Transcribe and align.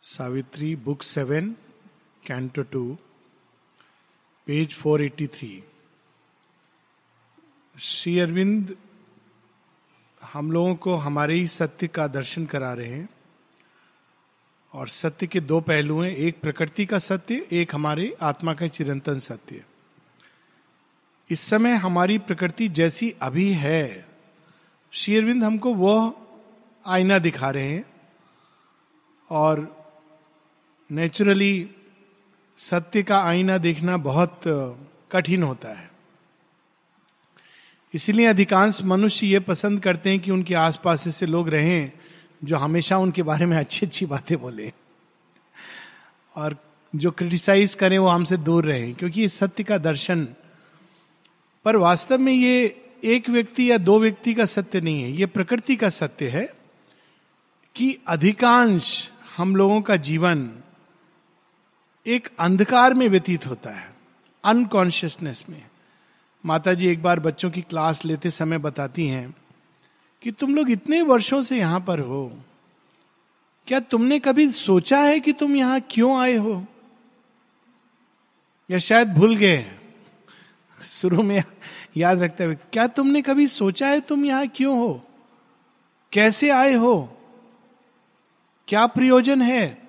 Savitri, 0.00 0.76
book 0.76 1.02
seven, 1.02 1.50
canto 2.26 2.62
two, 2.62 2.98
page 4.46 4.74
four 4.74 5.02
eighty 5.02 5.26
three. 5.26 5.64
Shri 7.80 8.18
Aurobindo, 8.18 8.76
हम 10.22 10.52
लोगों 10.52 10.74
को 10.74 10.94
हमारे 10.94 11.34
ही 11.34 11.46
सत्य 11.46 11.88
का 11.88 12.06
दर्शन 12.06 12.46
करा 12.46 12.72
रहे 12.72 12.86
हैं। 12.86 13.08
और 14.72 14.88
सत्य 14.88 15.26
के 15.26 15.40
दो 15.40 15.60
पहलू 15.60 16.02
हैं, 16.02 16.10
एक 16.10 16.40
प्रकृति 16.40 16.86
का 16.86 16.98
सत्य, 16.98 17.48
एक 17.52 17.74
हमारे 17.74 18.16
आत्मा 18.22 18.54
का 18.54 18.68
चिरंतन 18.68 19.18
सत्य। 19.18 19.64
इस 21.30 21.40
समय 21.40 21.74
हमारी 21.74 22.18
प्रकृति 22.18 22.68
जैसी 22.68 23.10
अभी 23.10 23.52
है। 23.52 24.08
श्री 24.90 25.16
अरविंद 25.16 25.44
हमको 25.44 25.74
वह 25.74 26.26
आईना 26.86 27.18
दिखा 27.18 27.50
रहे 27.50 27.68
हैं। 27.68 27.84
और 29.30 29.77
नेचुरली 30.90 31.68
सत्य 32.58 33.02
का 33.02 33.18
आईना 33.20 33.56
देखना 33.58 33.96
बहुत 33.96 34.40
कठिन 35.12 35.42
होता 35.42 35.68
है। 35.68 35.90
इसलिए 37.94 38.26
अधिकांश 38.26 38.80
मनुष्य 38.82 39.26
ये 39.26 39.40
पसंद 39.40 39.80
करते 39.80 40.10
हैं 40.10 40.20
कि 40.20 40.30
उनके 40.30 40.54
आसपास 40.54 41.06
ऐसे 41.08 41.26
लोग 41.26 41.48
रहें 41.48 41.92
जो 42.44 42.56
हमेशा 42.56 42.98
उनके 42.98 43.22
बारे 43.22 43.46
में 43.46 43.56
अच्छी 43.56 43.86
अच्छी 43.86 44.06
बातें 44.06 44.36
बोले। 44.40 44.72
और 46.36 46.56
जो 46.92 47.10
क्रिटिसाइज 47.10 47.74
करें 47.74 47.98
वो 47.98 48.08
हमसे 48.08 48.36
दूर 48.36 48.64
रहें, 48.64 48.94
क्योंकि 48.94 49.20
ये 49.20 49.28
सत्य 49.28 49.64
का 49.64 49.78
दर्शन। 49.78 50.24
पर 51.64 51.76
वास्तव 51.76 52.18
में 52.18 52.32
ये 52.32 52.84
एक 53.04 53.28
व्यक्ति 53.30 53.70
या 53.70 53.78
दो 53.78 53.98
व्यक्ति 54.00 54.34
का 54.34 54.44
सत्य 54.46 54.80
नहीं 54.80 55.02
है, 55.02 55.10
ये 55.10 55.26
प्रकृति 55.26 55.76
का 55.76 55.88
सत्य 55.90 56.28
है 56.28 56.44
कि 57.76 57.96
अधिकांश 58.08 59.10
हम 59.36 59.54
लोगों 59.56 59.80
का 59.80 59.96
जीवन 59.98 60.50
एक 62.08 62.28
अंधकार 62.38 62.94
में 62.94 63.08
व्यतीत 63.08 63.46
होता 63.46 63.70
है 63.70 63.94
अनकॉन्शियसनेस 64.44 65.44
में। 65.48 65.64
माता 66.46 66.74
जी 66.74 66.86
एक 66.86 67.02
बार 67.02 67.20
बच्चों 67.20 67.50
की 67.50 67.62
क्लास 67.62 68.04
लेते 68.04 68.30
समय 68.30 68.58
बताती 68.58 69.06
हैं 69.06 69.34
कि 70.22 70.30
तुम 70.30 70.54
लोग 70.54 70.70
इतने 70.70 71.02
वर्षों 71.02 71.42
से 71.42 71.58
यहाँ 71.58 71.80
पर 71.80 71.98
हो। 71.98 72.42
क्या 73.66 73.80
तुमने 73.80 74.18
कभी 74.18 74.50
सोचा 74.50 74.98
है 74.98 75.20
कि 75.20 75.32
तुम 75.32 75.56
यहाँ 75.56 75.80
क्यों 75.80 76.20
आए 76.20 76.36
हो? 76.36 76.66
या 78.70 78.78
शायद 78.78 79.14
भूल 79.14 79.36
गए 79.36 79.78
शुरू 80.84 81.22
में 81.22 81.42
याद 81.96 82.22
रखते 82.22 82.44
हुए, 82.44 82.54
क्या 82.54 82.86
तुमने 82.86 83.22
कभी 83.22 83.46
सोचा 83.46 83.88
है 83.88 84.00
तुम 84.00 84.24
यहाँ 84.24 84.48
क्यों 84.48 84.78
हो? 84.78 85.04
कैसे 86.12 86.50
आए 86.50 86.72
हो? 86.72 87.18
क्या 88.68 88.86
प्रयोजन 88.86 89.42
है? 89.42 89.87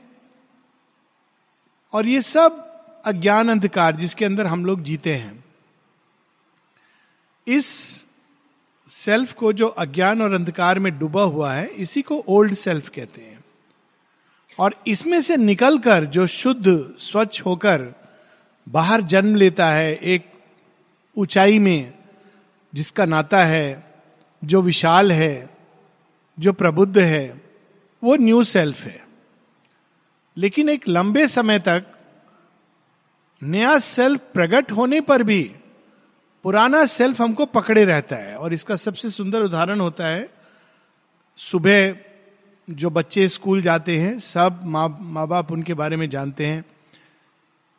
और 1.93 2.07
ये 2.07 2.21
सब 2.21 2.65
अज्ञान 3.05 3.49
अंधकार 3.49 3.95
जिसके 3.95 4.25
अंदर 4.25 4.47
हम 4.47 4.65
लोग 4.65 4.83
जीते 4.83 5.15
हैं। 5.15 5.45
इस 7.47 7.65
सेल्फ 8.89 9.33
को 9.33 9.53
जो 9.53 9.67
अज्ञान 9.67 10.21
और 10.21 10.33
अंधकार 10.33 10.79
में 10.79 10.99
डूबा 10.99 11.23
हुआ 11.23 11.53
है, 11.53 11.67
इसी 11.67 12.01
को 12.01 12.23
ओल्ड 12.27 12.53
सेल्फ 12.53 12.89
कहते 12.89 13.21
हैं। 13.21 13.39
और 14.59 14.75
इसमें 14.87 15.21
से 15.21 15.37
निकलकर 15.37 16.05
जो 16.05 16.27
शुद्ध, 16.27 16.95
स्वच्छ 16.99 17.41
होकर 17.41 17.93
बाहर 18.69 19.01
जन्म 19.01 19.35
लेता 19.35 19.69
है, 19.69 19.95
एक 19.95 20.31
ऊंचाई 21.17 21.59
में, 21.59 21.93
जिसका 22.73 23.05
नाता 23.05 23.43
है, 23.43 23.93
जो 24.43 24.61
विशाल 24.61 25.11
है, 25.11 25.57
जो 26.39 26.53
प्रबुद्ध 26.53 26.97
है, 26.97 27.41
वो 28.03 28.15
न्यू 28.15 28.43
सेल्फ 28.43 28.81
है। 28.81 29.08
लेकिन 30.39 30.69
एक 30.69 30.87
लंबे 30.87 31.27
समय 31.27 31.59
तक 31.59 31.85
नया 33.43 33.77
सेल्फ 33.77 34.19
प्रकट 34.33 34.71
होने 34.71 35.01
पर 35.01 35.23
भी 35.23 35.55
पुराना 36.43 36.85
सेल्फ 36.85 37.22
हमको 37.22 37.45
पकड़े 37.45 37.85
रहता 37.85 38.16
है। 38.16 38.35
और 38.35 38.53
इसका 38.53 38.75
सबसे 38.75 39.09
सुंदर 39.09 39.41
उदाहरण 39.41 39.79
होता 39.79 40.07
है, 40.07 40.29
सुबह 41.38 41.95
जो 42.67 42.89
बच्चे 42.89 43.28
स्कूल 43.28 43.61
जाते 43.61 43.97
हैं, 43.97 44.19
सब 44.19 44.61
माँ 44.63 44.97
माँ 45.01 45.28
बाप 45.28 45.51
उनके 45.51 45.73
बारे 45.73 45.97
में 45.97 46.09
जानते 46.09 46.45
हैं। 46.45 46.66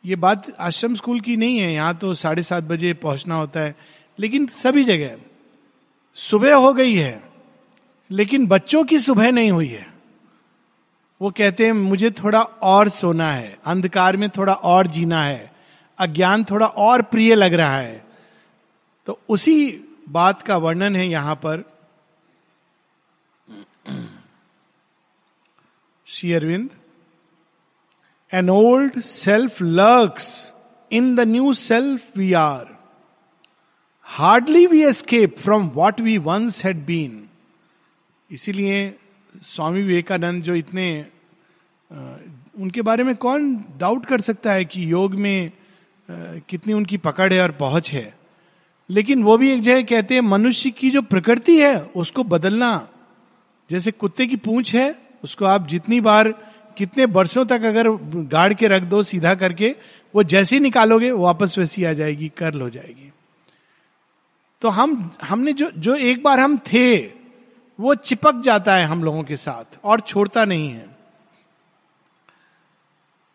ये 0.05 0.17
बात 0.17 0.57
आश्रम 0.61 0.95
स्कूल 0.95 1.21
की 1.21 1.37
नहीं 1.37 1.59
है, 1.59 1.73
यहाँ 1.75 1.97
तो 1.97 2.15
साढ़े 2.15 2.43
सात 2.43 2.65
बजे 2.65 2.93
पहुँचना 2.95 3.35
होता 3.35 3.61
है। 3.61 3.75
लेकिन 4.19 4.47
सभी 4.47 4.85
जगह 4.85 5.17
सुबह 6.15 6.55
हो 6.55 6.75
गई 6.75 6.95
है, 6.95 7.23
लेकिन 8.11 8.47
बच्चों 8.47 8.85
की 8.85 8.99
सुबह 8.99 9.31
नहीं 9.33 9.51
हुई 9.51 9.69
है। 9.69 9.90
वो 11.21 11.31
कहते 11.31 11.67
हैं, 11.67 11.73
मुझे 11.73 12.11
थोड़ा 12.11 12.43
और 12.43 12.89
सोना 12.89 13.33
है, 13.33 13.59
अंधकार 13.65 14.17
में 14.17 14.29
थोड़ा 14.31 14.53
और 14.53 14.87
जीना 14.87 15.23
है, 15.25 15.53
अज्ञान 15.99 16.45
थोड़ा 16.45 16.67
और 16.67 17.03
प्रिय 17.03 17.35
लग 17.35 17.55
रहा 17.55 17.77
है। 17.77 18.05
तो 19.07 19.19
उसी 19.29 19.85
बात 20.09 20.43
का 20.43 20.57
वर्णन 20.57 20.97
है 20.97 21.09
यहाँ 21.09 21.35
पर। 21.35 21.65
Shri 26.07 26.33
Aurobindo 26.33 26.71
an 28.33 28.51
old 28.51 29.01
self 29.01 29.63
lurks 29.63 30.53
in 30.93 31.15
the 31.17 31.21
new 31.21 31.53
self 31.55 32.17
we 32.17 32.33
are 32.33 32.67
hardly 34.03 34.67
we 34.67 34.83
escape 34.83 35.39
from 35.39 35.69
what 35.69 36.01
we 36.01 36.19
once 36.19 36.65
had 36.65 36.85
been 36.85 37.29
इसीलिए 38.31 39.00
स्वामी 39.37 39.83
विवेकानंद 39.83 40.43
जो 40.43 40.55
इतने 40.55 41.07
उनके 42.59 42.83
बारे 42.83 43.05
में 43.05 43.17
कौन 43.17 43.65
डाउट 43.79 44.07
कर 44.07 44.21
सकता 44.21 44.53
है 44.53 44.65
कि 44.65 44.93
योग 44.93 45.15
में 45.15 45.53
कितनी 46.49 46.73
उनकी 46.73 46.97
पकड़ 46.97 47.33
है 47.33 47.43
और 47.43 47.51
पहुँच 47.51 47.93
है? 47.93 48.15
लेकिन 48.91 49.23
वो 49.23 49.39
भी 49.39 49.51
एक 49.51 49.63
जगह 49.63 49.83
कहते 49.83 50.15
हैं, 50.15 50.21
मनुष्य 50.21 50.71
की 50.71 50.91
जो 50.91 51.03
प्रकृति 51.03 51.61
है, 51.61 51.81
उसको 51.81 52.25
बदलना, 52.25 52.89
जैसे 53.71 53.91
कुत्ते 53.91 54.27
की 54.27 54.37
पूंछ 54.37 54.75
है, 54.75 54.99
उसको 55.25 55.45
आप 55.45 55.69
जितनी 55.69 56.01
बार, 56.01 56.33
कितने 56.77 57.05
वर्षों 57.05 57.45
तक 57.47 57.63
अगर 57.63 57.91
गाड़ 58.15 58.55
के 58.55 58.69
रख 58.69 58.83
दो 58.83 59.03
सीधा 59.03 59.35
करके, 59.35 59.77
वो 60.15 60.23
जैसे 60.23 60.57
ही 60.57 60.61
निकालोगे 60.61 61.11
वापस 61.11 61.59
वैसी 61.59 61.85
आ 61.85 61.93
जाएगी, 61.93 62.33
कर्ल 62.37 62.61
हो 62.61 62.71
जाएगी। 62.71 63.13
तो 64.61 64.69
हम, 64.69 65.11
हमने 65.23 65.53
जो 65.53 65.71
जो 65.71 65.95
एक 65.95 66.23
बार 66.23 66.41
हम 66.41 66.59
थे 66.59 67.20
वो 67.81 67.95
चिपक 67.95 68.41
जाता 68.45 68.75
है 68.75 68.85
हम 68.85 69.05
लोगों 69.05 69.23
के 69.25 69.37
साथ 69.37 69.79
और 69.85 70.01
छोड़ता 70.01 70.45
नहीं 70.45 70.71
है। 70.71 70.97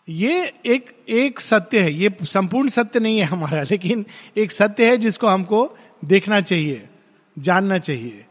ये 0.07 0.53
एक 0.65 1.05
एक 1.09 1.39
सत्य 1.39 1.79
है। 1.79 1.93
ये 1.93 2.15
संपूर्ण 2.23 2.69
सत्य 2.69 2.99
नहीं 2.99 3.19
है 3.19 3.25
हमारा, 3.25 3.63
लेकिन 3.63 4.05
एक 4.37 4.51
सत्य 4.51 4.89
है 4.89 4.97
जिसको 4.97 5.27
हमको 5.27 5.77
देखना 6.05 6.41
चाहिए, 6.41 6.89
जानना 7.37 7.77
चाहिए। 7.77 8.25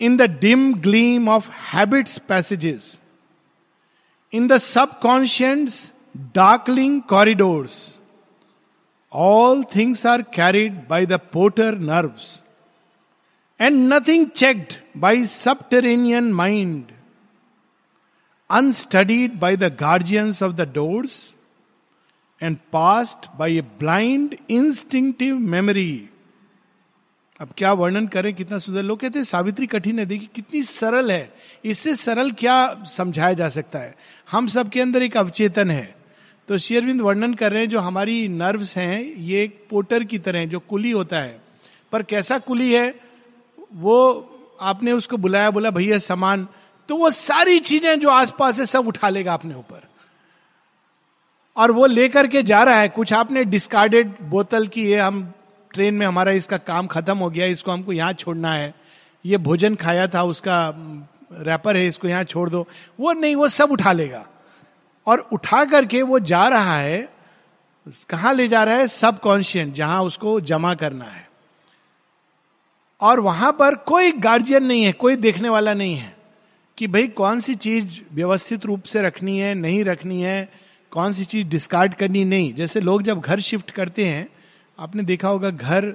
In 0.00 0.16
the 0.16 0.22
dim 0.40 0.72
gleam 0.74 1.28
of 1.28 1.50
habit's 1.50 2.18
passages 2.18 3.00
in 4.32 4.46
the 4.48 4.56
subconscient's 4.58 5.92
darkling 6.34 7.02
corridors 7.02 7.98
all 9.12 9.64
things 9.76 10.06
are 10.06 10.22
carried 10.22 10.86
by 10.88 11.06
the 11.06 11.20
porter 11.32 11.78
nerves 11.78 12.43
and 13.64 13.92
nothing 13.92 14.30
checked 14.30 15.02
by 15.02 15.14
subterranean 15.24 16.32
mind, 16.40 16.80
unstudied 18.52 19.30
by 19.40 19.56
the 19.56 19.70
guardians 19.82 20.42
of 20.42 20.56
the 20.60 20.66
doors, 20.74 21.34
and 22.42 22.56
passed 22.74 23.40
by 23.40 23.62
a 23.62 23.62
blind 23.82 24.28
instinctive 24.50 25.48
memory. 25.48 25.98
अब 27.40 27.48
क्या 27.58 27.72
वर्णन 27.72 28.06
करें? 28.06 28.34
कितना 28.34 28.58
सुंदर 28.58 28.82
लोग 28.82 29.00
कहते 29.00 29.18
हैं 29.18 29.24
सावित्री 29.24 29.66
कठिन 29.66 29.98
है। 29.98 30.06
देखिए 30.06 30.28
कितनी 30.34 30.62
सरल 30.62 31.12
है। 31.12 31.34
इससे 31.64 31.94
सरल 31.94 32.30
क्या 32.30 32.84
समझाया 32.84 33.32
जा 33.32 33.48
सकता 33.48 33.78
है? 33.78 33.94
हम 34.30 34.46
सबके 34.46 34.80
अंदर 34.80 35.02
एक 35.02 35.16
अवचेतन 35.16 35.70
है। 35.70 35.96
तो 36.48 36.58
शेयरविंद 36.58 37.00
वर्णन 37.00 37.34
कर 37.34 37.52
रहे 37.52 37.62
हैं 37.62 37.68
जो 37.68 37.80
हमारी 37.80 38.28
नर्व्स 38.28 38.78
हैं 38.78 39.02
ये 39.02 39.42
एक 39.42 39.66
पोटर 39.70 40.04
की 40.04 40.18
तरह 40.18 40.46
जो 40.46 40.60
कुली 40.60 40.90
होता 40.90 41.18
है। 41.18 41.42
पर 41.92 42.02
कैसा 42.02 42.38
कुली 42.38 42.72
है? 42.72 43.13
वो 43.76 44.30
आपने 44.60 44.92
उसको 44.92 45.16
बुलाया, 45.16 45.50
बोला, 45.50 45.70
भैया, 45.70 45.98
सामान। 45.98 46.48
तो 46.88 46.96
वो 46.96 47.10
सारी 47.10 47.58
चीज़ें 47.58 48.00
जो 48.00 48.08
आसपास 48.08 48.58
है 48.58 48.66
सब 48.66 48.88
उठा 48.88 49.08
लेगा 49.08 49.34
अपने 49.34 49.54
ऊपर। 49.54 49.82
और 51.56 51.70
वो 51.70 51.86
लेकर 51.86 52.26
के 52.26 52.42
जा 52.42 52.62
रहा 52.62 52.74
है। 52.74 52.88
कुछ 52.88 53.12
आपने 53.12 53.44
डिस्कार्डेड 53.44 54.14
बोतल 54.22 54.66
की, 54.66 54.86
ये 54.86 54.98
हम 54.98 55.32
ट्रेन 55.74 55.94
में, 55.94 56.06
हमारा 56.06 56.32
इसका 56.32 56.56
काम 56.56 56.86
खत्म 56.86 57.18
हो 57.18 57.30
गया, 57.30 57.46
इसको 57.46 57.70
हमको 57.70 57.92
यहाँ 57.92 58.12
छोड़ना 58.12 58.52
है। 58.52 58.74
ये 59.26 59.36
भोजन 59.36 59.74
खाया 59.74 60.06
था, 60.06 60.22
उसका 60.22 60.72
रैपर 61.32 61.76
है, 61.76 61.86
इसको 61.86 62.08
यहाँ 62.08 62.24
छोड़ 62.24 62.50
दो। 62.50 62.68
वो 63.00 63.12
नहीं, 63.12 63.36
वो 63.36 63.48
सब 63.48 63.70
उठा 63.70 63.92
लेगा। 63.92 64.26
और 65.06 65.28
उठा 65.32 65.64
करके 65.64 66.02
वो 66.02 66.18
जा 66.18 66.48
रहा 66.48 66.76
है। 66.76 67.14
कहाँ 68.10 68.34
ले 68.34 68.48
जा 68.48 68.64
रहा 68.64 68.74
है? 68.74 68.88
सब 68.88 69.20
कॉन्शियंट 69.20 69.74
जहाँ 69.74 70.02
उसको 70.02 70.40
जमा 70.40 70.74
करना 70.74 71.04
है। 71.04 71.23
और 73.00 73.20
वहाँ 73.20 73.52
पर 73.52 73.74
कोई 73.74 74.12
गार्जियन 74.12 74.64
नहीं 74.64 74.84
है, 74.84 74.92
कोई 74.92 75.16
देखने 75.16 75.48
वाला 75.48 75.74
नहीं 75.74 75.94
है 75.94 76.16
कि 76.78 76.86
भाई 76.86 77.06
कौन 77.06 77.40
सी 77.40 77.54
चीज़ 77.54 78.00
व्यवस्थित 78.14 78.64
रूप 78.66 78.82
से 78.82 79.02
रखनी 79.02 79.38
है, 79.38 79.54
नहीं 79.54 79.84
रखनी 79.84 80.22
है, 80.22 80.48
कौन 80.90 81.12
सी 81.12 81.24
चीज़ 81.24 81.46
डिस्कार्ड 81.46 81.94
करनी 81.94 82.24
नहीं। 82.24 82.54
जैसे 82.54 82.80
लोग 82.80 83.02
जब 83.02 83.20
घर 83.20 83.40
शिफ्ट 83.40 83.70
करते 83.70 84.04
हैं, 84.04 84.28
आपने 84.78 85.02
देखा 85.02 85.28
होगा 85.28 85.50
घर 85.50 85.94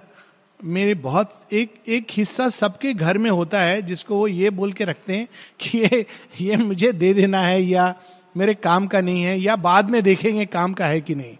में 0.63 1.01
बहुत, 1.01 1.29
एक 1.53 1.73
एक 1.87 2.07
हिस्सा 2.11 2.49
सबके 2.49 2.93
घर 2.93 3.17
में 3.17 3.31
होता 3.31 3.61
है 3.61 3.81
जिसको 3.81 4.15
वो 4.15 4.27
ये 4.27 4.49
बोल 4.49 4.73
के 4.73 4.83
रखते 4.83 5.17
हैं 5.17 5.27
कि 5.59 5.77
ये 5.77 6.05
ये 6.41 6.55
मुझे 6.55 6.91
दे 6.91 7.13
देना 7.13 7.41
है 7.41 7.63
या 7.63 7.95
मेरे 8.37 8.53
काम 8.53 8.87
का 8.87 9.01
नहीं 9.01 9.23
है 9.23 9.39
या 9.39 9.55
बाद 9.55 9.89
में 9.89 10.03
देखेंगे 10.03 10.45
काम 10.45 10.73
का 10.73 10.85
है 10.85 11.01
कि 11.01 11.15
नहीं। 11.15 11.37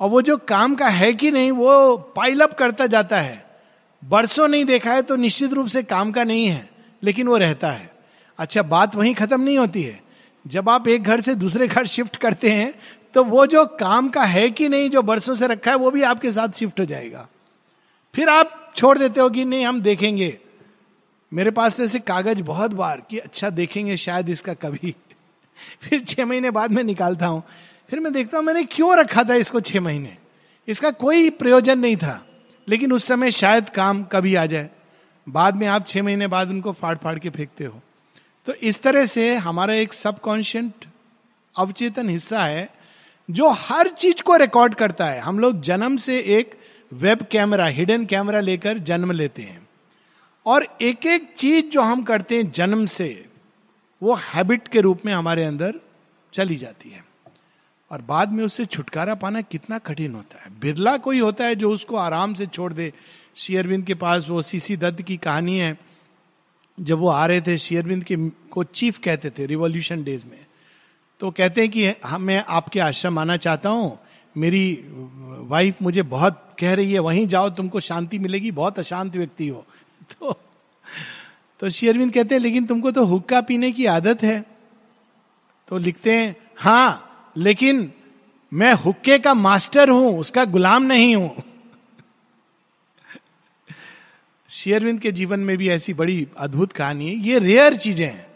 और 0.00 0.10
वो 0.10 0.22
जो 0.22 0.36
काम 0.36 0.74
का 0.74 0.88
है 0.88 1.12
कि 1.12 1.30
नहीं, 1.30 1.50
वो 1.50 1.96
पाइल 1.96 2.40
अप 2.40 2.52
करता 2.52 2.86
जाता 2.86 3.20
है। 3.20 3.43
बरसों 4.04 4.48
नहीं 4.48 4.64
देखा 4.64 4.92
है 4.92 5.02
तो 5.02 5.16
निश्चित 5.16 5.52
रूप 5.52 5.66
से 5.66 5.82
काम 5.82 6.12
का 6.12 6.24
नहीं 6.24 6.46
है, 6.46 6.68
लेकिन 7.02 7.28
वो 7.28 7.36
रहता 7.36 7.70
है। 7.70 7.90
अच्छा 8.38 8.62
बात 8.62 8.96
वहीं 8.96 9.14
खत्म 9.14 9.40
नहीं 9.40 9.58
होती 9.58 9.82
है। 9.82 10.02
जब 10.46 10.68
आप 10.68 10.88
एक 10.88 11.02
घर 11.02 11.20
से 11.20 11.34
दूसरे 11.34 11.68
घर 11.68 11.86
शिफ्ट 11.86 12.16
करते 12.16 12.50
हैं 12.50 12.74
तो 13.14 13.24
वो 13.24 13.46
जो 13.46 13.64
काम 13.66 14.08
का 14.08 14.24
है 14.24 14.50
कि 14.50 14.68
नहीं, 14.68 14.90
जो 14.90 15.02
बरसों 15.02 15.34
से 15.34 15.46
रखा 15.46 15.70
है, 15.70 15.76
वो 15.76 15.90
भी 15.90 16.02
आपके 16.02 16.32
साथ 16.32 16.48
शिफ्ट 16.48 16.80
हो 16.80 16.84
जाएगा। 16.84 17.28
फिर 18.14 18.28
आप 18.28 18.72
छोड़ 18.76 18.98
देते 18.98 19.20
हो 19.20 19.30
कि 19.30 19.44
नहीं, 19.44 19.66
हम 19.66 19.80
देखेंगे। 19.82 20.38
मेरे 21.32 21.50
पास 21.50 21.80
ऐसे 21.80 21.98
कागज़ 21.98 22.42
बहुत 22.42 22.74
बार 22.74 23.02
कि 23.10 23.18
अच्छा 23.18 23.50
देखेंगे 23.50 23.96
शायद 23.96 24.28
इसका 24.28 24.54
कभी। 24.54 24.94
फिर 25.80 26.04
छह 26.04 26.26
महीने 26.26 26.50
बाद 26.50 26.70
में 26.70 26.84
निकालता 26.84 27.26
हूँ। 27.26 27.42
फिर 27.90 28.00
मैं 28.00 28.12
देखता 28.12 28.38
हूँ, 28.38 28.44
मैंने 28.44 28.62
क्यों 28.64 28.96
रखा 28.96 29.24
था 29.24 29.34
इसको 29.34 29.60
छह 29.60 29.80
महीने? 29.80 30.16
इसका 30.68 30.90
कोई 30.90 31.30
प्रयोजन 31.30 31.78
नहीं 31.78 31.96
था। 31.96 32.26
लेकिन 32.68 32.92
उस 32.92 33.04
समय 33.04 33.30
शायद 33.30 33.68
काम 33.68 34.04
कभी 34.04 34.34
आ 34.34 34.46
जाए। 34.46 34.70
बाद 35.28 35.56
में 35.56 35.66
आप 35.66 35.86
छह 35.86 36.02
महीने 36.02 36.26
बाद 36.26 36.48
उनको 36.48 36.72
फाड़ 36.72 36.96
फाड़ 36.96 37.18
के 37.18 37.30
फेंकते 37.30 37.64
हो। 37.64 37.82
तो 38.46 38.52
इस 38.52 38.82
तरह 38.82 39.06
से 39.06 39.34
हमारा 39.34 39.74
एक 39.74 39.92
सबकॉन्शियंट 39.92 40.72
अवचेतन 41.56 42.08
हिस्सा 42.08 42.44
है, 42.44 42.74
जो 43.30 43.48
हर 43.48 43.88
चीज़ 43.88 44.22
को 44.22 44.36
रिकॉर्ड 44.36 44.74
करता 44.74 45.06
है। 45.06 45.20
हम 45.20 45.38
लोग 45.38 45.60
जन्म 45.60 45.96
से 45.96 46.18
एक 46.20 46.58
वेब 46.92 47.22
कैमरा 47.22 47.66
हिडन 47.66 48.04
कैमरा 48.04 48.40
लेकर 48.40 48.78
जन्म 48.78 49.12
लेते 49.12 49.42
हैं। 49.42 49.68
और 50.46 50.78
एक 50.82 51.06
एक 51.06 51.34
चीज़ 51.38 51.66
जो 51.66 51.80
हम 51.80 52.02
करते 52.02 52.36
हैं 52.36 52.50
जन्म 52.50 52.86
से, 52.86 53.26
वो 54.02 54.14
हैबिट 54.14 54.68
के 54.68 54.80
रूप 54.80 55.00
में 55.06 55.12
हमारे 55.12 55.44
अंदर 55.44 55.74
चली 56.34 56.56
जाती 56.56 56.90
है। 56.90 57.03
और 57.90 58.02
बाद 58.02 58.32
में 58.32 58.44
उससे 58.44 58.64
छुटकारा 58.64 59.14
पाना 59.14 59.40
कितना 59.40 59.78
कठिन 59.78 60.14
होता 60.14 60.44
है। 60.44 60.60
बिरला 60.60 60.96
कोई 60.96 61.18
होता 61.18 61.44
है 61.44 61.54
जो 61.54 61.70
उसको 61.70 61.96
आराम 61.96 62.34
से 62.34 62.46
छोड़ 62.46 62.72
दे। 62.72 62.92
शेयरविंद 63.36 63.84
के 63.84 63.94
पास 63.94 64.28
वो 64.28 64.42
सीसी 64.42 64.76
दत्त 64.76 65.02
की 65.02 65.16
कहानी 65.16 65.58
है। 65.58 65.78
जब 66.80 66.98
वो 66.98 67.08
आ 67.08 67.26
रहे 67.26 67.40
थे 67.40 67.58
शेयरविंद 67.58 68.04
के 68.04 68.16
को 68.28 68.64
चीफ 68.64 68.98
कहते 68.98 69.30
थे 69.30 69.46
रिवॉल्यूशन 69.46 70.04
डेज़ 70.04 70.26
में। 70.26 70.46
तो 71.20 71.30
कहते 71.30 71.60
हैं 71.60 71.70
कि 71.70 71.92
हम 72.06 72.22
मैं 72.22 72.44
आपके 72.48 72.80
आश्रम 72.80 73.18
आना 73.18 73.36
चाहता 73.36 73.68
हूँ। 73.68 73.98
मेरी 74.36 74.84
वाइफ 75.40 75.76
मुझे 75.82 76.02
बहुत 76.02 76.56
कह 76.58 76.74
रही 76.74 76.92
है, 76.92 76.98
वहीं 76.98 77.26
जाओ, 77.26 77.50
तुमको 77.50 77.80
शांति 77.80 78.18
मिलेगी, 78.18 78.50
बहुत 78.50 78.78
अशांत 78.78 79.16
व्यक्ति 79.16 79.48
हो। 79.48 79.66
तो 80.12 80.40
तो 81.60 81.70
शेयरविंद 81.70 82.12
कहते 82.12 82.34
हैं, 82.34 82.42
लेकिन 82.42 82.66
तुमको 82.66 82.90
तो 82.90 83.04
हुक्का 83.04 83.40
पीने 83.40 83.72
की 83.72 83.86
आदत 83.86 84.22
है। 84.22 84.44
तो 85.68 85.78
लिखते 85.78 86.12
हैं 86.12 86.36
हाँ 86.56 87.10
लेकिन 87.36 87.90
मैं 88.52 88.72
हुक्के 88.74 89.18
का 89.18 89.34
मास्टर 89.34 89.90
हूँ, 89.90 90.18
उसका 90.18 90.44
गुलाम 90.46 90.82
नहीं 90.82 91.14
हूँ। 91.16 91.42
शेयरविंद 94.50 95.00
के 95.00 95.12
जीवन 95.12 95.40
में 95.40 95.56
भी 95.58 95.68
ऐसी 95.70 95.94
बड़ी 95.94 96.26
अद्भुत 96.38 96.72
कहानी 96.72 97.08
है। 97.08 97.14
ये 97.18 97.38
रेयर 97.38 97.76
चीज़ें 97.76 98.06
हैं। 98.06 98.26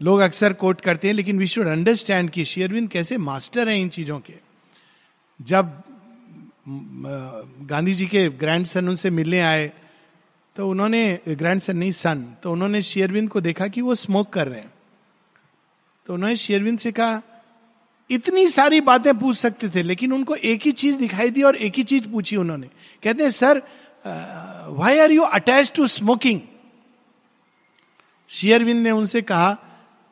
लोग 0.00 0.20
अक्सर 0.20 0.52
कोट 0.52 0.80
करते 0.80 1.08
हैं, 1.08 1.14
लेकिन 1.14 1.38
वी 1.38 1.46
शुड 1.46 1.66
अंडरस्टैंड 1.68 2.30
कि 2.30 2.44
शेयरविंद 2.44 2.88
कैसे 2.90 3.16
मास्टर 3.18 3.68
हैं 3.68 3.76
इन 3.78 3.88
चीज़ों 3.88 4.18
के। 4.20 4.34
जब 5.40 5.82
गांधी 7.68 7.94
जी 7.94 8.06
के 8.06 8.28
ग्रैंड 8.30 8.66
सन 8.66 8.88
उनसे 8.88 9.10
मिलने 9.10 9.40
आए 9.40 9.70
तो 10.56 10.68
उन्होंने 10.70 11.18
ग्रैंड 11.28 11.60
सन 11.60 11.76
नहीं 11.76 11.90
सन 11.90 12.24
तो 12.42 12.52
उन्होंने 12.52 12.82
शेयरविंद 12.82 13.28
को 13.28 13.40
देखा 13.40 13.66
कि 13.66 13.80
वो 13.80 13.94
स्मोक 13.94 14.32
कर 14.32 14.48
रहे 14.48 14.60
हैं। 14.60 14.72
तो 16.06 16.14
उन्होंने 16.14 16.36
शेयरविंद 16.36 16.78
से 16.78 16.92
कहा 16.92 17.20
इतनी 18.10 18.48
सारी 18.48 18.80
बातें 18.80 19.18
पूछ 19.18 19.36
सकते 19.36 19.68
थे, 19.68 19.82
लेकिन 19.82 20.12
उनको 20.12 20.34
एक 20.34 20.62
ही 20.62 20.72
चीज़ 20.72 20.98
दिखाई 20.98 21.30
दी 21.30 21.42
और 21.42 21.56
एक 21.56 21.74
ही 21.76 21.82
चीज़ 21.82 22.08
पूछी 22.08 22.36
उन्होंने। 22.36 22.66
कहते 23.02 23.22
हैं, 23.22 23.30
sir 23.30 23.62
why 24.78 24.98
are 24.98 25.12
you 25.12 25.22
attach 25.22 25.72
to 25.76 25.86
smoking 25.86 26.40
Sri Aurobindo 28.30 28.82
ने 28.82 28.90
उनसे 28.90 29.22
कहा 29.22 29.56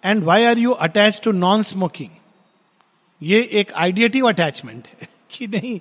and 0.04 0.22
why 0.24 0.44
are 0.44 0.58
you 0.58 0.70
attach 0.70 1.20
to 1.24 1.32
non 1.32 1.62
smoking 1.62 2.10
ये 3.22 3.42
एक 3.52 3.72
आइडिएटिव 3.72 4.28
अटैचमेंट 4.28 4.88
है, 4.88 5.08
कि 5.30 5.46
नहीं? 5.46 5.80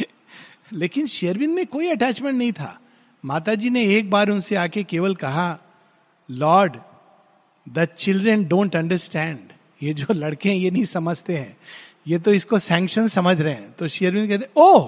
लेकिन 0.72 1.06
शेयरविंद 1.06 1.54
में 1.54 1.66
कोई 1.66 1.90
अटैचमेंट 1.90 2.38
नहीं 2.38 2.52
था। 2.52 2.78
माता 3.24 3.54
जी 3.54 3.70
ने 3.70 3.84
एक 3.96 4.10
बार 4.10 4.30
उनसे 4.30 4.56
आके 4.56 4.82
केवल 4.84 5.14
कहा 5.14 5.58
lord 6.30 6.76
the 7.66 7.84
children 7.84 8.44
don't 8.44 8.76
understand 8.76 9.52
ये 9.84 9.94
जो 9.94 10.14
लड़के 10.14 10.48
हैं, 10.48 10.56
ये 10.56 10.70
नहीं 10.70 10.84
समझते 10.84 11.36
हैं। 11.36 11.56
ये 12.06 12.18
तो 12.18 12.32
इसको 12.32 12.58
सैंक्शन 12.58 13.08
समझ 13.08 13.40
रहे 13.40 13.54
हैं। 13.54 13.72
तो 13.72 13.88
शेयरविंद 13.88 14.28
कहते 14.28 14.48
ओह 14.56 14.82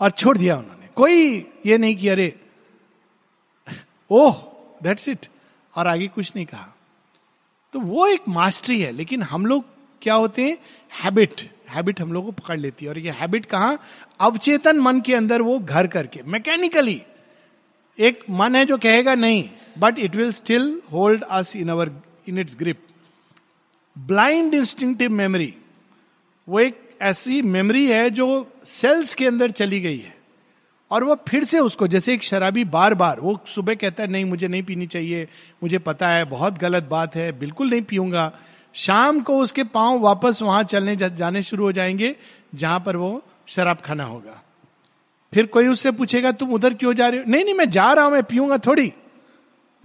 और 0.00 0.10
छोड़ 0.10 0.36
दिया 0.38 0.56
उन्होंने। 0.56 0.88
कोई 0.94 1.46
ये 1.66 1.78
नहीं 1.78 1.96
किया 1.96 2.12
अरे! 2.12 2.34
ओह 4.10 4.34
दैट्स 4.82 5.08
इट 5.08 5.26
और 5.76 5.86
आगे 5.86 6.08
कुछ 6.08 6.32
नहीं 6.36 6.46
कहा। 6.46 6.74
तो 7.72 7.80
वो 7.80 8.06
एक 8.06 8.28
मास्टरी 8.28 8.80
है। 8.80 8.92
लेकिन 8.92 9.22
हम 9.22 9.46
लोग 9.46 9.64
क्या 10.02 10.14
होते 10.14 10.42
हैं? 10.42 10.58
हैबिट 11.02 11.40
हैबिट 11.68 12.00
हम 12.00 12.12
लोग 12.12 12.24
को 12.24 12.32
पकड़ 12.32 12.58
लेती 12.58 12.84
है। 12.84 12.90
और 12.90 12.98
ये 12.98 13.10
हैबिट 13.10 13.46
कहा? 13.46 13.78
अवचेतन 14.20 14.78
मन 14.80 15.00
के 15.00 15.14
अंदर 15.14 15.42
वो 15.42 15.58
घर 15.58 15.86
करके। 15.86 16.22
मैकेनिकली 16.22 17.02
एक 17.98 18.24
मन 18.30 18.54
है 18.54 18.64
जो 18.64 18.78
कहेगा, 18.78 19.14
नहीं 19.14 19.50
but 19.78 19.98
it 19.98 20.16
will 20.16 20.32
still 20.32 20.80
hold 20.92 21.22
us 21.22 21.56
in 21.56 21.68
our 21.68 21.92
in 22.28 22.38
its 22.38 22.56
grip 22.58 22.86
blind 23.98 24.54
instinctive 24.54 25.10
memory 25.10 25.54
वो 26.48 26.60
एक 26.60 26.80
ऐसी 27.02 27.42
मेमोरी 27.42 27.86
है 27.86 28.10
जो 28.10 28.52
सेल्स 28.64 29.14
के 29.14 29.26
अंदर 29.26 29.50
चली 29.50 29.80
गई 29.80 29.98
है। 29.98 30.18
और 30.90 31.04
वो 31.04 31.16
फिर 31.28 31.44
से 31.44 31.58
उसको, 31.58 31.86
जैसे 31.86 32.14
एक 32.14 32.22
शराबी 32.22 32.64
बार 32.64 32.94
बार 32.94 33.20
वो 33.20 33.40
सुबह 33.46 33.74
कहता 33.74 34.02
है, 34.02 34.10
नहीं, 34.10 34.24
मुझे 34.24 34.48
नहीं 34.48 34.62
पीनी 34.62 34.86
चाहिए, 34.86 35.28
मुझे 35.62 35.78
पता 35.78 36.08
है, 36.08 36.24
बहुत 36.24 36.58
गलत 36.58 36.82
बात 36.82 37.16
है, 37.16 37.38
बिल्कुल 37.38 37.70
नहीं 37.70 37.82
पीऊँगा। 37.82 38.32
शाम 38.74 39.20
को 39.20 39.38
उसके 39.38 39.64
पाँव 39.64 39.98
वापस 39.98 40.42
वहाँ 40.42 40.62
चलने 40.62 40.96
जाने 40.96 41.42
शुरू 41.42 41.64
हो 41.64 41.72
जाएँगे, 41.72 42.16
जहाँ 42.54 42.80
पर 42.80 42.96
वो 42.96 43.22
शराब 43.46 43.76
खाना 43.76 44.04
होगा। 44.04 44.42
फिर 45.34 45.46
कोई 45.46 45.66
उससे 45.66 45.90
पूछेगा, 45.90 46.32
तुम 46.32 46.50
उधर 46.50 46.74
क्यों 46.74 46.94
जा 46.94 47.08
रहे 47.08 47.20
हो? 47.20 47.30
नहीं 47.30 47.44
नहीं, 47.44 47.54
मैं 47.54 47.70
जा 47.70 47.92
रहा 47.92 48.04
हूँ, 48.04 48.12
मैं 48.12 48.22
पीऊँगा 48.22 48.58
थोड़ी। 48.58 48.92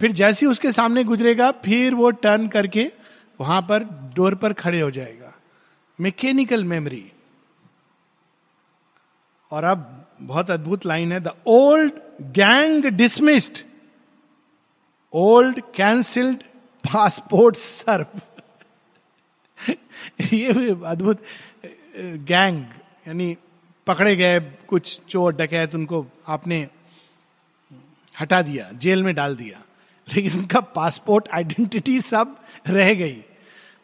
फिर 0.00 0.12
जैसे 0.12 0.46
उसके 0.46 0.72
सामने 0.72 1.04
गुजरेगा, 1.04 1.50
फिर 1.50 1.94
वो 1.94 2.10
टर्न 2.10 2.48
करके 2.48 2.92
वहाँ 3.40 3.60
पर 3.62 3.84
डोर 4.14 4.34
पर 4.34 4.52
खड़े 4.52 4.80
हो 4.80 4.90
जाएगा। 4.90 5.32
मैकेनिकल 5.98 6.64
मेमोरी 6.64 7.04
और 9.50 9.64
अब 9.64 10.06
बहुत 10.22 10.50
अद्भुत 10.50 10.86
लाइन 10.86 11.12
है 11.12 11.20
the 11.20 11.32
old 11.46 11.92
gang 12.34 12.84
dismissed 12.84 13.58
old 15.12 15.60
cancelled 15.74 16.42
passport 16.84 17.56
serve 17.56 18.20
ये 20.32 20.70
अद्भुत 20.86 21.22
गैंग 21.96 22.64
यानी 23.08 23.36
पकड़े 23.86 24.14
गए 24.16 24.40
कुछ 24.68 25.00
चोर, 25.08 25.32
डकैत, 25.32 25.74
उनको 25.74 26.06
आपने 26.28 26.68
हटा 28.14 28.40
दिया, 28.42 28.70
जेल 28.72 29.02
में 29.02 29.14
डाल 29.14 29.36
दिया। 29.36 29.60
लेकिन 30.08 30.38
उनका 30.38 30.60
पासपोर्ट 30.60 31.28
आइडेंटिटी 31.34 32.00
सब 32.00 32.36
रह 32.66 32.94
गई। 32.94 33.22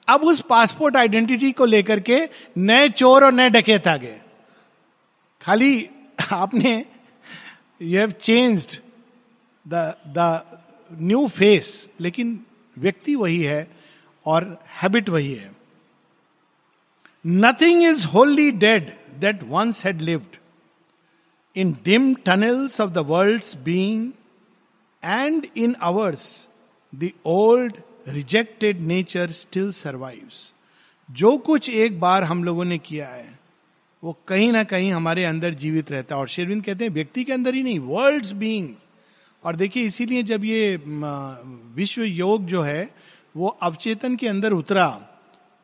अब 0.08 0.24
उस 0.24 0.40
पासपोर्ट 0.40 0.96
आइडेंटिटी 0.96 1.50
को 1.52 1.64
लेकर 1.64 2.00
के 2.00 2.18
नए 2.58 2.88
चोर 2.88 3.24
और 3.24 3.32
नए 3.32 3.50
डकैत 3.50 3.88
आ 3.88 3.96
गए। 3.96 4.20
खाली 5.40 5.88
आपने 6.32 6.72
you 7.82 7.98
have 7.98 8.10
changed 8.10 8.78
the 9.66 9.94
the 10.08 10.40
new 10.90 11.26
face 11.28 11.88
लेकिन 12.00 12.38
व्यक्ति 12.76 13.14
वही 13.14 13.42
है 13.42 13.66
और 14.26 14.44
हैबिट 14.82 15.08
वही 15.08 15.32
है। 15.34 15.50
Nothing 17.24 17.82
is 17.82 18.04
wholly 18.06 18.50
dead 18.50 18.90
that 19.18 19.42
once 19.42 19.84
had 19.84 20.00
lived 20.00 20.36
in 21.56 21.72
dim 21.84 22.14
tunnels 22.14 22.80
of 22.80 22.90
the 22.90 22.98
world 23.08 23.44
being 23.64 24.10
and 25.04 25.46
in 25.56 25.72
ours 25.82 26.48
the 26.92 27.10
old 27.26 27.76
rejected 28.08 28.80
nature 28.82 29.30
still 29.32 29.70
survives 29.72 30.52
जो 31.08 31.36
कुछ 31.38 31.68
एक 31.70 31.98
बार 32.00 32.24
हम 32.24 32.44
लोगों 32.44 32.64
ने 32.64 32.78
किया 32.78 33.08
है, 33.08 33.38
वो 34.02 34.16
कहीं 34.28 34.50
ना 34.52 34.62
कहीं 34.64 34.92
हमारे 34.92 35.24
अंदर 35.24 35.54
जीवित 35.54 35.90
रहता 35.92 36.14
है। 36.14 36.20
और 36.20 36.28
शेरविंद 36.28 36.64
कहते 36.64 36.84
हैं, 36.84 36.92
व्यक्ति 36.92 37.24
के 37.24 37.32
अंदर 37.32 37.54
ही 37.54 37.62
नहीं 37.62 37.78
वर्ल्ड 37.78 38.32
बींग्स 38.34 38.86
और 39.44 39.56
देखिए, 39.56 39.84
इसीलिए 39.84 40.22
जब 40.22 40.44
ये 40.44 40.76
विश्व 41.76 42.02
योग 42.02 42.46
जो 42.46 42.62
है, 42.62 42.90
वो 43.34 43.48
अवचेतन 43.62 44.16
के 44.16 44.28
अंदर 44.28 44.52
उतरा 44.52 44.88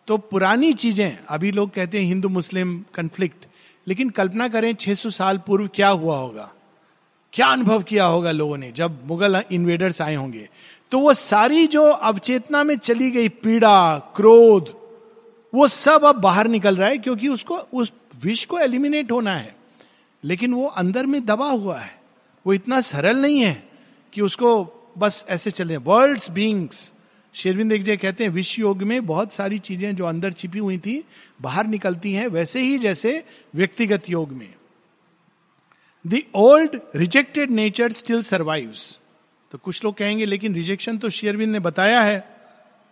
तो 0.09 0.17
पुरानी 0.19 0.73
चीज़ें, 0.73 1.19
अभी 1.29 1.51
लोग 1.53 1.71
कहते 1.71 1.99
हैं 1.99 2.05
हिंदू 2.07 2.29
मुस्लिम 2.29 2.79
कंफ्लिक्ट 2.95 3.47
लेकिन 3.87 4.11
कल्पना 4.11 4.49
करें 4.49 4.73
600 4.75 5.11
साल 5.11 5.39
पूर्व 5.39 5.69
क्या 5.75 5.89
हुआ 5.89 6.17
होगा? 6.17 6.51
क्या 7.33 7.47
अनुभव 7.47 7.83
किया 7.83 8.05
होगा 8.07 8.31
लोगों 8.33 8.57
ने 8.57 8.71
जब 8.73 8.99
मुगल 9.07 9.43
इन्वेडर्स 9.53 10.01
आए 10.03 10.15
होंगे? 10.15 10.49
तो 10.91 10.99
वो 10.99 11.15
सारी 11.15 11.67
जो 11.67 11.83
अवचेतना 11.83 12.65
में 12.65 12.79
चली 12.79 13.11
गई, 13.11 13.29
पीड़ा, 13.29 13.99
क्रोध, 13.99 14.77
वो 15.55 15.69
सब 15.69 16.05
अब 16.05 16.17
बाहर 16.17 16.49
निकल 16.49 16.77
रहा 16.77 16.89
है 16.89 16.99
क्योंकि 16.99 17.29
उसको, 17.29 17.57
उस 17.57 17.93
विष 18.23 18.45
को 18.45 18.59
एलिमिनेट 18.59 19.13
होना 19.13 19.37
है। 19.37 19.57
लेकिन 20.25 20.55
वो 20.55 20.67
अंदर 20.67 21.07
में 21.07 21.27
दबा 21.27 21.51
हुआ 21.51 21.79
है। 21.79 22.01
वो 22.47 22.53
इतना 22.53 22.81
सरल 22.81 23.17
नहीं 23.17 23.41
है 23.41 23.69
कि 24.13 24.21
उसको 24.21 24.73
बस 24.99 25.25
ऐसे 25.29 25.51
चले 25.51 25.77
वर्ल्ड्स 25.77 26.31
बींग्स 26.31 26.93
शेरविंद 27.35 27.73
एक 27.73 27.83
जय 27.83 27.97
कहते 27.97 28.25
हैं 28.25 28.31
विश्व 28.31 28.63
योग 28.63 28.83
में 28.83 29.07
बहुत 29.07 29.33
सारी 29.33 29.59
चीज़ें 29.59 29.97
जो 29.97 30.05
अंदर 30.05 30.33
छिपी 30.33 30.59
हुई 30.59 30.79
थी, 30.79 31.05
बाहर 31.43 31.67
निकलती 31.67 32.13
हैं, 32.13 32.27
वैसे 32.27 32.61
ही 32.61 32.79
जैसे 32.79 33.25
व्यक्तिगत 33.55 34.11
योग 34.11 34.33
में। 34.33 34.55
The 36.07 36.23
old 36.35 36.81
rejected 36.97 37.51
nature 37.51 37.93
still 37.93 38.23
survives 38.23 38.99
तो 39.51 39.59
कुछ 39.59 39.85
लोग 39.85 39.97
कहेंगे, 39.97 40.25
लेकिन 40.25 40.55
रिजेक्शन 40.55 40.99
तो 40.99 41.11
शेयरविंद 41.11 41.53
ने 41.53 41.59
बताया 41.59 42.03
है। 42.03 42.37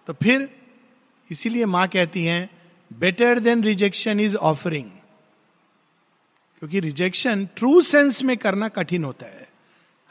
तो 0.07 0.13
फिर 0.13 0.49
इसीलिए 1.31 1.65
माँ 1.65 1.89
कहती 1.89 2.25
हैं 2.25 2.51
better 2.93 3.39
than 3.39 3.65
rejection 3.65 4.21
is 4.21 4.37
offering 4.37 4.91
क्योंकि 6.59 6.81
रिजेक्शन 6.81 7.49
ट्रू 7.57 7.81
सेंस 7.83 8.23
में 8.23 8.37
करना 8.37 8.69
कठिन 8.69 9.05
होता 9.05 9.27
है। 9.27 9.49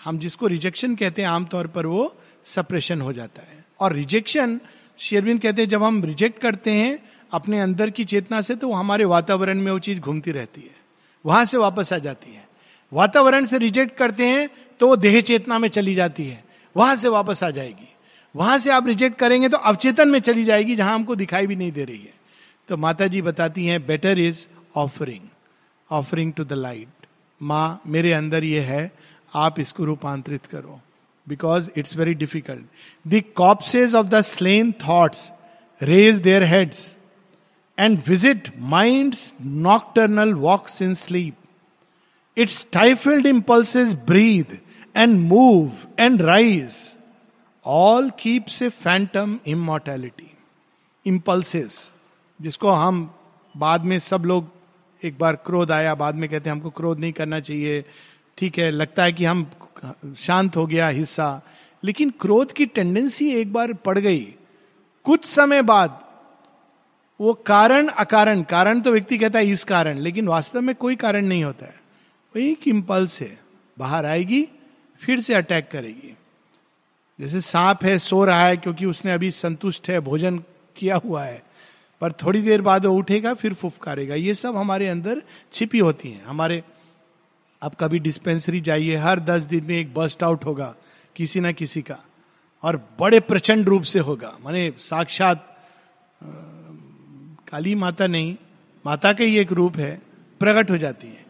हम 0.03 0.19
जिसको 0.19 0.47
रिजेक्शन 0.47 0.95
कहते 0.95 1.21
हैं, 1.21 1.29
आमतौर 1.29 1.67
पर 1.67 1.85
वो 1.85 2.15
सप्रेशन 2.43 3.01
हो 3.01 3.13
जाता 3.13 3.41
है। 3.41 3.65
और 3.79 3.93
रिजेक्शन 3.93 4.59
शेयरविंद 4.97 5.41
कहते 5.41 5.61
हैं, 5.61 5.69
जब 5.69 5.83
हम 5.83 6.03
रिजेक्ट 6.03 6.41
करते 6.41 6.71
हैं, 6.71 7.09
अपने 7.31 7.59
अंदर 7.59 7.89
की 7.89 8.05
चेतना 8.05 8.41
से 8.41 8.55
तो 8.55 8.71
हमारे 8.73 9.05
वातावरण 9.05 9.59
में 9.59 9.71
वो 9.71 9.79
चीज़ 9.79 9.99
घूमती 9.99 10.31
रहती 10.31 10.61
है। 10.61 10.75
वहाँ 11.25 11.45
से 11.45 11.57
वापस 11.57 11.93
आ 11.93 11.97
जाती 11.97 12.33
है। 12.33 12.47
वातावरण 12.93 13.45
से 13.45 13.57
रिजेक्ट 13.57 13.97
करते 13.97 14.25
हैं 14.25 14.49
तो 14.79 14.87
वो 14.87 14.95
देह 14.97 15.19
चेतना 15.21 15.59
में 15.59 15.67
चली 15.69 15.95
जाती 15.95 16.27
है। 16.27 16.43
वहाँ 16.75 16.95
से 16.95 17.09
वापस 17.09 17.43
आ 17.43 17.49
जाएगी। 17.49 17.87
वहाँ 18.35 18.57
से 18.59 18.71
आप 18.71 18.87
रिजेक्ट 18.87 19.17
करेंगे 19.17 19.49
तो 19.49 19.57
अवचेतन 19.59 20.09
में 20.09 20.19
चली 20.21 20.43
जाएगी 20.45 20.75
जहाँ 20.75 20.93
हमको 20.95 21.15
दिखाई 21.15 21.47
भी 21.47 21.55
नहीं 21.55 21.71
दे 21.71 21.83
रही 21.83 21.97
है। 21.97 22.13
तो 22.69 22.77
माता 22.77 23.07
जी 23.07 23.21
बताती 23.21 23.65
हैं 23.65 23.85
better 23.85 24.19
is 24.19 24.47
offering 24.75 25.27
offering 25.89 26.33
to 26.33 26.43
the 26.43 26.53
light 26.53 27.05
माँ, 27.41 27.81
मेरे 27.87 28.11
अंदर 28.13 28.43
ये 28.43 28.59
है, 28.61 28.91
आप 29.33 29.59
इसको 29.59 29.85
रूपांतरित 29.85 30.45
करो। 30.45 30.79
Because 31.27 31.69
it's 31.77 31.95
very 31.97 32.13
difficult 32.13 33.07
the 33.07 33.21
copses 33.35 33.95
of 33.95 34.07
the 34.07 34.21
slain 34.23 34.71
thoughts 34.81 35.31
rear 35.81 36.19
their 36.19 36.43
heads 36.45 36.95
and 37.77 38.01
visit 38.07 38.51
mind 38.59 39.15
nocturnal 39.41 40.33
walks 40.35 40.81
in 40.81 40.93
sleep 40.95 41.35
its 42.37 42.65
stifled 42.71 43.25
impulses 43.25 43.93
breathe 44.07 44.57
and 44.97 45.19
move 45.19 45.71
and 45.99 46.21
rise 46.21 46.97
all 47.65 48.09
keeps 48.19 48.61
a 48.61 48.69
phantom 48.69 49.39
immortality 49.47 50.31
impulses 51.05 51.91
जिसको 52.39 52.69
हम 52.69 53.15
बाद 53.55 53.81
में 53.81 53.97
सब 53.99 54.25
लोग 54.25 54.51
एक 55.03 55.17
बार 55.19 55.35
क्रोध 55.35 55.71
आया, 55.71 55.95
बाद 55.95 56.15
में 56.15 56.29
कहते 56.29 56.49
हैं 56.49 56.55
हमको 56.55 56.69
क्रोध 56.69 56.99
नहीं 56.99 57.11
करना 57.13 57.39
चाहिए। 57.39 57.83
ठीक 58.37 58.57
है, 58.57 58.69
लगता 58.71 59.03
है 59.03 59.13
कि 59.13 59.25
हम 59.25 59.45
शांत 60.17 60.55
हो 60.55 60.65
गया 60.67 60.87
हिस्सा। 60.87 61.41
लेकिन 61.83 62.09
क्रोध 62.19 62.51
की 62.51 62.65
टेंडेंसी 62.65 63.29
एक 63.35 63.51
बार 63.53 63.73
पड़ 63.73 63.97
गई। 63.99 64.23
कुछ 65.05 65.25
समय 65.25 65.61
बाद 65.61 65.99
वो 67.19 67.33
कारण 67.33 67.87
अकारण, 67.87 68.41
कारण 68.41 68.81
तो 68.81 68.91
व्यक्ति 68.91 69.17
कहता 69.17 69.39
है 69.39 69.47
इस 69.47 69.63
कारण, 69.63 69.97
लेकिन 69.97 70.27
वास्तव 70.27 70.61
में 70.61 70.75
कोई 70.75 70.95
कारण 70.95 71.25
नहीं 71.25 71.43
होता 71.43 71.65
है। 71.65 71.82
वो 72.35 72.41
एक 72.41 72.67
इम्पल्स 72.67 73.21
है, 73.21 73.37
बाहर 73.77 74.05
आएगी, 74.05 74.47
फिर 75.01 75.19
से 75.19 75.33
अटैक 75.33 75.69
करेगी। 75.71 76.13
जैसे 77.19 77.41
सांप 77.41 77.83
है, 77.83 77.97
सो 77.97 78.23
रहा 78.25 78.45
है 78.47 78.57
क्योंकि 78.57 78.85
उसने 78.85 79.11
अभी 79.11 79.31
संतुष्ट 79.31 79.89
है, 79.89 79.99
भोजन 79.99 80.37
किया 80.75 80.95
हुआ 80.95 81.23
है, 81.23 81.41
पर 82.01 82.11
थोड़ी 82.11 82.41
देर 82.41 82.61
बाद 82.61 82.85
वो 82.85 82.97
उठेगा, 82.97 83.33
फिर 83.33 83.53
फुफकारेगा 83.53 84.15
ये 84.15 84.33
सब 84.33 84.55
हमारे 84.55 84.87
अंदर 84.87 85.21
छिपी 85.53 85.79
होती 85.79 86.09
हैं। 86.09 86.23
हमारे 86.25 86.63
अब 87.61 87.75
कभी 87.79 87.99
डिस्पेंसरी 87.99 88.61
जाइए, 88.61 88.95
हर 88.95 89.19
दस 89.19 89.43
दिन 89.43 89.65
में 89.65 89.77
एक 89.77 89.93
बस्ट 89.93 90.23
आउट 90.23 90.45
होगा, 90.45 90.75
किसी 91.15 91.39
ना 91.39 91.51
किसी 91.51 91.81
का, 91.81 91.99
और 92.63 92.77
बड़े 92.99 93.19
प्रचंड 93.19 93.69
रूप 93.69 93.83
से 93.83 93.99
होगा। 93.99 94.37
माने 94.43 94.71
साक्षात 94.79 95.49
काली 97.47 97.75
माता 97.75 98.07
नहीं, 98.07 98.35
माता 98.85 99.13
का 99.13 99.23
ही 99.23 99.37
एक 99.37 99.51
रूप 99.51 99.77
है, 99.77 100.01
प्रकट 100.39 100.71
हो 100.71 100.77
जाती 100.77 101.07
है। 101.07 101.22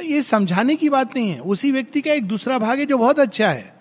ये 0.00 0.22
समझाने 0.22 0.76
की 0.76 0.88
बात 0.88 1.16
नहीं 1.16 1.30
है। 1.30 1.40
उसी 1.40 1.70
व्यक्ति 1.72 2.00
का 2.00 2.12
एक 2.12 2.24
दूसरा 2.24 2.58
भाग 2.58 2.78
है 2.78 2.86
जो 2.86 2.98
बहुत 2.98 3.20
अच्छा 3.20 3.48
है। 3.48 3.74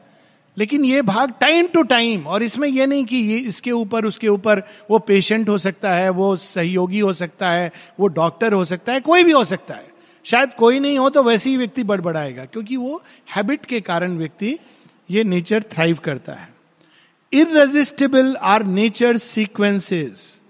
लेकिन 0.57 0.85
ये 0.85 1.01
भाग 1.01 1.33
टाइम 1.39 1.67
टू 1.67 1.81
टाइम, 1.83 2.27
और 2.27 2.43
इसमें 2.43 2.67
यह 2.67 2.85
नहीं 2.87 3.05
कि 3.05 3.17
ये 3.17 3.37
इसके 3.39 3.71
ऊपर, 3.71 4.05
उसके 4.05 4.27
ऊपर 4.27 4.59
वो 4.91 4.99
पेशेंट 4.99 5.49
हो 5.49 5.57
सकता 5.57 5.93
है, 5.93 6.09
वो 6.09 6.35
सहयोगी 6.35 6.99
हो 6.99 7.13
सकता 7.13 7.49
है, 7.51 7.71
वो 7.99 8.07
डॉक्टर 8.07 8.53
हो 8.53 8.65
सकता 8.65 8.93
है, 8.93 8.99
कोई 8.99 9.23
भी 9.23 9.31
हो 9.31 9.43
सकता 9.45 9.73
है। 9.73 9.93
शायद 10.25 10.53
कोई 10.53 10.79
नहीं 10.79 10.97
हो 10.97 11.09
तो 11.09 11.23
वैसे 11.23 11.49
ही 11.49 11.57
व्यक्ति 11.57 11.83
बड़बड़ाएगा, 11.83 12.45
क्योंकि 12.45 12.77
वो 12.77 13.01
हैबिट 13.35 13.65
के 13.65 13.81
कारण 13.81 14.17
व्यक्ति 14.17 14.57
ये 15.09 15.23
नेचर 15.23 15.63
थ्राइव 15.63 15.97
करता 16.03 16.33
है। 16.33 16.53
Irresistible 17.33 18.35
are 18.35 18.63
nature 18.63 19.17
sequences 19.17 20.41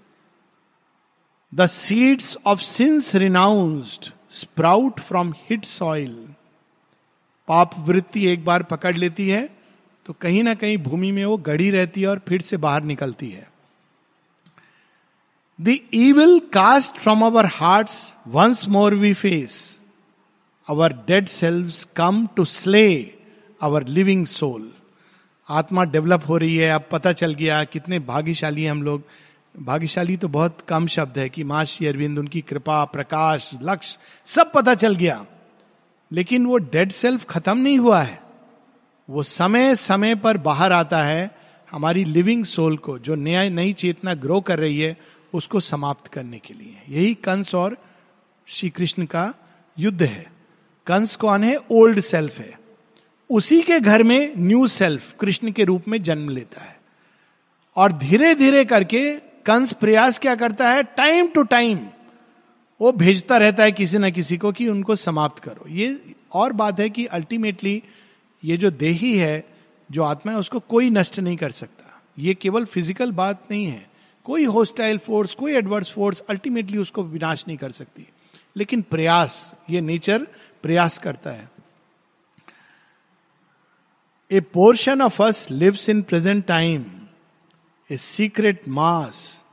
the 1.52 1.66
seeds 1.66 2.36
of 2.46 2.60
sins 2.60 3.14
renounced 3.14 4.10
sprout 4.36 5.00
from 5.00 5.32
hid 5.40 5.64
soil. 5.64 6.14
पाप 7.48 7.74
वृत्ति 7.78 8.26
एक 8.26 8.44
बार 8.44 8.62
पकड़ 8.62 8.96
लेती 8.96 9.28
है 9.28 9.48
तो 10.06 10.12
कहीं 10.12 10.42
ना 10.42 10.54
कहीं 10.54 10.76
भूमि 10.78 11.10
में 11.10 11.24
वो 11.24 11.36
गड़ी 11.36 11.70
रहती 11.70 12.00
है 12.00 12.08
और 12.08 12.20
फिर 12.28 12.40
से 12.40 12.56
बाहर 12.56 12.82
निकलती 12.82 13.30
है। 13.30 13.48
The 15.58 15.76
evil 15.94 16.38
cast 16.52 16.96
from 16.96 17.24
our 17.26 17.46
heart 17.54 17.90
once 18.28 18.66
more 18.68 18.94
we 18.94 19.12
face 19.14 19.58
our 20.68 20.92
dead 21.06 21.26
selves 21.28 21.72
come 21.96 22.26
to 22.36 22.44
slay 22.44 22.88
our 23.60 23.86
living 23.88 24.26
soul 24.26 24.72
आत्मा 25.48 25.84
डेवलप 25.84 26.22
हो 26.28 26.36
रही 26.36 26.56
है, 26.56 26.70
अब 26.70 26.84
पता 26.90 27.12
चल 27.12 27.34
गया 27.34 27.62
कितने 27.64 27.98
भाग्यशाली 27.98 28.66
हम 28.66 28.82
लोग। 28.82 29.02
भाग्यशाली 29.58 30.16
तो 30.16 30.28
बहुत 30.28 30.58
कम 30.68 30.86
शब्द 30.86 31.18
है 31.18 31.28
कि 31.28 31.44
माँ 31.44 31.64
श्री 31.64 31.86
अरविंद, 31.86 32.18
उनकी 32.18 32.40
कृपा, 32.40 32.84
प्रकाश, 32.84 33.50
लक्ष्य, 33.62 33.98
सब 34.24 34.52
पता 34.52 34.74
चल 34.74 34.94
गया। 34.94 35.26
लेकिन 36.12 36.46
वो 36.46 36.56
डेड 36.56 36.90
सेल्फ 36.90 37.24
खत्म 37.24 37.58
नहीं 37.58 37.78
हुआ 37.78 38.02
है। 38.02 38.22
वो 39.10 39.22
समय 39.22 39.74
समय 39.74 40.14
पर 40.14 40.36
बाहर 40.36 40.72
आता 40.72 41.02
है, 41.02 41.38
हमारी 41.70 42.04
लिविंग 42.04 42.44
सोल 42.44 42.76
को, 42.76 42.98
जो 42.98 43.14
नया, 43.14 43.48
नई 43.48 43.72
चेतना 43.72 44.14
ग्रो 44.14 44.40
कर 44.40 44.58
रही 44.58 44.80
है, 44.80 44.96
उसको 45.34 45.60
समाप्त 45.60 46.06
करने 46.06 46.38
के 46.38 46.54
लिए। 46.54 46.82
यही 46.88 47.14
कंस 47.14 47.54
और 47.54 47.78
श्री 48.46 48.70
कृष्ण 48.70 49.04
का 49.04 49.34
युद्ध 49.78 50.02
है। 50.02 50.32
कंस 50.86 51.16
कौन 51.16 51.44
है? 51.44 51.56
ओल्ड 51.70 52.00
सेल्फ 52.00 52.38
है। 52.38 52.58
उसी 53.30 53.62
के 53.62 53.80
घर 53.80 54.02
में 54.02 54.32
न्यू 54.36 54.66
सेल्फ 54.66 55.14
कृष्ण 55.20 55.50
के 55.50 55.64
रूप 55.64 55.84
में 55.88 56.02
जन्म 56.02 56.28
लेता 56.28 56.60
है। 56.60 56.80
और 57.76 57.92
धीरे 57.92 58.34
धीरे 58.34 58.64
करके 58.64 59.18
कंस 59.46 59.72
प्रयास 59.72 60.18
क्या 60.18 60.34
करता 60.34 60.70
है? 60.70 60.82
टाइम 60.82 61.28
टू 61.28 61.42
टाइम 61.42 61.86
वो 62.80 62.92
भेजता 62.92 63.36
रहता 63.38 63.62
है 63.62 63.72
किसी 63.72 63.98
ना 63.98 64.10
किसी 64.10 64.36
को 64.36 64.52
कि 64.52 64.68
उनको 64.68 64.94
समाप्त 64.96 65.42
करो। 65.42 65.68
ये 65.68 66.14
और 66.32 66.52
बात 66.52 66.80
है 66.80 66.90
कि 66.90 67.06
अल्टीमेटली 67.06 67.82
ये 68.44 68.56
जो 68.56 68.70
देही 68.70 69.16
है, 69.18 69.44
जो 69.90 70.02
आत्मा 70.02 70.32
है, 70.32 70.38
उसको 70.38 70.60
कोई 70.60 70.90
नष्ट 70.90 71.18
नहीं 71.20 71.36
कर 71.36 71.50
सकता। 71.50 72.02
ये 72.18 72.34
केवल 72.34 72.64
फ़िज़िकल 72.64 73.12
बात 73.12 73.44
नहीं 73.50 73.66
है। 73.66 73.86
कोई 74.24 74.44
होस्टाइल 74.44 74.98
फोर्स 74.98 75.34
कोई 75.34 75.52
एडवर्स 75.52 75.90
फोर्स 75.90 76.20
अल्टीमेटली 76.20 76.78
उसको 76.78 77.02
विनाश 77.02 77.44
नहीं 77.48 77.56
कर 77.56 77.70
सकती। 77.70 78.06
लेकिन 78.56 78.82
प्रयास, 78.82 79.54
ये 79.70 79.80
नेचर 79.80 80.26
प्रयास 80.62 80.98
करता 80.98 81.30
है। 81.30 81.48
A 84.30 84.40
portion 84.40 85.02
of 85.02 85.22
us 85.22 85.46
lives 85.50 85.88
in 85.88 86.02
present 86.02 86.44
time 86.46 86.84
a 87.90 87.96
secret 87.96 88.68
mass 88.68 89.44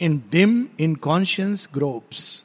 in 0.00 0.22
dim 0.30 0.66
inconscient 0.94 1.68
gropes 1.74 2.44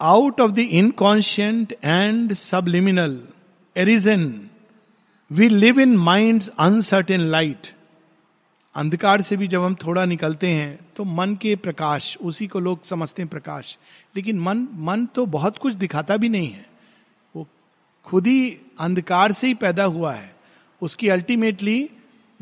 out 0.00 0.40
of 0.40 0.50
the 0.54 0.64
inconscient 0.78 1.72
and 1.82 2.32
subliminal, 2.36 3.12
arisen, 3.76 4.24
we 5.30 5.48
live 5.48 5.78
in 5.78 5.94
mind's 6.08 6.48
uncertain 6.58 7.22
light. 7.34 7.70
अंधकार 8.74 9.22
से 9.22 9.36
भी 9.36 9.48
जब 9.48 9.62
हम 9.62 9.74
थोड़ा 9.74 10.04
निकलते 10.04 10.48
हैं 10.48 10.78
तो 10.96 11.04
मन 11.04 11.34
के 11.34 11.56
प्रकाश 11.56 12.16
उसी 12.16 12.46
को 12.46 12.60
लोग 12.60 12.84
समझते 12.84 13.22
हैं 13.22 13.28
प्रकाश। 13.30 13.78
लेकिन 14.16 14.40
मन 14.40 14.66
मन 14.74 15.06
तो 15.06 15.26
बहुत 15.26 15.58
कुछ 15.58 15.74
दिखाता 15.74 16.16
भी 16.16 16.28
नहीं 16.28 16.50
है। 16.50 16.66
वो 17.36 17.46
खुद 18.04 18.26
ही 18.26 18.56
अंधकार 18.80 19.32
से 19.32 19.46
ही 19.46 19.54
पैदा 19.54 19.84
हुआ 19.84 20.12
है। 20.12 20.36
उसकी 20.82 21.08
अल्टीमेटली 21.08 21.90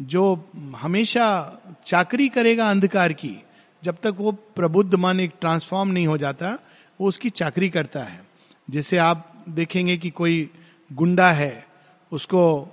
जो 0.02 0.50
हमेशा 0.76 1.58
चाकरी 1.86 2.28
करेगा 2.28 2.70
अंधकार 2.70 3.12
की, 3.12 3.42
जब 3.84 3.96
तक 4.02 4.14
वो 4.18 4.32
प्रबुद्ध 4.32 4.94
मन 4.94 5.20
एक 5.20 5.32
ट्रांसफॉर्म 5.40 5.90
नहीं 5.90 6.06
हो 6.06 6.18
जाता, 6.18 6.58
वो 7.00 7.08
उसकी 7.08 7.30
चाकरी 7.30 7.70
करता 7.70 8.02
है। 8.02 8.26
जैसे 8.70 8.96
आप 8.96 9.44
देखेंगे 9.48 9.96
कि 9.96 10.10
कोई 10.10 10.50
गुंडा 10.92 11.30
है, 11.30 11.66
उसको 12.12 12.68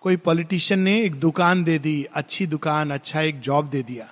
कोई 0.00 0.16
पॉलिटिशियन 0.16 0.80
ने 0.80 1.02
एक 1.02 1.14
दुकान 1.14 1.64
दे 1.64 1.78
दी, 1.78 2.06
अच्छी 2.14 2.46
दुकान 2.46 2.90
अच्छा 2.90 3.20
एक 3.20 3.40
जॉब 3.40 3.68
दे 3.68 3.82
दिया। 3.82 4.08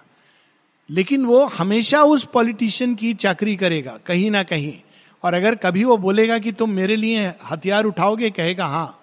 लेकिन 0.90 1.24
वो 1.24 1.44
हमेशा 1.44 2.02
उस 2.02 2.24
पॉलिटिशियन 2.24 2.94
की 2.94 3.14
चाकरी 3.14 3.56
करेगा, 3.56 3.98
कहीं 4.06 4.30
ना 4.30 4.42
कहीं। 4.42 4.80
और 5.22 5.34
अगर 5.34 5.54
कभी 5.54 5.84
वो 5.84 5.96
बोलेगा 5.96 6.38
कि 6.38 6.52
तुम 6.52 6.70
मेरे 6.70 6.96
लिए 6.96 7.32
हथियार 7.50 7.84
उठाओगे, 7.84 8.30
कहेगा 8.30 8.66
हाँ 8.66 9.00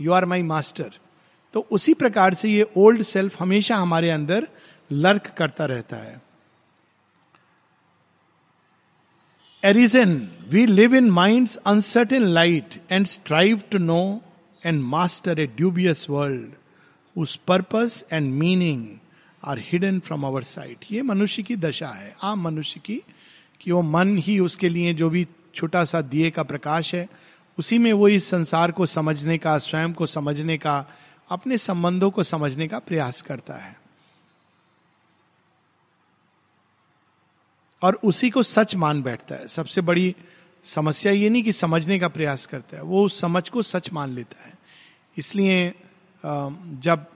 यू 0.00 0.12
आर 0.12 0.24
माई 0.24 0.42
मास्टर 0.42 0.90
तो 1.56 1.60
उसी 1.70 1.92
प्रकार 1.94 2.34
से 2.34 2.48
ये 2.48 2.64
ओल्ड 2.76 3.02
सेल्फ 3.02 3.40
हमेशा 3.40 3.76
हमारे 3.76 4.10
अंदर 4.10 4.46
लर्क 4.90 5.26
करता 5.38 5.64
रहता 5.64 5.96
है। 5.96 6.20
Arisen 9.62 10.28
we 10.48 10.66
live 10.66 10.94
in 10.94 11.10
mind 11.10 11.48
uncertain 11.66 12.22
light 12.22 12.74
and 12.90 13.06
strive 13.06 13.62
to 13.70 13.78
know 13.78 14.20
and 14.66 14.82
master 14.82 15.40
a 15.40 15.46
dubious 15.46 16.06
world 16.10 16.52
उस 17.16 17.36
purpose 17.36 18.04
and 18.12 18.32
meaning 18.32 18.86
are 19.42 19.58
hidden 19.58 20.00
from 20.00 20.26
our 20.26 20.42
sight 20.42 20.84
ये 20.90 21.02
मनुष्य 21.02 21.42
की 21.42 21.56
दशा 21.56 21.88
है। 21.88 22.14
आम 22.22 22.42
मनुष्य 22.42 22.80
की 22.80 23.00
कि 23.60 23.72
वो 23.72 23.82
मन 23.82 24.16
ही 24.18 24.38
उसके 24.40 24.68
लिए 24.68 24.94
जो 24.94 25.10
भी 25.10 25.26
छोटा 25.54 25.84
सा 25.84 26.00
दिए 26.00 26.30
का 26.30 26.42
प्रकाश 26.42 26.94
है, 26.94 27.08
उसी 27.58 27.78
में 27.78 27.92
वो 27.92 28.08
इस 28.08 28.28
संसार 28.30 28.72
को 28.72 28.86
समझने 28.86 29.38
का, 29.38 29.58
स्वयं 29.58 29.92
को 29.92 30.06
समझने 30.06 30.58
का 30.58 30.84
अपने 31.30 31.58
संबंधों 31.58 32.10
को 32.10 32.22
समझने 32.24 32.68
का 32.68 32.78
प्रयास 32.78 33.20
करता 33.22 33.54
है। 33.54 33.76
और 37.82 37.98
उसी 38.04 38.30
को 38.30 38.42
सच 38.42 38.74
मान 38.74 39.02
बैठता 39.02 39.34
है। 39.34 39.46
सबसे 39.48 39.80
बड़ी 39.80 40.14
समस्या 40.64 41.12
ये 41.12 41.28
नहीं 41.30 41.42
कि 41.42 41.52
समझने 41.52 41.98
का 41.98 42.08
प्रयास 42.08 42.46
करता 42.46 42.76
है, 42.76 42.82
वो 42.82 43.04
उस 43.04 43.20
समझ 43.20 43.48
को 43.48 43.62
सच 43.62 43.92
मान 43.92 44.10
लेता 44.10 44.46
है। 44.46 44.54
इसलिए 45.16 45.74
जब 46.24 47.06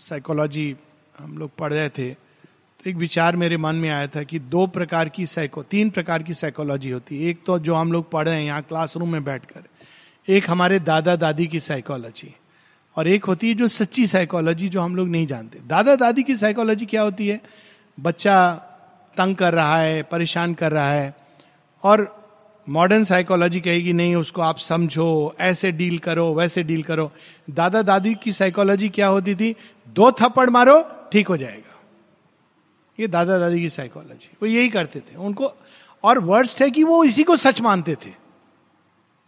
साइकोलॉजी 0.00 0.74
हम 1.18 1.36
लोग 1.38 1.56
पढ़ 1.58 1.72
रहे 1.72 1.88
थे 1.88 2.10
तो 2.10 2.90
एक 2.90 2.96
विचार 2.96 3.36
मेरे 3.36 3.56
मन 3.56 3.76
में 3.76 3.88
आया 3.90 4.06
था 4.06 4.22
कि 4.22 4.38
दो 4.38 4.66
प्रकार 4.68 5.08
की 5.08 5.26
साइको 5.26 5.62
तीन 5.64 5.90
प्रकार 5.90 6.22
की 6.22 6.34
साइकोलॉजी 6.34 6.90
होती 6.90 7.18
है। 7.18 7.28
एक 7.30 7.44
तो 7.46 7.58
जो 7.58 7.74
हम 7.74 7.92
लोग 7.92 8.10
पढ़ 8.10 8.28
रहे 8.28 8.38
हैं, 8.38 8.44
यहाँ 8.46 8.62
क्लासरूम 8.62 9.12
में 9.12 9.24
बैठकर, 9.24 9.62
एक 10.28 10.50
हमारे 10.50 10.78
दादा 10.80 11.16
दादी 11.16 11.46
की 11.46 11.60
साइकोलॉजी 11.60 12.34
और 12.96 13.08
एक 13.08 13.24
होती 13.24 13.48
है 13.48 13.54
जो 13.54 13.68
सच्ची 13.68 14.06
साइकोलॉजी 14.06 14.68
जो 14.68 14.80
हम 14.80 14.96
लोग 14.96 15.08
नहीं 15.08 15.26
जानते। 15.26 15.58
दादा 15.66 15.96
दादी 15.96 16.22
की 16.22 16.36
साइकोलॉजी 16.36 16.86
क्या 16.86 17.02
होती 17.02 17.28
है? 17.28 17.40
बच्चा 18.00 18.54
तंग 19.16 19.36
कर 19.36 19.54
रहा 19.54 19.78
है, 19.78 20.02
परेशान 20.02 20.54
कर 20.54 20.72
रहा 20.72 20.90
है, 20.90 21.16
और 21.82 22.26
मॉडर्न 22.68 23.04
साइकोलॉजी 23.04 23.60
कहेगी, 23.60 23.92
नहीं, 23.92 24.14
उसको 24.14 24.42
आप 24.42 24.58
समझो, 24.58 25.36
ऐसे 25.40 25.72
डील 25.72 25.98
करो, 25.98 26.34
वैसे 26.34 26.62
डील 26.62 26.82
करो। 26.82 27.12
दादा 27.50 27.82
दादी 27.82 28.14
की 28.14 28.32
साइकोलॉजी 28.32 28.88
क्या 28.88 29.06
होती 29.06 29.34
थी? 29.34 29.56
दो 29.88 30.12
थप्पड़ 30.12 30.50
मारो, 30.50 30.82
ठीक 31.12 31.28
हो 31.28 31.36
जाएगा। 31.36 31.80
ये 33.00 33.06
दादा 33.06 33.38
दादी 33.38 33.60
की 33.60 33.70
साइकोलॉजी 33.70 34.30
वो 34.42 34.48
यही 34.48 34.68
करते 34.68 35.00
थे। 35.00 35.16
उनको, 35.16 35.52
और 36.04 36.18
वर्स्ट 36.18 36.62
है 36.62 36.70
कि 36.70 36.84
वो 36.84 37.04
इसी 37.04 37.22
को 37.22 37.36
सच 37.36 37.60
मानते 37.60 37.94
थे। 37.94 38.10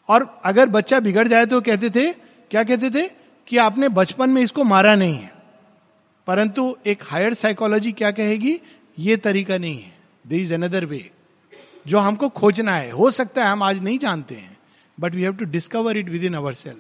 और 0.09 0.41
अगर 0.45 0.69
बच्चा 0.69 1.01
बिगड़ 1.01 1.29
जाए 1.29 1.47
तो 1.47 1.61
कहते 1.61 1.91
थे, 1.91 2.13
क्या 2.51 2.65
कहते 2.65 2.91
थे? 2.91 3.18
कि 3.49 3.57
आपने 3.57 3.89
बचपन 3.89 4.31
में 4.31 4.43
इसको 4.43 4.65
मारा 4.65 4.95
नहीं 4.95 5.15
है। 5.15 5.33
परंतु 6.27 6.77
एक 6.87 7.03
हायर 7.05 7.35
साइकोलॉजी 7.35 7.93
क्या 7.93 8.11
कहेगी? 8.11 8.61
ये 8.99 9.17
तरीका 9.17 9.59
नहीं 9.59 9.83
है। 9.83 9.99
दे 10.27 10.39
इज़ 10.39 10.55
अनदर 10.55 10.85
वे 10.85 11.11
जो 11.87 11.99
हमको 11.99 12.29
खोजना 12.29 12.75
है। 12.75 12.91
हो 12.91 13.11
सकता 13.11 13.45
है 13.45 13.51
हम 13.51 13.63
आज 13.63 13.83
नहीं 13.83 13.99
जानते 13.99 14.35
हैं 14.35 14.59
but 15.01 15.15
we 15.15 15.23
have 15.23 15.37
to 15.37 15.45
discover 15.45 15.97
it 15.97 16.09
within 16.25 16.35
ourselves 16.53 16.77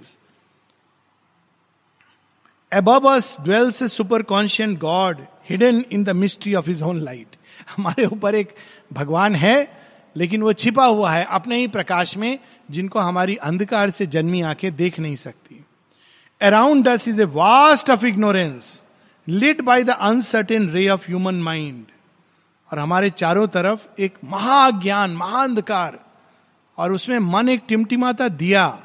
us 2.74 3.40
dwells 3.40 3.82
a 3.82 3.88
superconscient 4.22 4.78
God 4.78 5.18
hidden 5.50 5.84
in 5.92 6.04
the 6.04 6.10
mystery 6.10 6.54
of 6.54 6.68
his 6.68 6.82
own 6.82 7.00
light 7.00 7.36
हमारे 7.76 8.06
ऊपर 8.06 8.34
एक 8.34 8.54
भगवान 8.92 9.34
है, 9.34 9.82
लेकिन 10.16 10.42
वो 10.42 10.52
छिपा 10.52 10.84
हुआ 10.84 11.10
है 11.10 11.24
अपने 11.24 11.56
ही 11.56 11.68
प्रकाश 11.68 12.16
में, 12.16 12.38
जिनको 12.70 12.98
हमारी 12.98 13.36
अंधकार 13.36 13.90
से 13.90 14.06
जन्मी 14.06 14.42
आँखें 14.42 14.76
देख 14.76 14.98
नहीं 14.98 15.16
सकती। 15.16 15.57
Around 16.40 16.88
us 16.88 17.08
is 17.08 17.22
a 17.22 17.24
vast 17.24 17.90
of 17.90 18.06
ignorance 18.06 18.84
lit 19.28 19.60
by 19.60 19.84
the 19.84 19.90
uncertain 19.90 20.70
ray 20.70 20.88
of 20.88 21.06
human 21.06 21.34
mind 21.34 21.84
और 22.72 22.78
हमारे 22.78 23.10
चारों 23.10 23.46
तरफ़ 23.46 24.00
एक 24.00 24.14
महाज्ञान, 24.24 25.10
महाअंधकार, 25.10 25.98
और 26.78 26.92
उसमें 26.92 27.18
मन 27.18 27.48
एक 27.48 27.62
टिमटिमाता 27.68 28.28
दिया, 28.28 28.78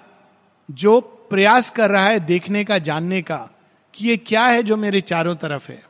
जो 0.71 0.99
प्रयास 1.01 1.69
कर 1.69 1.89
रहा 1.89 2.05
है 2.05 2.19
देखने 2.19 2.63
का, 2.63 2.77
जानने 2.77 3.21
का, 3.21 3.49
कि 3.93 4.07
ये 4.07 4.17
क्या 4.17 4.45
है 4.45 4.63
जो 4.63 4.77
मेरे 4.77 5.01
चारों 5.01 5.35
तरफ़ 5.35 5.71
है। 5.71 5.83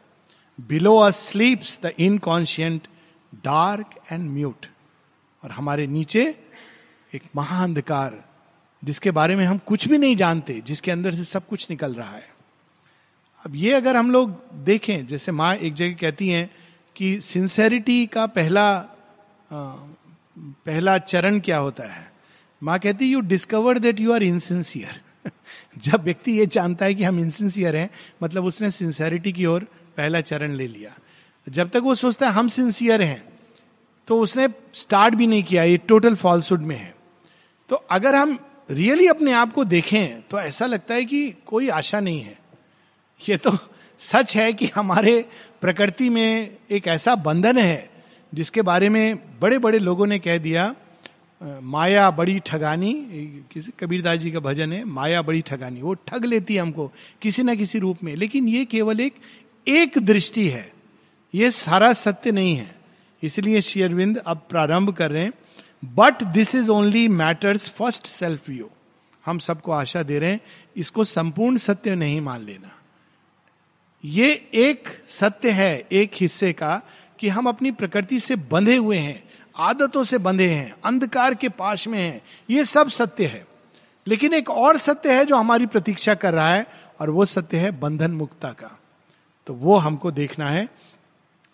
Below 0.60 0.98
a 0.98 1.10
sleeps 1.10 1.80
the 1.84 1.92
inconscient 2.00 2.88
dark 3.34 3.90
and 4.12 4.30
mute 4.30 4.66
और 5.44 5.52
हमारे 5.52 5.88
नीचे 5.88 6.36
एक 7.16 7.24
महाअंधकार 7.36 8.24
जिसके 8.84 9.12
बारे 9.12 9.36
में 9.36 9.46
हम 9.46 9.58
कुछ 9.58 9.88
भी 9.88 9.98
नहीं 9.98 10.16
जानते, 10.16 10.62
जिसके 10.62 10.92
अंदर 10.92 11.12
से 11.12 11.24
सब 11.24 11.48
कुछ 11.48 11.68
निकल 11.70 11.94
रहा 11.94 12.12
है। 12.12 12.32
अब 13.46 13.56
ये 13.56 13.74
अगर 13.74 13.98
हम 13.98 14.12
लोग 14.12 14.36
देखें, 14.66 15.06
जैसे 15.08 15.32
माँ 15.32 15.54
एक 15.56 15.74
जगह 15.74 15.94
कहती 15.94 16.30
हैं 16.30 16.50
कि 16.96 17.20
सिंसेरिटी 17.22 18.06
का 18.06 18.26
पहला 18.28 18.66
पहला 19.52 20.98
चरण 20.98 21.40
क्या 21.40 21.58
होता 21.58 21.84
है? 21.86 22.12
माँ 22.62 22.78
कहती 22.80 23.06
you 23.06 23.20
discover 23.22 23.80
that 23.80 24.00
you 24.00 24.14
are 24.14 24.24
insincere 24.24 25.02
जब 25.78 26.04
व्यक्ति 26.04 26.32
ये 26.32 26.46
जानता 26.46 26.86
है 26.86 26.96
कि 26.96 27.04
हम 27.04 27.20
इनसिंसियर 27.20 27.76
हैं 27.76 27.90
मतलब 28.24 28.46
उसने 28.46 28.70
सिंसेरिटी 28.72 29.32
की 29.32 29.46
ओर 29.46 29.64
पहला 29.98 30.22
चरण 30.22 30.54
ले 30.54 30.68
लिया। 30.68 30.92
जब 31.48 31.70
तक 31.70 31.82
वो 31.84 31.96
सोचता 31.96 32.28
है 32.28 32.34
हम 32.34 32.48
सिंसियर 32.50 33.02
हैं 33.02 33.24
तो 34.08 34.20
उसने 34.20 34.48
स्टार्ट 34.74 35.16
भी 35.16 35.28
नहीं 35.28 35.44
किया, 35.44 35.64
ये 35.64 35.78
टोटल 35.80 36.16
फॉल्सुड 36.16 36.62
में 36.62 36.76
है। 36.76 36.94
तो 37.70 37.76
अगर 37.76 38.16
हम 38.16 38.38
रियली 38.70 39.08
अपने 39.08 39.32
आप 39.34 39.54
को 39.54 39.64
देखें 39.66 40.22
तो 40.22 40.40
ऐसा 40.40 40.66
लगता 40.66 40.94
है 40.94 41.06
कि 41.06 41.30
कोई 41.46 41.70
आशा 41.70 42.00
नहीं 42.00 42.22
है। 42.22 42.38
ये 43.22 43.38
तो 43.38 43.58
सच 44.00 44.36
है 44.36 44.52
कि 44.54 44.70
हमारे 44.76 45.20
प्रकृति 45.62 46.10
में 46.10 46.58
एक 46.72 46.88
ऐसा 46.88 47.16
बंधन 47.16 47.58
है, 47.58 47.90
जिसके 48.34 48.62
बारे 48.62 48.90
में 48.90 49.40
बड़े 49.40 49.58
बड़े 49.58 49.80
लोगों 49.80 50.08
ने 50.08 50.20
कह 50.20 50.38
दिया 50.38 50.74
माया 51.42 52.10
बड़ी 52.12 52.40
ठगानी 52.40 52.94
किसी 53.54 53.72
कबीरदास 53.80 54.20
जी 54.20 54.32
का 54.32 54.40
भजन 54.40 54.74
है, 54.74 54.84
माया 54.84 55.22
बड़ी 55.22 55.42
ठगानी, 55.42 55.82
वो 55.82 55.94
ठग 55.94 56.26
लेती 56.26 56.56
है 56.56 56.62
हमको 56.62 56.92
किसी 57.22 57.44
ना 57.44 57.56
किसी 57.56 57.80
रूप 57.80 58.04
में। 58.04 58.16
लेकिन 58.16 58.48
ये 58.48 58.66
केवल 58.66 59.00
एक 59.00 59.16
एक 59.68 59.98
दृष्टि 59.98 60.48
है, 60.48 60.72
ये 61.34 61.50
सारा 61.52 61.92
सत्य 61.94 62.32
नहीं 62.32 62.56
है। 62.56 62.76
इसलिए 63.24 63.62
श्री 63.62 63.82
अरविंद 63.82 64.18
अब 64.18 64.46
प्रारंभ 64.50 64.94
कर 64.94 65.12
रहे 65.12 65.24
हैं। 65.24 65.34
But 65.84 66.24
this 66.24 66.56
is 66.56 66.70
only 66.70 67.08
matter's 67.08 67.70
first 67.70 68.08
self 68.08 68.50
view 68.50 68.70
हम 69.26 69.40
सबको 69.40 69.72
आशा 69.72 70.04
दे 70.04 70.20
रहे 70.20 70.32
हैं, 70.32 70.42
इसको 70.78 71.04
संपूर्ण 71.04 71.58
सत्य 71.58 71.96
नहीं 71.96 72.22
मान 72.22 72.42
लेना। 72.42 72.80
ये 74.06 74.50
एक 74.54 75.04
सत्य 75.08 75.50
है, 75.50 75.88
एक 75.92 76.12
हिस्से 76.16 76.54
का, 76.54 76.82
कि 77.20 77.28
हम 77.28 77.48
अपनी 77.48 77.72
प्रकृति 77.72 78.20
से 78.20 78.36
बंधे 78.36 78.76
हुए 78.76 78.98
हैं, 78.98 79.30
आदतों 79.58 80.04
से 80.04 80.18
बंधे 80.18 80.50
हैं, 80.50 80.76
अंधकार 80.86 81.36
के 81.36 81.50
पास 81.50 81.88
में 81.88 82.00
हैं। 82.00 82.22
ये 82.50 82.66
सब 82.66 82.90
सत्य 82.90 83.26
है। 83.26 83.48
लेकिन 84.08 84.34
एक 84.34 84.50
और 84.50 84.78
सत्य 84.78 85.18
है 85.18 85.26
जो 85.26 85.36
हमारी 85.36 85.66
प्रतीक्षा 85.66 86.14
कर 86.14 86.34
रहा 86.34 86.54
है, 86.54 86.68
और 87.02 87.10
वो 87.10 87.26
सत्य 87.26 87.58
है 87.58 87.72
बंधन 87.72 88.12
मुक्ता 88.12 88.50
का। 88.50 88.80
तो 89.48 89.54
वो 89.54 89.78
हमको 89.78 90.12
देखना 90.12 90.50
है 90.50 90.70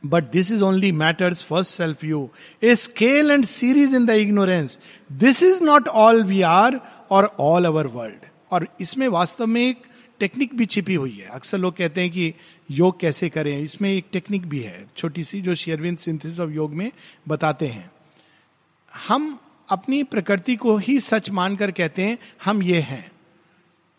but 0.06 0.32
this 0.32 0.52
is 0.52 0.64
only 0.64 0.92
matter's 0.92 1.44
first 1.44 1.72
self 1.72 2.04
view 2.04 2.30
a 2.64 2.76
scale 2.76 3.32
and 3.32 3.46
series 3.46 3.96
in 3.96 4.06
the 4.06 4.10
ignorance 4.10 4.80
this 5.12 5.44
is 5.44 5.64
not 5.64 5.88
all 5.88 6.24
we 6.24 6.42
are 6.42 6.80
or 7.12 7.36
all 7.40 7.66
our 7.66 7.88
world 7.88 8.26
और 8.52 8.68
इसमें 8.82 9.08
वास्तव 9.08 9.48
में 9.48 9.62
एक 9.62 9.82
टेक्निक 10.20 10.56
भी 10.56 10.66
छिपी 10.66 10.96
हुई 10.96 11.12
है। 11.12 11.28
अक्सर 11.28 11.58
लोग 11.58 11.76
कहते 11.78 12.02
हैं 12.02 12.12
कि 12.12 12.34
योग 12.72 13.00
कैसे 13.00 13.30
करें? 13.30 13.62
इसमें 13.62 13.94
एक 13.94 14.06
टेक्निक 14.12 14.46
भी 14.50 14.60
है। 14.60 14.88
छोटी 14.98 15.24
सी 15.24 15.42
जो 15.42 15.56
शेयरविंद 15.56 15.98
सिंथेसिस 15.98 16.40
ऑफ़ 16.40 16.50
योग 16.50 16.74
में 16.74 16.92
बताते 17.28 17.68
हैं। 17.68 17.92
हम 19.08 19.40
अपनी 19.70 20.04
प्रकृति 20.04 20.56
को 20.56 20.78
ही 20.78 21.00
सच 21.00 21.30
मानकर 21.30 21.72
कहते 21.72 22.02
हैं, 22.02 22.18
हम 22.46 22.64
ये 22.64 22.80
हैं। 22.80 23.12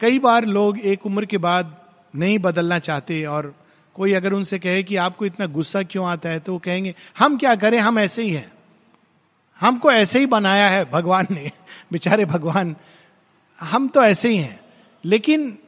कई 0.01 0.19
बार 0.19 0.45
लोग 0.45 0.79
एक 0.79 1.07
उम्र 1.07 1.25
के 1.25 1.39
बाद 1.39 1.77
नहीं 2.17 2.39
बदलना 2.39 2.79
चाहते 2.79 3.25
और 3.25 3.60
कोई 4.01 4.13
अगर 4.13 4.33
उनसे 4.33 4.59
कहे 4.59 4.83
कि 4.83 4.97
आपको 4.97 5.27
इतना 5.27 5.47
गुस्सा 5.47 5.83
क्यों 5.83 6.09
आता 6.09 6.29
है 6.29 6.41
तो 6.41 6.53
वो 6.53 6.59
कहेंगे, 6.59 6.95
हम 7.19 7.39
क्या 7.39 7.55
करें? 7.55 7.79
हम 7.79 7.99
ऐसे 7.99 8.23
ही 8.23 8.31
हैं। 8.31 8.53
हमको 9.61 9.93
ऐसे 9.93 10.19
ही 10.19 10.27
बनाया 10.27 10.69
है 10.69 10.91
भगवान 10.91 11.27
ने। 11.31 11.51
बेचारे 11.93 12.25
भगवान, 12.25 12.77
हम 13.61 13.89
तो 13.89 14.03
ऐसे 14.03 14.29
ही 14.29 14.37
हैं। 14.37 14.61
लेकिन 15.05 15.59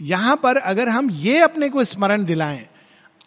यहाँ 0.00 0.36
पर 0.36 0.56
अगर 0.56 0.88
हम 0.88 1.10
ये 1.10 1.38
अपने 1.38 1.68
को 1.68 1.84
स्मरण 1.84 2.24
दिलाएँ 2.24 2.66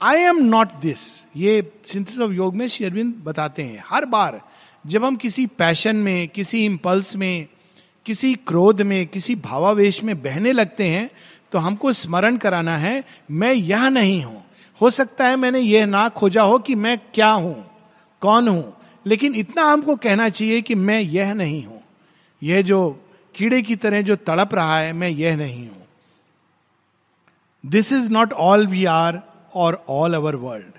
आई 0.01 0.17
एम 0.17 0.37
नॉट 0.37 0.73
दिस 0.73 1.25
ये 1.35 1.71
सिंथेसिस 1.83 2.19
ऑफ़ 2.19 2.31
योग 2.31 2.55
में 2.55 2.67
शेरविंद 2.67 3.15
बताते 3.15 3.63
हैं। 3.63 3.83
हर 3.89 4.05
बार 4.05 4.41
जब 4.87 5.05
हम 5.05 5.15
किसी 5.15 5.45
पैशन 5.45 5.95
में, 5.95 6.27
किसी 6.27 6.65
इम्पल्स 6.65 7.15
में, 7.15 7.47
किसी 8.05 8.35
क्रोध 8.35 8.81
में, 8.81 9.07
किसी 9.07 9.35
भावावेश 9.35 10.03
में 10.03 10.21
बहने 10.21 10.51
लगते 10.51 10.83
हैं 10.83 11.09
तो 11.51 11.59
हमको 11.59 11.93
स्मरण 11.93 12.37
कराना 12.37 12.77
है, 12.77 13.03
मैं 13.31 13.53
यह 13.53 13.87
नहीं 13.89 14.23
हूँ। 14.23 14.43
हो 14.81 14.89
सकता 14.89 15.27
है 15.27 15.35
मैंने 15.35 15.59
यह 15.59 15.85
ना 15.85 16.07
खोजा 16.09 16.43
हो 16.43 16.57
कि 16.59 16.75
मैं 16.75 16.97
क्या 17.13 17.29
हूँ, 17.29 17.55
कौन 18.21 18.47
हूँ, 18.47 18.73
लेकिन 19.05 19.35
इतना 19.35 19.63
हमको 19.63 19.95
कहना 19.95 20.29
चाहिए 20.29 20.61
कि 20.61 20.75
मैं 20.75 20.99
यह 20.99 21.33
नहीं 21.33 21.63
हूँ। 21.65 21.81
यह 22.41 22.61
जो 22.61 22.89
कीड़े 23.35 23.61
की 23.61 23.75
तरह 23.75 24.01
जो 24.01 24.15
तड़प 24.17 24.55
रहा 24.55 24.77
है, 24.77 24.93
मैं 24.93 25.09
यह 25.09 25.35
नहीं 25.37 25.67
हूँ। 25.67 25.85
This 27.63 27.91
is 27.93 28.11
not 28.11 28.33
all 28.33 28.67
we 28.67 28.85
are 28.85 29.21
or 29.55 29.83
all 29.89 30.13
our 30.13 30.35
world 30.35 30.75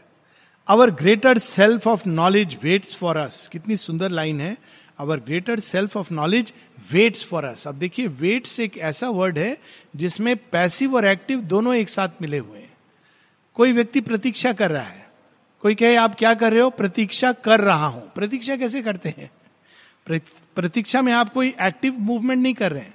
our 0.69 0.91
greater 0.91 1.39
self 1.39 1.87
of 1.89 2.07
knowledge 2.09 2.57
waits 2.63 2.95
for 2.97 3.17
us 3.17 3.49
कितनी 3.53 3.77
सुंदर 3.77 4.11
लाइन 4.11 4.41
है। 4.41 4.57
Our 4.99 5.21
greater 5.21 5.61
self 5.61 5.97
of 5.97 6.15
knowledge 6.15 6.53
waits 6.93 7.25
for 7.25 7.45
us 7.45 7.69
अब 7.69 7.75
देखिए 7.75 8.07
वेट्स 8.07 8.61
एक 8.61 8.79
ऐसा 8.79 9.09
वर्ड 9.09 9.39
है 9.39 9.59
जिसमें 9.97 10.37
पैसिव 10.37 10.95
और 10.95 11.07
एक्टिव 11.07 11.41
दोनों 11.41 11.75
एक 11.75 11.89
साथ 11.89 12.09
मिले 12.23 12.39
हुए 12.39 12.59
हैं। 12.59 12.73
कोई 13.55 13.73
व्यक्ति 13.73 14.01
प्रतीक्षा 14.01 14.53
कर 14.53 14.71
रहा 14.71 14.83
है। 14.83 15.09
कोई 15.61 15.75
कहे, 15.75 15.97
आप 15.97 16.15
क्या 16.15 16.35
कर 16.35 16.53
रहे 16.53 16.61
हो? 16.61 16.71
प्रतीक्षा 16.71 17.33
कर 17.33 17.61
रहा 17.61 17.87
हूँ। 17.87 18.13
प्रतीक्षा 18.13 18.57
कैसे 18.57 18.83
करते 18.83 19.09
हैं? 19.09 19.31
प्रतीक्षा 20.57 21.03
में 21.03 21.13
आप 21.13 21.33
कोई 21.33 21.55
एक्टिव 21.63 21.99
मूवमेंट 21.99 22.43
नहीं 22.43 22.55
कर 22.55 22.73
रहे 22.73 22.83
हैं। 22.83 22.95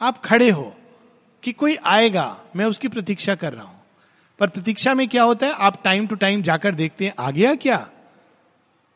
आप 0.00 0.18
खड़े 0.24 0.50
हो 0.50 0.76
कि 1.42 1.52
कोई 1.52 1.76
आएगा, 1.84 2.40
मैं 2.56 2.64
उसकी 2.66 2.88
प्रतीक्षा 2.88 3.34
कर 3.34 3.52
रहा 3.52 3.64
हूँ। 3.64 3.82
पर 4.38 4.48
प्रतीक्षा 4.48 4.94
में 4.94 5.08
क्या 5.08 5.22
होता 5.22 5.46
है? 5.46 5.52
आप 5.52 5.84
टाइम 5.84 6.06
टू 6.06 6.14
टाइम 6.14 6.42
जाकर 6.42 6.74
देखते 6.74 7.04
हैं, 7.04 7.14
आ 7.18 7.30
गया 7.30 7.54
क्या? 7.54 7.90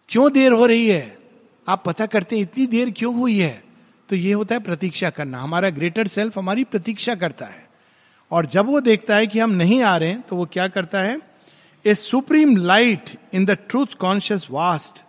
क्यों 0.08 0.32
देर 0.32 0.52
हो 0.52 0.66
रही 0.66 0.88
है? 0.88 1.21
आप 1.66 1.82
पता 1.86 2.06
करते 2.06 2.36
हैं, 2.36 2.42
इतनी 2.42 2.66
देर 2.66 2.90
क्यों 2.90 3.14
हुई 3.14 3.38
है? 3.38 3.62
तो 4.08 4.16
ये 4.16 4.32
होता 4.32 4.54
है 4.54 4.60
प्रतीक्षा 4.60 5.10
करना। 5.10 5.38
हमारा 5.38 5.70
ग्रेटर 5.70 6.06
सेल्फ 6.06 6.38
हमारी 6.38 6.64
प्रतीक्षा 6.64 7.14
करता 7.14 7.46
है। 7.46 7.68
और 8.30 8.46
जब 8.46 8.66
वो 8.66 8.80
देखता 8.80 9.16
है 9.16 9.26
कि 9.26 9.38
हम 9.38 9.50
नहीं 9.50 9.82
आ 9.82 9.96
रहे 9.96 10.08
हैं 10.08 10.20
तो 10.22 10.36
वो 10.36 10.46
क्या 10.46 10.66
करता 10.68 11.00
है? 11.00 11.20
A 11.84 11.94
supreme 11.94 12.56
light 12.56 13.10
in 13.34 13.44
the 13.44 13.50
truth 13.50 13.94
conscious 14.00 14.46
vast 14.50 15.02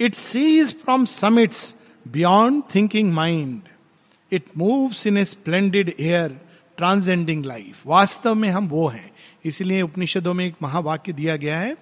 it 0.00 0.14
sees 0.14 0.76
from 0.80 1.04
summits 1.04 1.74
beyond 2.08 2.62
thinking 2.74 3.12
mind 3.12 3.60
it 4.32 4.44
moves 4.56 5.06
in 5.06 5.18
a 5.18 5.24
splendid 5.24 5.94
air 6.00 6.40
transcending 6.76 7.44
life 7.44 7.86
वास्तव 7.86 8.34
में 8.34 8.48
हम 8.48 8.68
वो 8.68 8.86
हैं। 8.88 9.10
इसलिए 9.44 9.82
उपनिषदों 9.82 10.34
में 10.34 10.44
एक 10.46 10.54
महावाक्य 10.62 11.12
दिया 11.12 11.36
गया 11.36 11.58
है, 11.58 11.76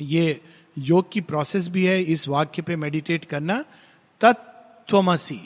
ये 0.00 0.40
योग 0.76 1.10
की 1.12 1.20
प्रोसेस 1.22 1.68
भी 1.68 1.84
है, 1.84 2.02
इस 2.02 2.26
वाक्य 2.28 2.62
पे 2.62 2.76
मेडिटेट 2.76 3.24
करना। 3.24 3.64
तत्वमसी 4.20 5.40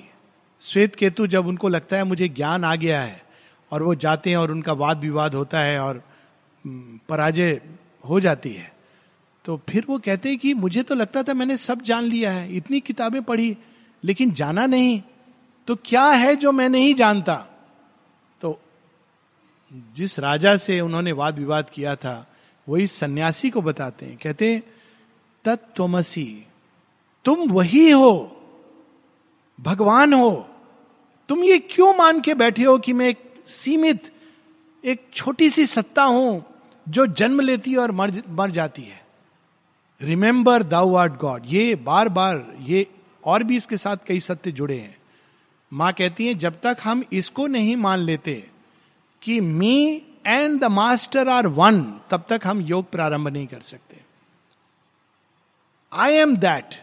श्वेत 0.62 0.94
केतु 0.96 1.26
जब 1.26 1.46
उनको 1.46 1.68
लगता 1.68 1.96
है 1.96 2.04
मुझे 2.04 2.28
ज्ञान 2.28 2.64
आ 2.64 2.74
गया 2.76 3.00
है, 3.02 3.22
और 3.72 3.82
वो 3.82 3.94
जाते 3.96 4.30
हैं 4.30 4.36
और 4.36 4.50
उनका 4.52 4.72
वाद 4.74 5.00
विवाद 5.00 5.34
होता 5.34 5.60
है 5.60 5.78
और 5.80 6.02
पराजय 7.08 7.60
हो 8.04 8.20
जाती 8.20 8.52
है 8.52 8.72
तो 9.44 9.60
फिर 9.68 9.84
वो 9.88 9.98
कहते 9.98 10.28
हैं 10.28 10.38
कि 10.38 10.52
मुझे 10.54 10.82
तो 10.82 10.94
लगता 10.94 11.22
था 11.22 11.34
मैंने 11.34 11.56
सब 11.56 11.82
जान 11.82 12.04
लिया 12.04 12.30
है, 12.32 12.56
इतनी 12.56 12.80
किताबें 12.80 13.22
पढ़ी, 13.22 13.56
लेकिन 14.02 14.32
जाना 14.32 14.66
नहीं। 14.66 15.00
तो 15.68 15.76
क्या 15.84 16.04
है 16.04 16.34
जो 16.36 16.52
मैं 16.52 16.68
नहीं 16.68 16.94
जानता? 16.94 17.34
तो 18.40 18.60
जिस 19.96 20.18
राजा 20.18 20.56
से 20.56 20.80
उन्होंने 20.80 21.12
वाद 21.12 21.38
विवाद 21.38 21.70
किया 21.70 21.94
था 21.96 22.26
वो 22.66 22.76
इस 22.76 22.92
सन्यासी 22.92 23.50
को 23.50 23.62
बताते 23.62 24.06
हैं। 24.06 24.16
कहते 24.16 24.52
हैं 24.52 24.62
तत्वमसी 25.48 26.44
तुम 27.24 27.48
वही 27.50 27.90
हो। 27.90 28.12
भगवान 29.58 30.12
हो। 30.12 30.46
तुम 31.28 31.44
ये 31.44 31.58
क्यों 31.58 31.94
मान 31.94 32.20
के 32.20 32.34
बैठे 32.34 32.64
हो 32.64 32.78
कि 32.78 32.92
मैं 32.92 33.08
एक 33.08 33.18
सीमित, 33.46 34.12
एक 34.84 35.06
छोटी 35.14 35.50
सी 35.50 35.66
सत्ता 35.66 36.02
हूँ 36.02 36.44
जो 36.88 37.06
जन्म 37.06 37.40
लेती 37.40 37.72
है 37.72 37.78
और 37.78 37.92
मर 37.92 38.22
मर 38.28 38.50
जाती 38.50 38.82
है? 38.82 39.00
रिमेंबर 40.00 40.62
दाउ 40.62 40.94
आर्ट 40.94 41.12
गॉड 41.12 41.42
ये 41.46 41.74
बार 41.74 42.08
बार 42.08 42.56
ये 42.60 42.86
और 43.24 43.42
भी 43.42 43.56
इसके 43.56 43.76
साथ 43.76 43.96
कई 44.06 44.20
सत्य 44.20 44.52
जुड़े 44.52 44.78
हैं। 44.78 44.96
माँ 45.72 45.92
कहती 45.92 46.26
है, 46.26 46.34
जब 46.34 46.60
तक 46.62 46.76
हम 46.84 47.04
इसको 47.12 47.46
नहीं 47.46 47.76
मान 47.76 47.98
लेते 47.98 48.48
कि 49.22 49.40
me 49.40 50.02
and 50.26 50.60
the 50.60 50.64
master 50.64 51.28
are 51.28 51.46
one 51.46 51.82
तब 52.10 52.24
तक 52.28 52.40
हम 52.44 52.60
योग 52.60 52.90
प्रारंभ 52.90 53.28
नहीं 53.28 53.46
कर 53.46 53.60
सकते। 53.60 54.07
आई 55.92 56.12
एम 56.12 56.36
दैट 56.36 56.74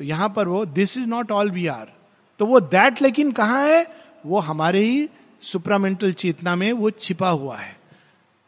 तो 0.00 0.04
यहाँ 0.04 0.28
पर 0.28 0.48
वो 0.48 0.64
this 0.66 0.96
is 0.98 1.06
not 1.06 1.30
all 1.32 1.50
we 1.50 1.66
are 1.66 1.92
तो 2.40 2.46
वो 2.46 2.60
दैट 2.60 3.02
लेकिन 3.02 3.32
कहाँ 3.32 3.66
है? 3.66 3.86
वो 4.26 4.40
हमारे 4.40 4.80
ही 4.80 5.08
सुप्रामेंटल 5.42 6.12
चेतना 6.12 6.56
में 6.56 6.72
वो 6.72 6.90
छिपा 6.90 7.28
हुआ 7.28 7.56
है। 7.56 7.76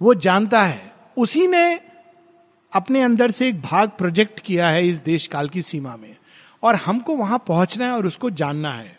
वो 0.01 0.15
जानता 0.15 0.63
है। 0.63 0.93
उसी 1.17 1.47
ने 1.47 1.81
अपने 2.73 3.03
अंदर 3.03 3.31
से 3.31 3.49
एक 3.49 3.61
भाग 3.63 3.91
प्रोजेक्ट 3.91 4.41
किया 4.41 4.69
है 4.69 4.89
इस 4.89 4.99
देश 4.99 5.27
काल 5.27 5.49
की 5.49 5.63
सीमा 5.63 5.97
में। 5.97 6.17
और 6.63 6.75
हमको 6.75 7.17
वहाँ 7.17 7.39
पहुँचना 7.39 7.87
है 7.87 7.93
और 7.93 8.07
उसको 8.07 8.31
जानना 8.31 8.73
है। 8.73 8.99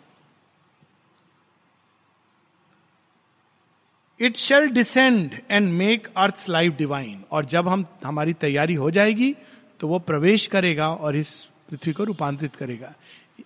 It 4.20 4.36
shall 4.36 4.68
descend 4.68 5.40
and 5.50 5.68
make 5.68 6.08
earth 6.16 6.46
life 6.48 6.72
divine 6.72 7.24
और 7.30 7.44
जब 7.44 7.68
हम, 7.68 7.86
हमारी 8.04 8.32
तैयारी 8.32 8.74
हो 8.74 8.90
जाएगी 8.90 9.34
तो 9.82 9.88
वो 9.88 9.98
प्रवेश 9.98 10.46
करेगा 10.46 10.88
और 10.88 11.16
इस 11.16 11.30
पृथ्वी 11.70 11.92
को 11.92 12.04
रूपांतरित 12.04 12.54
करेगा। 12.56 12.92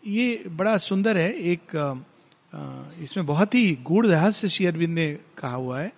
ये 0.06 0.44
बड़ा 0.48 0.76
सुंदर 0.78 1.16
है। 1.16 1.32
एक 1.32 1.60
इसमें 3.02 3.26
बहुत 3.26 3.54
ही 3.54 3.78
गूढ़ 3.82 4.06
रहस्य 4.06 4.48
श्री 4.48 4.66
अरविंद 4.66 4.94
ने 4.94 5.06
कहा 5.38 5.54
हुआ 5.54 5.80
है। 5.80 5.92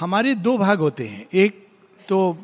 हमारे 0.00 0.34
दो 0.34 0.56
भाग 0.58 0.78
होते 0.78 1.08
हैं। 1.08 1.26
एक 1.34 1.66
तो 2.08 2.38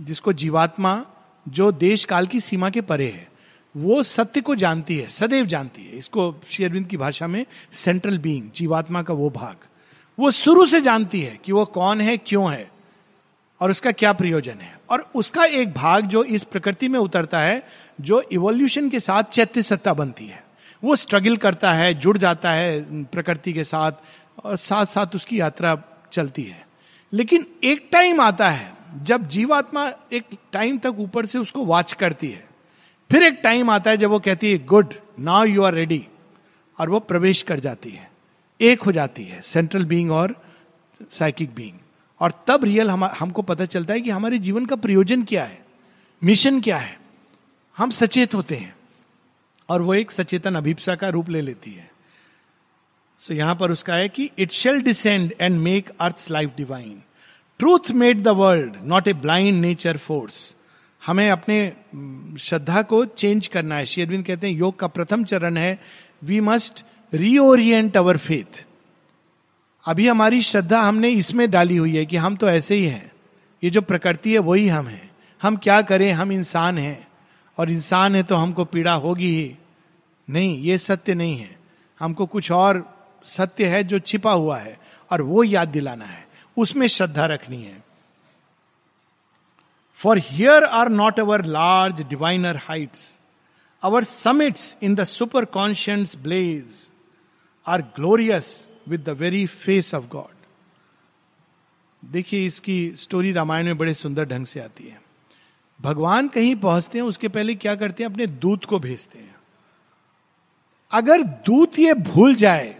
जिसको 0.00 0.32
जीवात्मा, 0.32 1.04
जो 1.48 1.70
देश 1.72 2.04
काल 2.04 2.26
की 2.26 2.40
सीमा 2.40 2.70
के 2.70 2.80
परे 2.80 3.10
है, 3.10 3.28
वो 3.74 4.02
सत्य 4.02 4.40
को 4.40 4.54
जानती 4.54 4.96
है, 4.98 5.08
सदैव 5.08 5.46
जानती 5.46 5.84
है। 5.84 5.92
इसको 5.92 6.34
श्री 6.50 6.64
अरविंद 6.64 6.86
की 6.86 6.96
भाषा 6.96 7.26
में 7.26 7.44
सेंट्रल 7.72 8.18
बीइंग 8.18 8.50
जीवात्मा 8.54 9.02
का 9.02 9.14
वो 9.14 9.30
भाग। 9.30 9.56
वो 10.18 10.30
शुरू 10.30 10.66
से 10.66 10.80
जानती 10.80 11.20
है 11.20 11.38
कि 11.44 11.52
वो 11.52 11.64
कौन 11.64 12.00
है, 12.00 12.16
क्यों 12.18 12.52
है। 12.52 12.70
और 13.60 13.70
उसका 13.70 13.92
क्या 13.92 14.12
प्रयोजन 14.12 14.54
है? 14.54 14.80
और 14.90 15.10
उसका 15.14 15.44
एक 15.44 15.72
भाग 15.72 16.06
जो 16.06 16.24
इस 16.24 16.44
प्रकृति 16.44 16.88
में 16.88 16.98
उतरता 16.98 17.40
है, 17.40 17.66
जो 18.00 18.20
इवोल्यूशन 18.32 18.90
के 18.90 19.00
साथ 19.00 19.22
चैत्य 19.22 19.62
सत्ता 19.62 19.94
बनती 19.94 20.26
है। 20.26 20.44
वो 20.84 20.96
स्ट्रगल 20.96 21.36
करता 21.36 21.72
है, 21.72 21.94
जुड़ 21.94 22.18
जाता 22.18 22.50
है 22.50 22.80
प्रकृति 23.04 23.52
के 23.52 23.64
साथ 23.64 23.92
और 24.44 24.56
साथ 24.56 24.86
साथ 24.86 25.06
उसकी 25.14 25.40
यात्रा 25.40 25.82
चलती 26.12 26.42
है। 26.42 26.66
लेकिन 27.12 27.46
एक 27.64 27.88
टाइम 27.92 28.20
आता 28.20 28.50
है, 28.50 28.74
जब 29.02 29.28
जीवात्मा 29.28 29.92
एक 30.12 30.24
टाइम 30.52 30.78
तक 30.78 30.94
ऊपर 30.98 31.26
से 31.26 31.38
उसको 31.38 31.64
वॉच 31.64 31.92
करती 31.92 32.30
है। 32.30 32.48
फिर 33.10 33.22
एक 33.22 33.40
टाइम 33.44 33.70
आता 33.70 33.90
है 33.90 33.96
जब 33.96 34.10
वो 34.10 34.18
कहती 34.18 34.52
है 34.52 34.64
good 34.64 34.94
now 35.20 35.44
you 35.44 35.62
are 35.62 35.74
ready 35.74 36.06
और 36.80 36.90
वो 36.90 37.00
प्रवेश 37.00 37.42
कर 37.42 37.60
जाती 37.60 37.90
है। 37.90 38.10
एक 38.60 38.82
हो 38.82 38.92
जाती 38.92 39.24
है 39.24 39.40
सेंट्रल 39.40 39.84
बींग 39.84 40.10
और 40.10 40.44
साइकिक 41.10 41.54
बीइंग 41.54 41.79
और 42.20 42.32
तब 42.46 42.64
रियल 42.64 42.90
हम, 42.90 43.04
हमको 43.04 43.42
पता 43.42 43.64
चलता 43.64 43.94
है 43.94 44.00
कि 44.00 44.10
हमारे 44.10 44.38
जीवन 44.38 44.66
का 44.66 44.76
प्रयोजन 44.76 45.22
क्या 45.24 45.44
है 45.44 45.64
मिशन 46.22 46.60
क्या 46.60 46.76
है। 46.76 46.98
हम 47.76 47.90
सचेत 47.90 48.34
होते 48.34 48.56
हैं 48.56 48.74
और 49.68 49.82
वो 49.82 49.94
एक 49.94 50.10
सचेतन 50.10 50.54
अभिप्सा 50.54 50.94
का 50.94 51.08
रूप 51.08 51.28
ले 51.30 51.40
लेती 51.40 51.70
है। 51.70 51.90
सो 53.20 53.32
so, 53.32 53.38
यहाँ 53.38 53.54
पर 53.54 53.70
उसका 53.70 53.94
है 53.94 54.08
कि 54.08 54.30
it 54.38 54.50
shall 54.50 54.82
descend 54.82 55.32
and 55.40 55.58
make 55.60 55.90
earth 56.00 56.26
life 56.30 56.50
divine 56.56 57.02
truth 57.60 57.90
made 57.90 58.22
the 58.22 58.28
world 58.28 58.76
not 58.82 59.08
a 59.08 59.12
blind 59.12 59.60
nature 59.60 59.96
force 59.96 60.54
हमें 61.02 61.30
अपने 61.30 61.56
श्रद्धा 62.40 62.82
को 62.82 63.04
चेंज 63.04 63.46
करना 63.46 63.76
है। 63.76 63.86
शेरविंद 63.86 64.24
कहते 64.24 64.46
हैं, 64.46 64.54
योग 64.54 64.78
का 64.78 64.86
प्रथम 64.86 65.24
चरण 65.24 65.56
है। 65.56 65.78
We 66.22 66.40
must 66.40 66.84
reorient 67.12 67.96
our 67.96 68.16
faith 68.16 68.64
अभी 69.84 70.08
हमारी 70.08 70.42
श्रद्धा 70.42 70.82
हमने 70.82 71.10
इसमें 71.10 71.50
डाली 71.50 71.76
हुई 71.76 71.96
है 71.96 72.06
कि 72.06 72.16
हम 72.16 72.36
तो 72.36 72.48
ऐसे 72.48 72.74
ही 72.74 72.86
हैं। 72.86 73.12
ये 73.64 73.70
जो 73.70 73.82
प्रकृति 73.82 74.32
है, 74.32 74.38
वही 74.38 74.68
हम 74.68 74.86
हैं। 74.86 75.10
हम 75.42 75.56
क्या 75.56 75.82
करें? 75.82 76.12
हम 76.12 76.32
इंसान 76.32 76.78
हैं। 76.78 77.08
और 77.58 77.70
इंसान 77.70 78.16
है 78.16 78.22
तो 78.22 78.34
हमको 78.34 78.64
पीड़ा 78.64 78.92
होगी 78.92 79.36
ही। 79.36 79.56
नहीं, 80.30 80.58
ये 80.58 80.78
सत्य 80.78 81.14
नहीं 81.14 81.38
है। 81.38 81.58
हमको 82.00 82.26
कुछ 82.26 82.50
और 82.50 82.98
सत्य 83.24 83.66
है 83.66 83.84
जो 83.84 83.98
छिपा 83.98 84.32
हुआ 84.32 84.58
है, 84.58 84.80
और 85.10 85.22
वो 85.22 85.44
याद 85.44 85.68
दिलाना 85.68 86.04
है। 86.04 86.28
उसमें 86.56 86.86
श्रद्धा 86.86 87.26
रखनी 87.26 87.62
है। 87.62 87.84
For 89.94 90.18
here 90.18 90.64
are 90.64 90.88
not 90.88 91.20
our 91.20 91.44
large 91.44 92.02
diviner 92.02 92.56
heights 92.56 93.18
our 93.82 94.04
summits 94.04 94.76
in 94.82 94.94
the 94.94 95.04
superconscient 95.44 96.16
blaze 96.16 96.90
are 97.66 97.82
glorious 97.82 98.69
with 98.88 99.00
the 99.00 99.08
very 99.08 99.46
face 99.46 99.94
of 99.94 100.04
God 100.04 100.34
देखिए, 102.04 102.46
इसकी 102.46 102.92
स्टोरी 102.96 103.32
रामायण 103.32 103.64
में 103.64 103.78
बड़े 103.78 103.94
सुंदर 103.94 104.24
ढंग 104.24 104.46
से 104.46 104.60
आती 104.60 104.84
है। 104.84 105.02
भगवान 105.80 106.28
कहीं 106.28 106.56
पहुँचते 106.56 106.98
हैं, 106.98 107.04
उसके 107.04 107.28
पहले 107.28 107.54
क्या 107.54 107.74
करते 107.74 108.02
हैं? 108.02 108.10
अपने 108.10 108.26
दूत 108.26 108.64
को 108.64 108.78
भेजते 108.78 109.18
हैं। 109.18 109.34
अगर 110.92 111.22
दूत 111.22 111.78
ये 111.78 111.94
भूल 111.94 112.34
जाए 112.34 112.76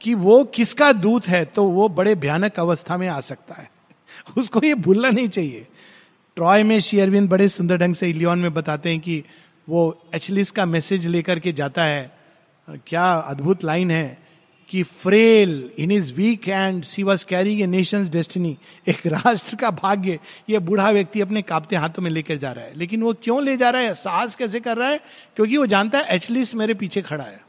कि 0.00 0.14
वो 0.14 0.44
किसका 0.44 0.92
दूत 0.92 1.28
है 1.28 1.44
तो 1.44 1.64
वो 1.64 1.88
बड़े 1.88 2.14
भयानक 2.14 2.60
अवस्था 2.60 2.96
में 2.96 3.08
आ 3.08 3.20
सकता 3.20 3.54
है। 3.54 3.70
उसको 4.38 4.60
ये 4.64 4.74
भूलना 4.74 5.10
नहीं 5.10 5.28
चाहिए। 5.28 5.66
ट्रॉय 6.36 6.62
में 6.62 6.80
शेयरविंद 6.80 7.30
बड़े 7.30 7.48
सुंदर 7.48 7.76
ढंग 7.76 7.94
से 7.94 8.10
इलियन 8.10 8.38
में 8.38 8.54
बताते 8.54 8.90
हैं 8.90 9.00
कि 9.00 9.24
वो 9.68 10.02
एचलिस 10.14 10.50
का 10.50 10.66
मैसेज 10.66 11.06
लेकर 11.06 11.38
के 11.38 11.52
जाता 11.52 11.84
है। 11.84 12.18
क्या 12.70 13.12
अद्भुत 13.12 13.64
लाइन 13.64 13.90
है। 13.90 14.29
कि 14.70 14.82
frail 14.82 15.70
in 15.78 15.90
is 15.90 16.12
weak 16.14 16.48
and 16.48 16.82
she 16.84 17.02
was 17.02 17.24
carrying 17.26 17.60
a 17.60 17.66
nation 17.66 18.08
destiny 18.08 18.56
एक 18.88 19.06
राष्ट्र 19.06 19.56
का 19.56 19.70
भाग्य, 19.70 20.18
ये 20.50 20.58
बूढ़ा 20.58 20.90
व्यक्ति 20.90 21.20
अपने 21.20 21.42
कांपते 21.42 21.76
हाथों 21.76 22.02
में 22.02 22.10
लेकर 22.10 22.36
जा 22.36 22.52
रहा 22.52 22.64
है। 22.64 22.76
लेकिन 22.76 23.02
वो 23.02 23.14
क्यों 23.14 23.42
ले 23.44 23.56
जा 23.56 23.70
रहा 23.70 23.82
है? 23.82 23.94
साहस 23.94 24.36
कैसे 24.36 24.60
कर 24.60 24.76
रहा 24.76 24.88
है? 24.88 25.00
क्योंकि 25.36 25.56
वो 25.56 25.66
जानता 25.66 25.98
है 25.98 26.04
एचलिस 26.06 26.54
मेरे 26.54 26.74
पीछे 26.74 27.02
खड़ा 27.02 27.24
है। 27.24 27.40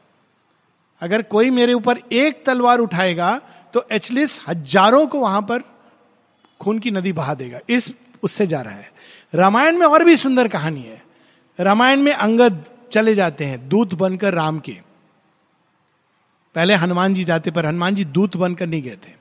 अगर 1.01 1.21
कोई 1.21 1.49
मेरे 1.49 1.73
ऊपर 1.73 1.99
एक 2.11 2.43
तलवार 2.45 2.79
उठाएगा 2.79 3.41
तो 3.73 3.85
एचलिस 3.91 4.39
हज़ारों 4.47 5.07
को 5.07 5.19
वहाँ 5.19 5.41
पर 5.41 5.63
खून 6.59 6.79
की 6.79 6.91
नदी 6.91 7.13
बहा 7.13 7.33
देगा। 7.33 7.59
इस, 7.69 7.91
उससे 8.23 8.47
जा 8.47 8.61
रहा 8.61 8.73
है। 8.73 8.91
रामायण 9.35 9.77
में 9.77 9.87
और 9.87 10.03
भी 10.03 10.17
सुंदर 10.17 10.47
कहानी 10.47 10.81
है। 10.81 11.01
रामायण 11.59 11.99
में 11.99 12.13
अंगद 12.13 12.63
चले 12.91 13.15
जाते 13.15 13.45
हैं, 13.45 13.67
दूत 13.69 13.93
बनकर 13.93 14.33
राम 14.33 14.59
के। 14.59 14.90
पहले 16.55 16.73
हनुमान 16.73 17.13
जी 17.13 17.23
जाते, 17.23 17.51
पर 17.51 17.65
हनुमान 17.65 17.95
जी 17.95 18.05
दूत 18.05 18.37
बनकर 18.37 18.67
नहीं 18.67 18.81
गए 18.81 18.95
थे। 18.95 19.13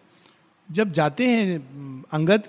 जब 0.73 0.93
जाते 0.93 1.27
हैं 1.27 1.59
अंगद 2.13 2.43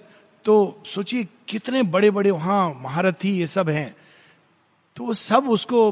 तो 0.46 0.82
सोचिए 0.86 1.28
कितने 1.48 1.84
बड़े 1.84 2.12
बड़े 2.12 2.32
वहाँ 2.32 2.82
महारथी 2.82 3.32
ये 3.32 3.48
सब 3.48 3.70
हैं। 3.70 3.96
तो 4.96 5.04
वो 5.04 5.14
सब 5.14 5.50
उसको 5.50 5.92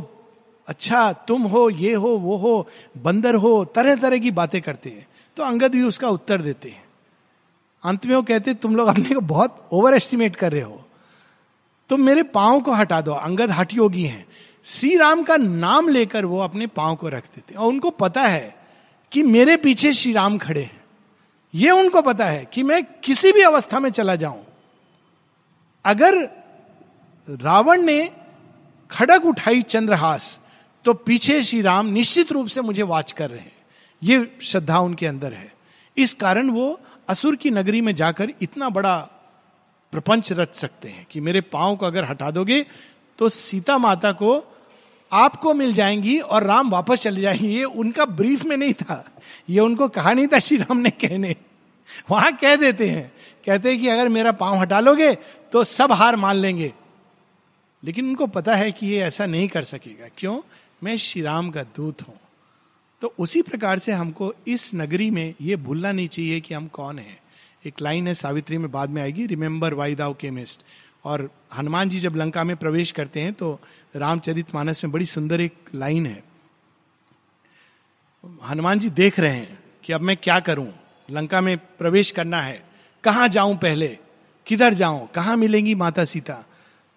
अच्छा 0.68 1.14
तुम 1.14 1.42
हो, 1.42 1.70
ये 1.70 1.94
हो, 1.94 2.10
वो 2.10 2.38
हो, 2.38 2.68
बंदर 2.98 3.36
हो 3.36 3.66
तरह 3.66 3.96
तरह 3.96 4.18
की 4.18 4.32
बातें 4.32 4.62
करते 4.62 4.90
हैं। 4.90 5.08
तो 5.38 5.44
अंगद 5.44 5.72
भी 5.72 5.84
उसका 5.84 6.10
उत्तर 6.10 6.42
देते 6.42 6.70
हैं। 6.70 6.84
अंत 7.84 8.06
में 8.06 8.16
वो 8.16 8.22
कहते, 8.22 8.54
तुम 8.54 8.76
लोग 8.76 8.88
अपने 8.88 9.10
को 9.10 9.22
बहुत 9.22 9.70
ओवर 9.72 9.94
एस्टिमेट 9.94 10.36
कर 10.36 10.52
रहे 10.52 10.62
हो। 10.62 10.86
तुम 11.90 12.02
मेरे 12.02 12.24
पाँव 12.24 12.62
को 12.62 12.74
हटा 12.74 13.02
दो। 13.02 13.12
अंगद 13.12 13.52
हट 13.52 13.74
योगी 13.74 14.04
हैं। 14.04 14.26
श्री 14.66 14.96
राम 14.98 15.24
का 15.24 15.38
नाम 15.38 15.90
लेकर 15.90 16.26
वो 16.26 16.40
अपने 16.40 16.68
पाँव 16.68 16.96
को 16.96 17.08
रख 17.08 17.24
देते 17.26 17.56
और 17.56 17.68
उनको 17.68 17.90
पता 17.90 18.24
है 18.24 18.59
कि 19.12 19.24
मेरे 19.24 19.56
पीछे 19.58 19.94
श्री 19.94 20.12
राम 20.14 20.38
खड़े 20.38 20.64
हैं। 20.64 20.84
यह 21.54 21.72
उनको 21.72 22.02
पता 22.02 22.26
है 22.26 22.46
कि 22.54 22.64
मैं 22.64 22.84
किसी 23.04 23.32
भी 23.32 23.42
अवस्था 23.42 23.80
में 23.80 23.90
चला 23.90 24.16
जाऊँ। 24.16 24.46
अगर 25.86 26.18
रावण 27.28 27.82
ने 27.82 28.12
खड़क 28.92 29.26
उठाई 29.26 29.62
चंद्रहास 29.62 30.40
तो 30.86 30.94
पीछे 30.94 31.42
श्री 31.44 31.62
राम 31.62 31.88
निश्चित 31.88 32.32
रूप 32.32 32.48
से 32.48 32.62
मुझे 32.62 32.84
वाच 32.84 33.12
कर 33.12 33.30
रहे 33.30 33.40
हैं। 33.40 33.52
ये 34.04 34.38
श्रद्धा 34.42 34.80
उनके 34.80 35.08
अंदर 35.08 35.34
है। 35.34 35.52
इस 35.98 36.14
कारण 36.14 36.50
वो 36.50 36.80
असुर 37.08 37.36
की 37.36 37.52
नगरी 37.52 37.82
में 37.82 37.96
जाकर 37.96 38.34
इतना 38.42 38.70
बड़ा 38.70 38.98
प्रपंच 39.94 40.32
रच 40.32 40.56
सकते 40.56 40.90
हैं 40.90 41.06
कि 41.12 41.20
मेरे 41.20 41.42
पाँव 41.42 41.76
को 41.76 41.86
अगर 41.86 42.06
हटा 42.06 42.32
दोगे 42.32 42.66
तो 43.20 43.30
सीता 43.30 43.78
माता 43.78 44.12
को 44.12 44.40
आपको 45.12 45.54
मिल 45.54 45.74
जाएँगी 45.74 46.20
और 46.20 46.44
राम 46.44 46.70
वापस 46.70 47.02
चले 47.02 47.22
जाएँगे, 47.22 47.48
ये 47.48 47.64
उनका 47.64 48.06
ब्रीफ 48.06 48.46
में 48.46 48.58
नहीं 48.58 48.74
था। 48.74 49.16
ये 49.50 49.60
उनको 49.60 49.88
कहा 49.88 50.14
नहीं 50.14 50.28
था 50.28 50.40
श्री 50.40 50.58
राम 50.58 50.78
ने 50.78 50.90
कहने। 50.90 51.36
वहाँ 52.12 52.36
कह 52.36 52.56
देते 52.56 52.90
हैं, 52.90 53.12
कहते 53.46 53.72
हैं 53.72 53.82
कि 53.82 53.88
अगर 53.88 54.10
मेरा 54.10 54.32
पाँव 54.32 54.56
हटा 54.56 54.80
लोगे 54.80 55.18
तो 55.52 55.64
सब 55.64 55.92
हार 55.92 56.16
मान 56.16 56.36
लेंगे। 56.36 56.74
लेकिन 57.84 58.06
उनको 58.06 58.28
पता 58.28 58.56
है 58.56 58.72
कि 58.72 58.88
ये 58.88 59.00
ऐसा 59.00 59.26
नहीं 59.26 59.48
कर 59.48 59.64
सकेगा। 59.64 60.08
क्यों? 60.18 60.42
मैं 60.84 60.98
श्री 60.98 61.22
राम 61.22 61.50
का 61.50 61.64
दूत 61.64 62.02
हूँ। 62.02 62.20
तो 63.02 63.14
उसी 63.20 63.42
प्रकार 63.42 63.80
से 63.80 63.92
हमको 63.92 64.34
इस 64.48 64.72
नगरी 64.76 65.10
में 65.12 65.34
ये 65.42 65.56
भूलना 65.56 65.92
नहीं 65.92 66.08
चाहिए 66.08 66.40
कि 66.40 66.54
हम 66.54 66.68
कौन 66.68 67.00
हैं। 67.00 67.20
एक 67.66 67.82
लाइन 67.82 68.08
है 68.08 68.14
सावित्री 68.14 68.58
में 68.58 68.72
बाद 68.72 68.90
में 68.90 69.02
आएगी 69.02 69.26
रिमेंबर 69.26 69.74
वाई 69.74 69.96
दाउ 69.96 70.14
केमिस्ट 70.14 70.62
और 71.06 71.30
हनुमान 71.58 71.90
जी 71.90 72.00
जब 72.00 72.16
लंका 72.16 72.44
में 72.44 72.56
प्रवेश 72.58 72.92
करते 72.92 73.22
हैं 73.22 73.34
तो 73.34 73.60
रामचरित 73.96 74.56
मानस 74.56 74.84
में 74.84 74.92
बड़ी 74.92 75.06
सुंदर 75.06 75.42
एक 75.42 75.54
लाइन 75.76 76.06
है। 76.06 76.24
हनुमान 78.46 78.80
जी 78.80 78.90
देख 78.90 79.20
रहे 79.20 79.34
हैं 79.34 79.60
कि 79.84 79.94
अब 79.94 80.02
मैं 80.02 80.18
क्या 80.18 80.40
करूँ? 80.40 80.68
लंका 81.12 81.42
में 81.42 81.58
प्रवेश 81.58 82.12
करना 82.12 82.42
है। 82.42 82.64
कहाँ 83.04 83.28
जाऊँ 83.28 83.58
पहले? 83.58 83.98
किधर 84.48 84.74
जाऊँ? 84.74 85.08
कहाँ 85.08 85.38
मिलेंगी 85.38 85.76
माता 85.76 86.06
सीता? 86.06 86.46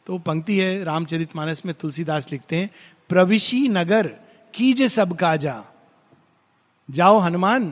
तो 0.06 0.18
पंक्ति 0.18 0.58
है 0.58 0.84
रामचरित 0.84 1.36
मानस 1.36 1.62
में 1.66 1.74
तुलसीदास 1.74 2.32
लिखते 2.32 2.56
हैं 2.56 2.70
प्रविशी 3.08 3.68
नगर, 3.68 4.06
कीजे 4.54 4.88
सब 4.88 5.16
काजा। 5.16 5.62
जाओ 6.90 7.18
हनुमान 7.18 7.70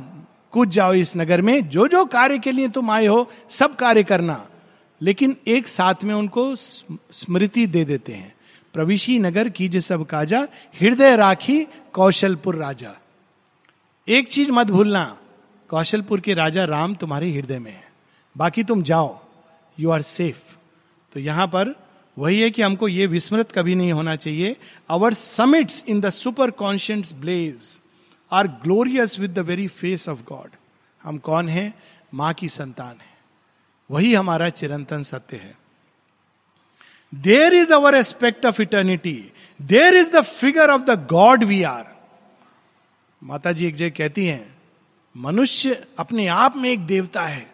कूद 0.53 0.71
जाओ 0.71 0.93
इस 0.95 1.17
नगर 1.17 1.41
में 1.41 1.69
जो 1.69 1.87
जो 1.89 2.05
कार्य 2.05 2.39
के 2.39 2.53
लिए 2.53 2.69
तुम 2.69 2.91
आए 2.91 3.07
हो, 3.07 3.31
सब 3.51 3.77
कार्य 3.77 4.03
करना। 4.05 4.47
लेकिन 5.01 5.37
एक 5.47 5.69
साथ 5.69 6.05
में 6.05 6.15
उनको 6.15 6.55
स्मृति 6.57 7.67
दे 7.67 7.85
देते 7.85 8.13
हैं। 8.13 8.35
प्रविशी 8.75 9.19
नगर 9.19 9.49
कीजे 9.49 9.81
सब 9.81 10.07
काजा, 10.07 10.47
हृदय 10.81 11.17
राखी 11.17 11.65
कौशलपुर 11.93 12.57
राजा। 12.57 12.95
एक 14.09 14.29
चीज़ 14.29 14.51
मत 14.51 14.67
भूलना, 14.67 15.19
कौशलपुर 15.71 16.21
के 16.21 16.35
राजा 16.35 16.65
राम 16.65 16.95
तुम्हारे 16.95 17.31
हृदय 17.33 17.59
में 17.59 17.73
है। 17.73 17.89
बाकी 18.37 18.65
तुम 18.65 18.83
जाओ 18.83 19.19
यू 19.79 19.91
आर 19.91 20.03
सेफ़ 20.03 20.57
तो 21.13 21.21
यहाँ 21.21 21.47
पर 21.47 21.75
वही 22.17 22.41
है 22.41 22.51
कि 22.51 22.63
हमको 22.63 22.89
ये 22.89 23.07
विस्मृत 23.07 23.53
कभी 23.53 23.75
नहीं 23.75 23.93
होना 23.93 24.17
चाहिए। 24.17 24.57
Our 24.91 25.15
summits 25.15 25.85
in 25.89 26.01
the 26.01 26.11
superconscient 26.51 27.13
blaze 27.13 27.81
are 28.33 28.49
glorious 28.63 29.19
with 29.19 29.31
the 29.31 29.39
very 29.39 29.67
face 29.69 30.09
of 30.09 30.23
God 30.29 30.51
हम 31.03 31.19
कौन 31.19 31.49
है? 31.49 31.73
माँ 32.15 32.33
की 32.35 32.49
संतान 32.49 32.95
है। 32.95 33.10
वही 33.91 34.15
हमारा 34.15 34.49
चिरंतन 34.49 35.03
सत्य 35.03 35.37
है। 35.37 35.59
There 37.13 37.55
is 37.55 37.73
our 37.73 37.95
aspect 37.95 38.47
of 38.47 38.63
eternity 38.63 39.33
there 39.61 39.95
is 39.95 40.11
the 40.13 40.21
figure 40.21 40.71
of 40.71 40.83
the 40.83 41.07
god 41.07 41.45
we 41.45 41.63
are 41.63 41.87
माता 43.23 43.53
जी 43.53 43.67
एक 43.67 43.77
जगह 43.77 43.91
कहती 43.91 44.27
हैं, 44.27 44.55
मनुष्य 45.17 45.87
अपने 45.99 46.27
आप 46.27 46.57
में 46.57 46.71
एक 46.71 46.87
देवता 46.87 47.23
है। 47.23 47.53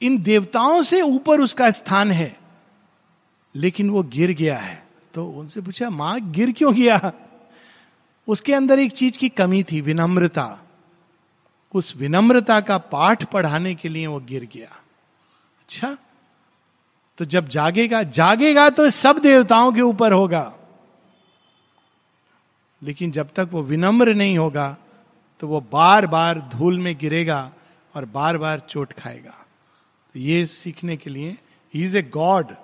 इन 0.00 0.22
देवताओं 0.22 0.82
से 0.82 1.00
ऊपर 1.02 1.40
उसका 1.40 1.70
स्थान 1.70 2.10
है, 2.10 2.36
लेकिन 3.54 3.90
वो 3.90 4.02
गिर 4.02 4.30
गया 4.30 4.58
है। 4.58 4.82
तो 5.14 5.26
उनसे 5.26 5.60
पूछा, 5.60 5.90
माँ, 5.90 6.20
गिर 6.20 6.52
क्यों 6.52 6.74
गया? 6.74 7.12
उसके 8.28 8.54
अंदर 8.54 8.78
एक 8.78 8.92
चीज़ 8.92 9.18
की 9.18 9.28
कमी 9.28 9.62
थी, 9.62 9.80
विनम्रता। 9.80 10.58
उस 11.74 11.96
विनम्रता 11.96 12.60
का 12.60 12.78
पाठ 12.78 13.24
पढ़ाने 13.24 13.74
के 13.74 13.88
लिए 13.88 14.06
वो 14.06 14.20
गिर 14.20 14.48
गया। 14.54 14.79
अच्छा? 15.70 15.96
तो 17.18 17.24
जब 17.24 17.48
जागेगा 17.48 18.02
जागेगा 18.02 18.68
तो 18.70 18.88
सब 18.90 19.18
देवताओं 19.18 19.72
के 19.72 19.80
ऊपर 19.80 20.12
होगा। 20.12 20.52
लेकिन 22.82 23.10
जब 23.12 23.28
तक 23.36 23.48
वो 23.52 23.62
विनम्र 23.62 24.14
नहीं 24.14 24.36
होगा 24.38 24.76
तो 25.42 25.48
वो 25.48 25.60
बार 25.72 26.06
बार 26.06 26.40
धूल 26.52 26.78
में 26.78 26.94
गिरेगा 26.98 27.40
और 27.94 28.04
बार 28.04 28.38
बार 28.38 28.60
चोट 28.68 28.92
खाएगा। 28.92 29.36
तो 30.14 30.18
ये 30.18 30.44
सीखने 30.46 30.96
के 30.96 31.10
लिए 31.10 31.36
ही 31.74 31.84
is 31.84 31.96
a 31.98 32.02
god 32.02 32.54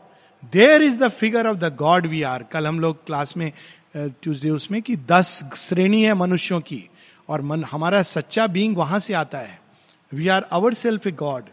there 0.52 0.82
is 0.82 0.98
the 0.98 1.08
figure 1.10 1.46
of 1.46 1.58
the 1.58 1.74
god 1.76 2.06
we 2.06 2.22
are 2.24 2.42
कल 2.42 2.66
हम 2.66 2.80
लोग 2.80 3.04
क्लास 3.06 3.36
में 3.36 3.50
ट्यूजडे 3.96 4.50
उसमें 4.50 4.80
कि 4.82 4.96
दस 4.96 5.42
श्रेणी 5.56 6.02
है 6.02 6.14
मनुष्यों 6.14 6.60
की, 6.60 6.88
और 7.28 7.42
मन, 7.42 7.64
हमारा 7.64 8.02
सच्चा 8.04 8.46
बींग 8.46 8.76
वहाँ 8.76 8.98
से 8.98 9.14
आता 9.14 9.38
है। 9.38 9.60
We 10.12 10.28
are 10.28 10.42
our 10.42 10.74
self 10.74 11.06
a 11.06 11.12
god 11.12 11.44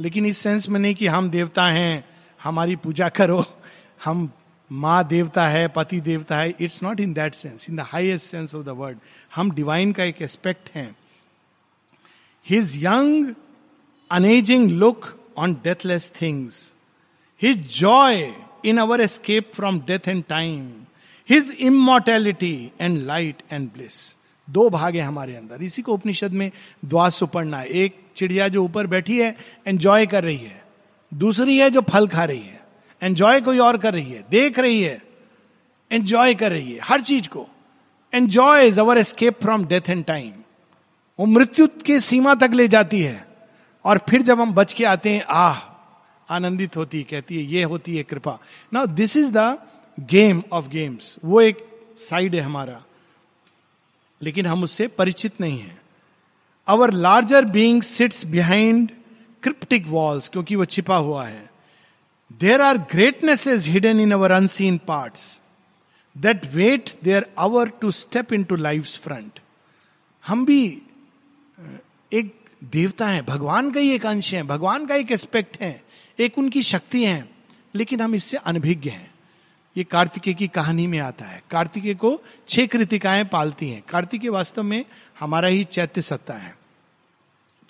लेकिन 0.00 0.26
इस 0.26 0.38
सेंस 0.38 0.68
में 0.68 0.78
नहीं 0.80 0.94
कि 0.94 1.06
हम 1.06 1.30
देवता 1.30 1.66
हैं, 1.66 2.04
हमारी 2.40 2.76
पूजा 2.76 3.08
करो, 3.08 3.44
हम 4.04 4.30
माँ 4.70 5.06
देवता 5.08 5.46
है, 5.48 5.66
पति 5.68 6.00
देवता 6.00 6.36
है 6.38 6.54
it's 6.60 6.82
not 6.82 7.00
in 7.00 7.12
that 7.12 7.34
sense 7.34 7.68
in 7.70 7.76
the 7.76 7.80
highest 7.80 8.26
sense 8.26 8.54
of 8.54 8.64
the 8.64 8.68
word 8.78 8.98
हम 9.34 9.50
डिवाइन 9.50 9.92
का 9.92 10.04
एक 10.04 10.22
एस्पेक्ट 10.22 10.70
हैं। 10.74 10.96
His 12.46 12.76
young 12.84 13.34
unaging 14.10 14.70
look 14.70 15.06
on 15.36 15.54
deathless 15.64 16.10
things 16.22 16.62
his 17.42 17.66
joy 17.78 18.32
in 18.64 18.78
our 18.78 19.00
escape 19.00 19.52
from 19.54 19.80
death 19.80 20.08
and 20.08 20.24
time 20.28 20.70
his 21.28 21.50
immortality 21.60 22.70
and 22.80 22.98
light 23.06 23.42
and 23.52 23.68
bliss 23.72 23.98
दो 24.48 24.68
भाग 24.70 24.96
है 24.96 25.02
हमारे 25.02 25.34
अंदर। 25.36 25.62
इसी 25.62 25.82
को 25.82 25.94
उपनिषद 25.94 26.32
में 26.32 26.50
द्वास 26.84 27.18
सुपड़ना 27.18 27.62
एक 27.62 27.98
चिड़िया 28.20 28.48
जो 28.48 28.64
ऊपर 28.64 28.86
बैठी 28.86 29.18
है 29.18 29.36
एंजॉय 29.66 30.06
कर 30.06 30.24
रही 30.24 30.36
है। 30.36 30.62
दूसरी 31.12 31.58
है 31.58 31.70
जो 31.70 31.80
फल 31.82 32.08
खा 32.08 32.24
रही 32.24 32.40
है 32.40 32.60
एंजॉय 33.02 33.40
कोई 33.40 33.58
और 33.60 33.78
कर 33.78 33.94
रही 33.94 34.12
है, 34.12 34.24
देख 34.30 34.58
रही 34.58 34.82
है 34.82 35.00
एंजॉय 35.90 36.34
कर 36.34 36.52
रही 36.52 36.72
है, 36.72 36.80
हर 36.82 37.00
चीज़ 37.00 37.28
को। 37.28 37.46
Enjoy 38.12 38.66
is 38.66 38.80
our 38.80 38.98
escape 38.98 39.40
from 39.42 39.64
death 39.64 39.90
and 39.90 40.04
time 40.04 40.32
वो 41.18 41.26
मृत्यु 41.26 41.66
के 41.86 41.98
सीमा 42.00 42.34
तक 42.34 42.50
ले 42.52 42.68
जाती 42.68 43.00
है, 43.02 43.26
और 43.84 43.98
फिर 44.08 44.22
जब 44.22 44.40
हम 44.40 44.52
बच 44.54 44.72
के 44.72 44.84
आते 44.84 45.10
हैं, 45.10 45.24
आह, 45.24 45.58
आनंदित 46.28 46.76
होती 46.76 47.02
कहती 47.02 47.36
है, 47.36 47.42
ये 47.44 47.62
होती 47.64 47.96
है 47.96 48.02
कृपा। 48.02 48.38
Now 48.72 48.86
this 48.86 49.16
is 49.16 49.32
the 49.32 49.58
game 49.98 50.42
of 50.52 50.68
games 50.68 51.16
वो 51.24 51.40
एक 51.40 51.66
साइड 52.00 52.34
है 52.34 52.40
हमारा, 52.40 52.82
लेकिन 54.20 54.46
हम 54.46 54.62
उससे 54.64 54.86
परिचित 54.88 55.40
नहीं 55.40 55.58
है। 55.58 55.79
Our 56.70 56.92
larger 56.92 57.44
being 57.44 57.82
sits 57.82 58.26
behind 58.26 58.90
cryptic 59.42 59.86
walls 59.86 60.28
क्योंकि 60.28 60.56
वो 60.56 60.64
छिपा 60.64 60.96
हुआ 60.96 61.26
है। 61.26 61.50
There 62.32 62.60
are 62.60 62.78
greatnesses 62.78 63.66
hidden 63.66 64.00
in 64.00 64.12
our 64.12 64.30
unseen 64.30 64.78
part 64.78 65.14
that 66.18 66.46
wait 66.46 66.90
their 67.04 67.26
hour 67.38 67.68
to 67.68 67.90
step 67.90 68.32
into 68.44 68.56
life 68.56 68.84
front 68.84 69.40
हम 70.26 70.44
भी 70.44 70.82
एक 72.12 72.34
देवता 72.64 73.08
है। 73.08 73.22
भगवान 73.22 73.70
का 73.70 73.80
ही 73.80 73.90
एक 73.90 74.06
अंश 74.06 74.34
है। 74.34 74.42
भगवान 74.42 74.86
का 74.86 74.94
एक 74.94 75.12
एस्पेक्ट 75.12 75.60
है। 75.60 75.84
एक 76.18 76.38
उनकी 76.38 76.62
शक्ति 76.62 77.04
है। 77.04 77.28
लेकिन 77.74 78.00
हम 78.00 78.14
इससे 78.14 78.36
अनभिज्ञ 78.36 78.90
हैं। 78.90 79.14
ये 79.76 79.84
कार्तिकेय 79.84 80.34
की 80.34 80.48
कहानी 80.48 80.86
में 80.86 80.98
आता 80.98 81.24
है। 81.24 81.42
कार्तिकेय 81.50 81.94
को 81.94 82.22
छह 82.48 82.66
कृतिकाएँ 82.66 83.24
पालती 83.24 83.70
हैं। 83.70 83.82
कार्तिकेय 83.88 84.30
वास्तव 84.30 84.62
में 84.62 84.84
हमारा 85.20 85.48
ही 85.48 85.64
चैत्य 85.64 86.02
सत्ता 86.02 86.34
है। 86.34 86.59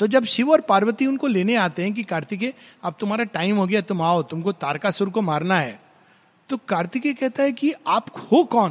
तो 0.00 0.06
जब 0.06 0.24
शिव 0.24 0.50
और 0.50 0.60
पार्वती 0.60 1.06
उनको 1.06 1.26
लेने 1.26 1.54
आते 1.54 1.82
हैं 1.82 1.92
कि 1.92 2.02
कार्तिकेय 2.02 2.54
अब 2.82 2.94
तुम्हारा 3.00 3.24
टाइम 3.24 3.56
हो 3.56 3.66
गया, 3.66 3.80
तुम 3.80 4.02
आओ, 4.02 4.22
तुमको 4.22 4.52
तारकासुर 4.52 5.10
को 5.10 5.22
मारना 5.22 5.54
है। 5.54 5.80
तो 6.48 6.56
कार्तिकेय 6.56 7.12
कहता 7.12 7.42
है 7.42 7.52
कि 7.52 7.72
आप 7.86 8.06
हो 8.16 8.44
कौन? 8.44 8.70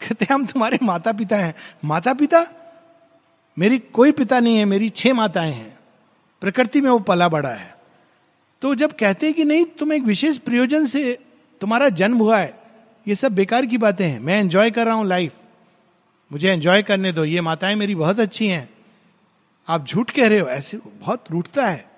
कहते 0.00 0.24
हैं, 0.24 0.34
हम 0.34 0.46
तुम्हारे 0.46 0.78
माता 0.82 1.12
पिता 1.12 1.36
हैं। 1.36 1.54
माता 1.84 2.14
पिता 2.14 2.46
मेरी 3.58 3.78
कोई 3.78 4.12
पिता 4.12 4.40
नहीं 4.40 4.56
है, 4.56 4.64
मेरी 4.64 4.88
छह 4.88 5.14
माताएँ 5.14 5.52
हैं। 5.52 5.78
प्रकृति 6.40 6.80
में 6.80 6.90
वो 6.90 6.98
पला 6.98 7.28
बड़ा 7.28 7.48
है। 7.48 7.76
तो 8.62 8.74
जब 8.74 8.92
कहते 8.92 9.26
हैं 9.26 9.34
कि 9.34 9.44
नहीं, 9.44 9.64
तुम 9.64 9.92
एक 9.92 10.02
विशेष 10.02 10.38
प्रयोजन 10.38 10.86
से 10.86 11.18
तुम्हारा 11.60 11.88
जन्म 11.88 12.18
हुआ 12.18 12.38
है, 12.38 12.60
ये 13.08 13.14
सब 13.14 13.34
बेकार 13.34 13.66
की 13.66 13.78
बातें 13.78 14.08
हैं। 14.08 14.18
मैं 14.18 14.40
एंजॉय 14.40 14.70
कर 14.70 14.86
रहा 14.86 14.94
हूँ 14.94 15.06
लाइफ 15.06 15.34
मुझे 16.32 16.50
एंजॉय 16.50 16.82
करने 16.82 17.12
दो, 17.12 17.24
ये 17.24 17.40
माताएँ 17.40 17.74
मेरी 17.74 17.94
बहुत 17.94 18.20
अच्छी 18.20 18.48
हैं। 18.48 18.68
आप 19.68 19.86
झूठ 19.86 20.10
कह 20.10 20.28
रहे 20.28 20.38
हो 20.38 20.48
ऐसे 20.48 20.76
बहुत 20.76 21.24
रूठता 21.30 21.66
है। 21.66 21.92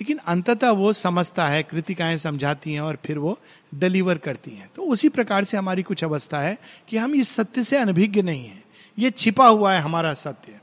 लेकिन 0.00 0.18
अंततः 0.18 0.70
वो 0.70 0.92
समझता 0.92 1.46
है 1.46 1.62
कृतिकाएँ 1.62 2.16
समझाती 2.16 2.74
हैं 2.74 2.80
और 2.80 2.98
फिर 3.06 3.18
वो 3.18 3.38
डिलीवर 3.74 4.18
करती 4.18 4.50
हैं। 4.50 4.70
तो 4.76 4.82
उसी 4.82 5.08
प्रकार 5.08 5.44
से 5.44 5.56
हमारी 5.56 5.82
कुछ 5.82 6.04
अवस्था 6.04 6.40
है 6.40 6.58
कि 6.88 6.96
हम 6.96 7.14
इस 7.14 7.28
सत्य 7.28 7.62
से 7.62 7.76
अनभिज्ञ 7.76 8.22
नहीं 8.22 8.46
है। 8.46 8.62
ये 8.98 9.10
छिपा 9.10 9.46
हुआ 9.46 9.72
है 9.72 9.80
हमारा 9.80 10.14
सत्य। 10.14 10.58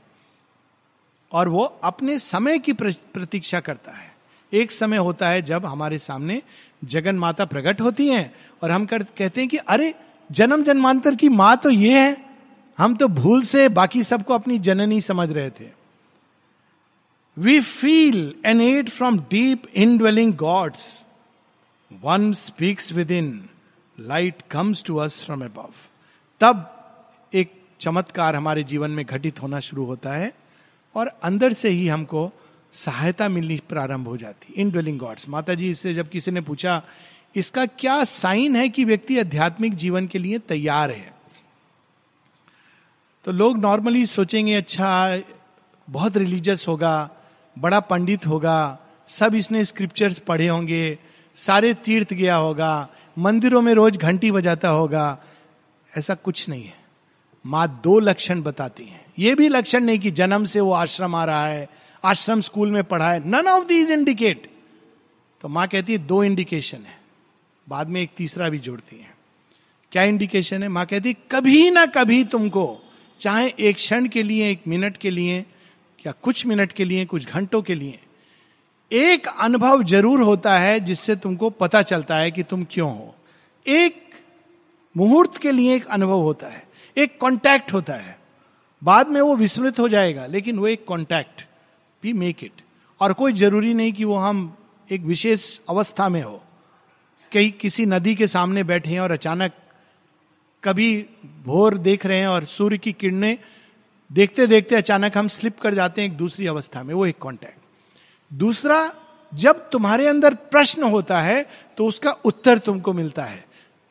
और 1.32 1.48
वो 1.48 1.62
अपने 1.62 2.18
समय 2.18 2.58
की 2.58 2.72
प्रतीक्षा 2.72 3.60
करता 3.60 3.92
है। 3.92 4.14
एक 4.52 4.72
समय 4.72 4.96
होता 4.96 5.28
है 5.28 5.42
जब 5.42 5.66
हमारे 5.66 5.98
सामने 5.98 6.42
जगन 6.84 7.14
माता 7.14 7.44
प्रकट 7.44 7.80
होती 7.80 8.08
हैं 8.08 8.34
और 8.62 8.70
हम 8.70 8.86
कर, 8.86 9.02
कहते 9.02 9.40
हैं 9.40 9.50
कि 9.50 9.56
अरे 9.56 9.94
जन्म 10.32 10.64
जन्मांतर 10.64 11.14
की 11.14 11.28
माँ 11.28 11.56
तो 11.56 11.70
ये 11.70 12.00
है। 12.00 12.24
हम 12.78 12.96
तो 12.96 13.08
भूल 13.08 13.42
से 13.42 13.68
बाकी 13.68 14.02
सबको 14.02 14.34
अपनी 14.34 14.58
जननी 14.58 15.00
समझ 15.00 15.32
रहे 15.32 15.50
थे। 15.50 15.79
We 17.38 17.60
feel 17.60 18.34
an 18.46 18.60
aid 18.60 18.88
from 18.88 19.18
deep 19.18 19.62
indwelling 19.98 20.34
gods 20.34 21.04
one 22.02 22.32
speaks 22.32 22.92
within 23.10 23.48
light 24.00 24.42
comes 24.50 24.84
to 24.84 24.96
us 24.96 25.24
from 25.24 25.44
above 25.44 25.70
तब 26.40 26.76
एक 27.34 27.52
चमत्कार 27.80 28.36
हमारे 28.36 28.64
जीवन 28.64 28.90
में 28.90 29.04
घटित 29.04 29.42
होना 29.42 29.60
शुरू 29.60 29.84
होता 29.84 30.12
है 30.12 30.32
और 30.94 31.06
अंदर 31.06 31.52
से 31.52 31.68
ही 31.68 31.88
हमको 31.88 32.32
सहायता 32.72 33.28
मिलनी 33.28 33.60
प्रारंभ 33.68 34.08
हो 34.08 34.16
जाती 34.16 34.52
इन 34.52 34.70
ड्वेलिंग 34.70 34.98
गॉड्स 34.98 35.28
माता 35.28 35.54
जी 35.54 35.70
इससे 35.70 35.94
जब 35.94 36.08
किसी 36.08 36.30
ने 36.30 36.40
पूछा, 36.40 36.82
इसका 37.36 37.66
क्या 37.66 38.04
साइन 38.04 38.56
है 38.56 38.68
कि 38.68 38.84
व्यक्ति 38.84 39.18
आध्यात्मिक 39.18 39.74
जीवन 39.74 40.06
के 40.06 40.18
लिए 40.18 40.38
तैयार 40.38 40.90
है? 40.90 41.14
तो 43.24 43.32
लोग 43.32 43.58
नॉर्मली 43.58 44.06
सोचेंगे 44.06 44.54
अच्छा 44.54 45.18
बहुत 45.90 46.16
रिलीजियस 46.16 46.68
होगा 46.68 47.10
बड़ा 47.56 47.80
पंडित 47.80 48.26
होगा, 48.26 48.78
सब 49.08 49.34
इसने 49.34 49.64
स्क्रिप्चर्स 49.64 50.18
पढ़े 50.18 50.48
होंगे, 50.48 50.98
सारे 51.36 51.72
तीर्थ 51.74 52.12
गया 52.12 52.36
होगा, 52.36 52.88
मंदिरों 53.18 53.62
में 53.62 53.72
रोज 53.74 53.96
घंटी 53.96 54.30
बजाता 54.30 54.68
होगा, 54.68 55.18
ऐसा 55.92 56.14
कुछ 56.14 56.48
नहीं 56.48 56.64
है। 56.64 56.78
माँ 57.44 57.80
दो 57.84 57.98
लक्षण 57.98 58.42
बताती 58.42 58.84
हैं। 58.84 59.04
ये 59.18 59.34
भी 59.34 59.48
लक्षण 59.48 59.84
नहीं 59.84 59.98
कि 59.98 60.10
जन्म 60.10 60.44
से 60.44 60.60
वो 60.60 60.72
आश्रम 60.72 61.14
आ 61.14 61.24
रहा 61.24 61.46
है, 61.46 61.68
आश्रम 62.04 62.40
स्कूल 62.40 62.70
में 62.70 62.82
पढ़ा 62.84 63.12
है 63.12 63.28
नन 63.28 63.48
ऑफ़ 63.48 63.66
दीज 63.66 63.90
इंडिकेट 63.90 64.50
तो 65.40 65.48
माँ 65.48 65.66
कहती 65.68 65.92
है, 65.92 65.98
दो 65.98 66.22
इंडिकेशन 66.24 66.78
है। 66.78 66.98
बाद 67.66 67.88
में 67.88 68.00
एक 68.00 68.10
तीसरा 68.16 68.48
भी 68.48 68.58
जोड़ती 68.58 68.96
है। 68.96 69.14
क्या 69.92 70.02
इंडिकेशन 70.02 70.62
है? 70.62 70.68
माँ 70.68 70.84
कहती 70.86 71.12
कभी 71.30 71.70
ना 71.70 71.84
कभी 71.86 72.22
तुमको, 72.24 72.80
चाहे 73.20 73.52
एक 73.60 73.76
क्षण 73.76 74.08
के 74.08 74.22
लिए, 74.22 74.50
एक 74.50 74.62
मिनट 74.68 74.96
के 74.96 75.10
लिए 75.10 75.44
या 76.04 76.12
कुछ 76.12 76.46
मिनट 76.46 76.72
के 76.72 76.84
लिए, 76.84 77.04
कुछ 77.04 77.26
घंटों 77.26 77.62
के 77.62 77.74
लिए, 77.74 77.98
एक 78.90 79.26
अनुभव 79.28 79.82
ज़रूर 79.82 80.20
होता 80.20 80.58
है 80.58 80.78
जिससे 80.80 81.16
तुमको 81.16 81.50
पता 81.50 81.82
चलता 81.82 82.16
है 82.16 82.30
कि 82.30 82.42
तुम 82.42 82.64
क्यों 82.70 82.90
हो। 82.90 83.14
एक 83.66 84.02
मुहूर्त 84.94 85.36
के 85.36 85.50
लिए 85.52 85.74
एक 85.76 85.86
अनुभव 85.86 86.20
होता 86.20 86.48
है, 86.48 86.62
एक 86.96 87.20
कांटेक्ट 87.20 87.72
होता 87.72 87.94
है। 87.94 88.18
बाद 88.82 89.08
में 89.08 89.20
वो 89.20 89.36
विस्मृत 89.36 89.78
हो 89.80 89.88
जाएगा, 89.88 90.26
लेकिन 90.26 90.58
वो 90.58 90.66
एक 90.68 90.84
कांटेक्ट 90.88 91.44
वी 92.02 92.12
मेक 92.12 92.44
इट 92.44 92.62
और 93.00 93.12
कोई 93.12 93.32
ज़रूरी 93.32 93.74
नहीं 93.74 93.92
कि 93.92 94.04
वो 94.04 94.16
हम 94.16 94.56
एक 94.90 95.02
विशेष 95.02 95.58
अवस्था 95.68 96.08
में 96.08 96.22
हो। 96.22 96.42
कहीं 97.32 97.50
किसी 97.52 97.86
नदी 97.86 98.14
के 98.14 98.26
सामने 98.26 98.62
बैठे 98.64 98.90
हैं 98.90 99.00
और 99.00 99.10
अचानक 99.10 99.52
कभी 100.62 101.06
भोर 101.44 101.76
देख 101.78 102.06
रहे 102.06 102.18
हैं 102.18 102.28
और 102.28 102.44
सूर्य 102.44 102.78
की 102.78 102.92
किरणें 102.92 103.36
देखते 104.10 104.46
देखते 104.46 104.76
अचानक 104.76 105.16
हम 105.18 105.28
स्लिप 105.28 105.58
कर 105.60 105.74
जाते 105.74 106.00
हैं 106.00 106.08
एक 106.08 106.16
दूसरी 106.16 106.46
अवस्था 106.46 106.82
में, 106.82 106.94
वो 106.94 107.06
एक 107.06 107.18
कॉन्टैक्ट 107.18 107.58
दूसरा, 108.30 108.92
जब 109.32 109.68
तुम्हारे 109.70 110.06
अंदर 110.06 110.34
प्रश्न 110.34 110.82
होता 110.82 111.20
है 111.20 111.46
तो 111.78 111.86
उसका 111.86 112.10
उत्तर 112.24 112.58
तुमको 112.58 112.92
मिलता 112.92 113.22
है 113.22 113.44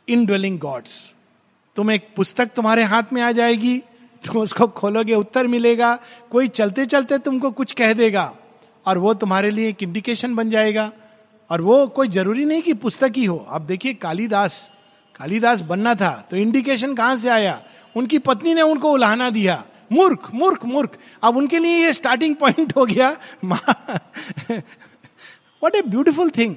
इन 0.07 0.25
ड्वेलिंग 0.25 0.59
गॉड्स 0.59 1.13
तुम 1.77 1.91
एक 1.91 2.07
पुस्तक 2.15 2.49
तुम्हारे 2.55 2.83
हाथ 2.83 3.13
में 3.13 3.21
आ 3.21 3.31
जाएगी, 3.31 3.77
तुम 4.23 4.37
उसको 4.37 4.67
खोलोगे, 4.69 5.13
उत्तर 5.13 5.47
मिलेगा, 5.47 5.97
कोई 6.31 6.47
चलते 6.49 6.85
चलते 6.85 7.17
तुमको 7.17 7.51
कुछ 7.51 7.71
कह 7.71 7.93
देगा, 7.93 8.33
और 8.85 8.97
वो 8.97 9.13
तुम्हारे 9.13 9.51
लिए 9.51 9.69
एक 9.69 9.83
इंडिकेशन 9.83 10.35
बन 10.35 10.49
जाएगा। 10.49 10.91
और 11.49 11.61
वो 11.61 11.85
कोई 11.87 12.07
ज़रूरी 12.09 12.45
नहीं 12.45 12.61
कि 12.61 12.73
पुस्तक 12.75 13.13
ही 13.15 13.25
हो। 13.25 13.37
अब 13.49 13.65
देखिए 13.65 13.93
कालीदास 13.95 14.69
कालीदास 15.15 15.61
बनना 15.61 15.93
था 15.95 16.11
तो 16.29 16.37
इंडिकेशन 16.37 16.93
कहाँ 16.95 17.15
से 17.17 17.29
आया? 17.29 17.61
उनकी 17.95 18.17
पत्नी 18.19 18.53
ने 18.53 18.61
उनको 18.63 18.91
उलाहना 18.91 19.29
दिया। 19.29 19.63
मूर्ख 19.91 20.29
मूर्ख 20.33 20.65
मूर्ख। 20.65 20.97
अब 21.23 21.37
उनके 21.37 21.59
लिए 21.59 21.75
ये 21.75 21.93
स्टार्टिंग 21.93 22.35
पॉइंट 22.35 22.75
हो 22.75 22.85
गया। 22.85 23.09
वॉट 25.61 25.75
ए 25.75 25.81
ब्यूटिफुल 25.81 26.29
थिंग 26.29 26.55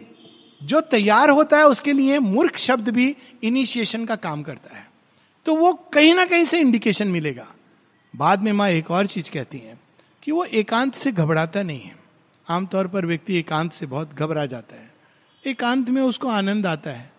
जो 0.62 0.80
तैयार 0.80 1.30
होता 1.30 1.58
है 1.58 1.66
उसके 1.66 1.92
लिए 1.92 2.18
मूर्ख 2.18 2.56
शब्द 2.56 2.88
भी 2.88 3.16
इनिशिएशन 3.42 4.04
का 4.04 4.16
काम 4.16 4.42
करता 4.42 4.76
है। 4.76 4.90
तो 5.46 5.54
वो 5.54 5.72
कहीं 5.94 6.14
ना 6.14 6.24
कहीं 6.24 6.44
से 6.44 6.58
इंडिकेशन 6.58 7.08
मिलेगा। 7.08 7.46
बाद 8.14 8.42
में 8.42 8.52
माँ 8.52 8.68
एक 8.68 8.90
और 8.90 9.06
चीज़ 9.06 9.30
कहती 9.30 9.58
है 9.58 9.78
कि 10.22 10.32
वो 10.32 10.44
एकांत 10.44 10.94
से 10.94 11.12
घबराता 11.12 11.62
नहीं 11.62 11.80
है। 11.80 11.96
आमतौर 12.48 12.86
पर 12.86 13.06
व्यक्ति 13.06 13.36
एकांत 13.36 13.72
से 13.72 13.86
बहुत 13.86 14.14
घबरा 14.14 14.46
जाता 14.46 14.76
है। 14.76 14.90
एकांत 15.44 15.88
में 15.90 16.02
उसको 16.02 16.28
आनंद 16.28 16.66
आता 16.66 16.90
है। 16.90 17.10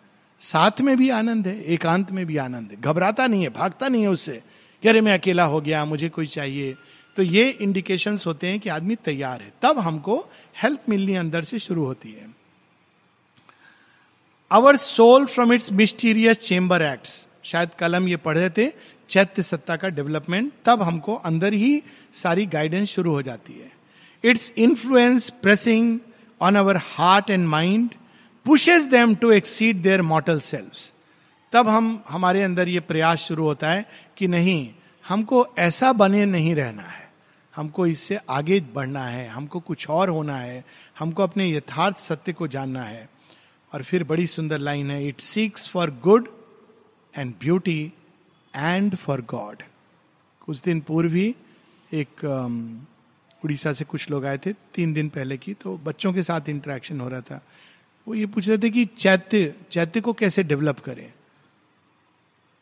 साथ 0.42 0.82
में 0.82 0.96
भी 0.98 1.10
आनंद 1.10 1.48
है, 1.48 1.64
एकांत 1.64 2.12
में 2.12 2.26
भी 2.26 2.38
आनंद 2.38 2.72
है। 2.72 2.82
घबराता 2.82 3.28
नहीं 3.28 3.44
है, 3.44 3.50
भागता 3.50 3.88
नहीं 3.88 4.02
है 4.02 4.08
उससे। 4.08 4.42
कि 4.84 4.90
अरे 4.90 5.02
मैं 5.02 5.14
अकेला 5.14 5.44
हो 5.44 5.62
गया, 5.62 5.86
मुझे 5.86 6.10
कोई 6.10 6.28
चाहिए। 6.28 6.76
तो 7.18 7.24
ये 7.24 7.50
इंडिकेशन 7.62 8.18
होते 8.26 8.48
हैं 8.48 8.60
कि 8.60 8.70
आदमी 8.70 8.96
तैयार 8.96 9.42
है। 9.42 9.52
तब 9.62 9.80
हमको 9.80 10.18
हेल्प 10.64 10.90
मिलनी 10.90 11.16
अंदर 11.16 11.44
से 11.44 11.60
शुरू 11.60 11.86
होती 11.86 12.12
है। 12.12 12.28
Our 14.52 14.76
soul 14.76 15.26
from 15.26 15.54
its 15.54 15.72
mysterious 15.72 16.38
chamber 16.38 16.82
act 16.82 17.08
शायद 17.44 17.70
कल 17.80 17.96
हम 17.96 18.08
ये 18.08 18.18
रहे 18.28 18.50
थे, 18.50 18.72
चैत्य 19.10 19.44
सत्ता 19.44 19.76
का 19.76 19.90
डेवलपमेंट 19.90 20.52
तब 20.66 20.82
हमको 20.82 21.16
अंदर 21.16 21.54
ही 21.54 21.82
सारी 22.14 22.46
गाइडेंस 22.46 22.90
शुरू 22.90 23.12
हो 23.12 23.22
जाती 23.22 23.54
है। 23.54 23.72
Its 24.24 24.52
influence 24.58 25.30
pressing 25.30 26.00
on 26.42 26.56
our 26.56 26.78
heart 26.78 27.30
and 27.30 27.48
mind 27.48 27.90
pushes 28.46 28.86
them 28.86 29.16
to 29.16 29.32
exceed 29.32 29.82
their 29.82 30.02
mortal 30.02 30.40
selves 30.40 30.70
तब 31.54 31.68
हम, 31.68 32.04
हमारे 32.10 32.44
अंदर 32.44 32.68
ये 32.68 32.80
प्रयास 32.80 33.20
शुरू 33.20 33.44
होता 33.46 33.72
है 33.72 33.86
कि 34.18 34.28
नहीं, 34.28 34.70
हमको 35.06 35.46
ऐसा 35.60 35.92
बने 35.94 36.26
नहीं 36.26 36.54
रहना 36.56 36.84
है। 36.84 37.02
हमको 37.54 37.86
इससे 37.88 38.18
आगे 38.30 38.60
बढ़ना 38.76 39.06
है, 39.06 39.28
हमको 39.28 39.60
कुछ 39.60 39.90
और 39.90 40.10
होना 40.10 40.38
है, 40.38 40.64
हमको 41.00 41.24
अपने 41.24 41.50
यथार्थ 41.52 42.00
सत्य 42.00 42.34
को 42.34 42.48
जानना 42.48 42.84
है। 42.84 43.10
और 43.74 43.84
फिर 43.84 44.04
बड़ी 44.04 44.28
सुंदर 44.28 44.60
लाइन 44.60 44.92
है 44.92 45.08
it 45.08 45.20
seeks 45.20 45.68
for 45.70 45.92
good 46.04 46.28
and 47.14 47.34
beauty 47.40 47.94
and 48.54 48.96
for 48.96 49.22
God 49.22 49.64
कुछ 50.42 50.62
दिन 50.62 50.80
पूर्व 50.82 51.14
ही 51.14 51.34
एक 51.94 52.24
उड़ीसा 53.44 53.74
से 53.74 53.86
कुछ 53.86 54.10
लोग 54.12 54.26
आए 54.26 54.38
थे, 54.38 54.54
तीन 54.54 54.94
दिन 54.94 55.10
पहले 55.10 55.38
की 55.38 55.54
तो 55.54 55.78
बच्चों 55.78 56.14
के 56.14 56.24
साथ 56.24 56.50
इंटरेक्शन 56.50 57.00
हो 57.02 57.08
रहा 57.10 57.22
था। 57.22 57.42
वो 58.08 58.16
ये 58.16 58.26
पूछ 58.26 58.48
रहे 58.50 58.58
थे 58.58 58.70
कि 58.70 58.86
चैत्य 58.86 59.54
चैत्य 59.72 60.02
को 60.02 60.14
कैसे 60.14 60.44
डेवलप 60.44 60.80
करें? 60.80 61.12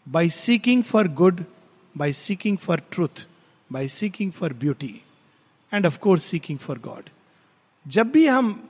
By 0.08 0.30
seeking 0.30 0.84
for 0.84 1.08
good 1.08 1.43
by 1.97 2.14
seeking 2.14 2.58
for 2.58 2.82
truth 2.91 3.26
by 3.72 3.88
seeking 3.88 4.32
for 4.32 4.54
beauty 4.54 5.02
and 5.74 5.86
of course 5.86 6.24
seeking 6.24 6.60
for 6.60 6.80
God 6.80 7.10
जब 7.86 8.12
भी 8.12 8.28
हम 8.28 8.70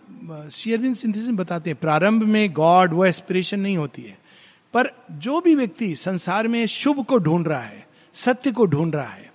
शेयरविन 0.51 0.93
सिंथेसिस 0.93 1.29
बताते 1.29 1.69
हैं, 1.69 1.77
प्रारंभ 1.79 2.23
में 2.23 2.53
गॉड 2.53 2.93
वो 2.93 3.05
एस्पिरेशन 3.05 3.59
नहीं 3.59 3.77
होती 3.77 4.01
है, 4.01 4.17
पर 4.73 4.89
जो 5.11 5.39
भी 5.41 5.55
व्यक्ति 5.55 5.95
संसार 5.95 6.47
में 6.47 6.65
शुभ 6.65 7.03
को 7.05 7.17
ढूंढ 7.17 7.47
रहा 7.47 7.61
है, 7.61 7.88
सत्य 8.13 8.51
को 8.51 8.65
ढूंढ 8.65 8.95
रहा 8.95 9.09
है, 9.09 9.32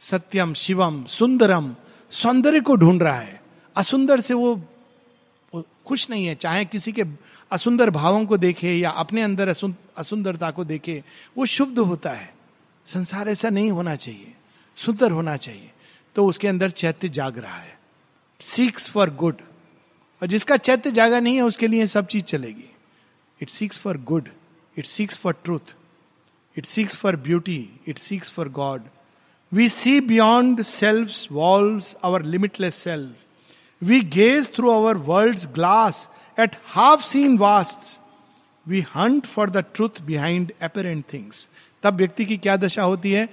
सत्यम, 0.00 0.54
शिवम, 0.54 1.04
सुंदरम, 1.04 1.74
सौंदर्य 2.10 2.60
को 2.60 2.74
ढूंढ 2.74 3.02
रहा 3.02 3.20
है, 3.20 3.40
असुंदर 3.76 4.20
से 4.20 4.34
वो 4.34 4.60
खुश 5.86 6.10
नहीं 6.10 6.26
है, 6.26 6.34
चाहे 6.34 6.64
किसी 6.64 6.92
के 6.92 7.04
असुंदर 7.50 7.90
भावों 7.90 8.24
को 8.26 8.36
देखे 8.36 8.74
या 8.74 8.90
अपने 8.90 9.22
अंदर 9.22 9.48
असुंदरता 10.00 10.50
को 10.50 10.64
देखे, 10.64 11.02
वो 11.38 11.46
शुद्ध 11.46 11.78
होता 11.78 12.10
है। 12.10 12.32
संसार 12.88 13.28
ऐसा 13.28 13.50
नहीं 13.50 13.70
होना 13.70 13.94
चाहिए, 13.96 14.34
सुंदर 14.76 15.10
होना 15.10 15.36
चाहिए। 15.36 15.70
तो 16.16 16.26
उसके 16.26 16.48
अंदर 16.48 16.70
चैत्य 16.70 17.08
जाग 17.08 17.38
रहा 17.38 17.56
है। 17.56 17.78
सीक्स 18.40 18.88
फॉर 18.90 19.10
गुड 19.14 19.40
और 20.22 20.28
जिसका 20.28 20.56
चैत्य 20.56 20.90
जागा 20.92 21.20
नहीं 21.20 21.36
है, 21.36 21.42
उसके 21.42 21.66
लिए 21.66 21.86
सब 21.86 22.06
चीज़ 22.06 22.24
चलेगी। 22.24 22.64
It 23.40 23.48
seeks 23.48 23.78
for 23.78 23.98
good 23.98 24.28
it 24.76 24.86
seeks 24.86 25.18
for 25.18 25.32
truth 25.44 25.74
it 26.56 26.66
seeks 26.66 26.96
for 26.96 27.16
beauty 27.16 27.68
it 27.86 27.98
seeks 27.98 28.30
for 28.30 28.48
God 28.48 28.82
we 29.52 29.68
see 29.68 30.00
beyond 30.00 30.62
self 30.62 31.26
walls 31.32 31.96
our 32.04 32.22
limitless 32.22 32.74
self 32.74 33.84
we 33.84 34.00
gaze 34.00 34.54
through 34.54 34.70
our 34.70 34.96
world 34.96 35.46
glass 35.54 36.08
at 36.40 36.56
half 36.66 37.02
seen 37.04 37.38
vast 37.38 37.99
we 38.70 38.80
hunt 38.80 39.26
for 39.26 39.50
the 39.50 39.56
truth 39.56 40.02
behind 40.02 40.52
apparent 40.62 41.04
things 41.12 41.48
तब 41.82 41.94
व्यक्ति 41.94 42.24
की 42.24 42.36
क्या 42.36 42.56
दशा 42.56 42.82
होती 42.82 43.12
है? 43.12 43.28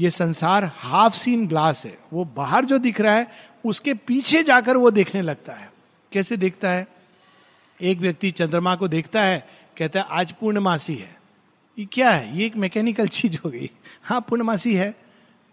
ये 0.00 0.10
संसार 0.10 0.70
half 0.74 1.14
scene 1.14 1.46
glass 1.46 1.86
है। 1.86 1.98
वो 2.12 2.24
बाहर 2.24 2.64
जो 2.64 2.78
दिख 2.78 3.00
रहा 3.00 3.14
है, 3.14 3.30
उसके 3.64 3.94
पीछे 3.94 4.42
जाकर 4.42 4.76
वो 4.76 4.90
देखने 4.90 5.22
लगता 5.22 5.52
है। 5.52 5.72
कैसे 6.12 6.36
देखता 6.36 6.70
है? 6.70 6.88
एक 7.82 7.98
व्यक्ति 7.98 8.30
चंद्रमा 8.30 8.74
को 8.74 8.88
देखता 8.88 9.22
है, 9.22 9.48
कहता 9.78 10.00
है, 10.00 10.06
आज 10.08 10.32
पूर्णमासी 10.32 10.94
है। 10.94 11.20
ये 11.78 11.84
क्या 11.84 12.10
है? 12.10 12.38
ये 12.38 12.46
एक 12.46 12.56
मैकेनिकल 12.56 13.08
चीज़ 13.08 13.36
हो 13.44 13.50
गई। 13.50 13.70
हाँ 14.02 14.20
पूर्णमासी 14.20 14.74
है। 14.74 14.94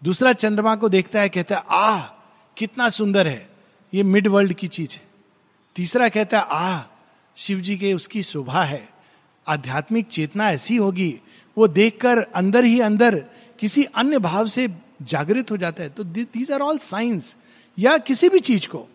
दूसरा 0.04 0.32
चंद्रमा 0.32 0.76
को 0.76 0.88
देखता 0.88 1.20
है, 1.20 1.28
कहता 1.28 1.56
है 1.56 1.62
आ 1.70 2.00
कितना 2.56 2.88
सुंदर 2.88 3.28
है। 3.28 3.50
ये 3.94 4.02
मिड 4.02 4.28
वर्ल्ड 4.28 4.52
की 4.52 4.68
चीज़ 4.68 4.96
है। 4.96 5.02
तीसरा 5.76 6.08
कहता 6.08 6.40
है 6.40 6.46
आ 6.48 6.82
शिव 7.36 7.60
जी 7.60 7.76
के 7.76 7.94
उसकी 7.94 8.22
शोभा 8.22 8.64
है। 8.64 8.99
आध्यात्मिक 9.46 10.06
चेतना 10.06 10.50
ऐसी 10.50 10.76
होगी, 10.76 11.20
वो 11.56 11.68
देखकर 11.68 12.18
अंदर 12.18 12.64
ही 12.64 12.80
अंदर 12.80 13.24
किसी 13.58 13.84
अन्य 13.84 14.18
भाव 14.18 14.46
से 14.46 14.68
जागृत 15.02 15.50
हो 15.50 15.56
जाता 15.56 15.82
है। 15.82 15.88
तो 15.88 16.04
दीज 16.04 16.50
आर 16.52 16.60
ऑल 16.60 16.78
साइंस 16.78 17.36
या 17.78 17.96
किसी 17.98 18.28
भी 18.28 18.40
चीज़ 18.40 18.68
को, 18.68 18.86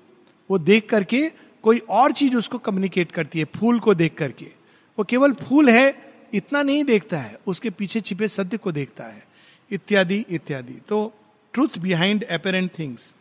वो 0.49 0.57
देख 0.57 0.89
करके 0.89 1.31
कोई 1.63 1.79
और 1.89 2.11
चीज़ 2.11 2.35
उसको 2.37 2.57
कम्युनिकेट 2.57 3.11
करती 3.11 3.39
है, 3.39 3.45
फूल 3.45 3.79
को 3.79 3.93
देख 3.93 4.13
करके। 4.13 4.51
वो 4.97 5.03
केवल 5.03 5.33
फूल 5.33 5.69
है, 5.69 6.13
इतना 6.33 6.61
नहीं 6.61 6.83
देखता 6.83 7.17
है, 7.17 7.37
उसके 7.47 7.69
पीछे 7.69 8.01
छिपे 8.01 8.27
सत्य 8.27 8.57
को 8.57 8.71
देखता 8.71 9.03
है। 9.03 9.23
इत्यादि 9.71 10.25
इत्यादि। 10.29 10.73
तो 10.87 11.13
truth 11.53 11.77
behind 11.79 12.23
apparent 12.23 12.71
things 12.79 13.13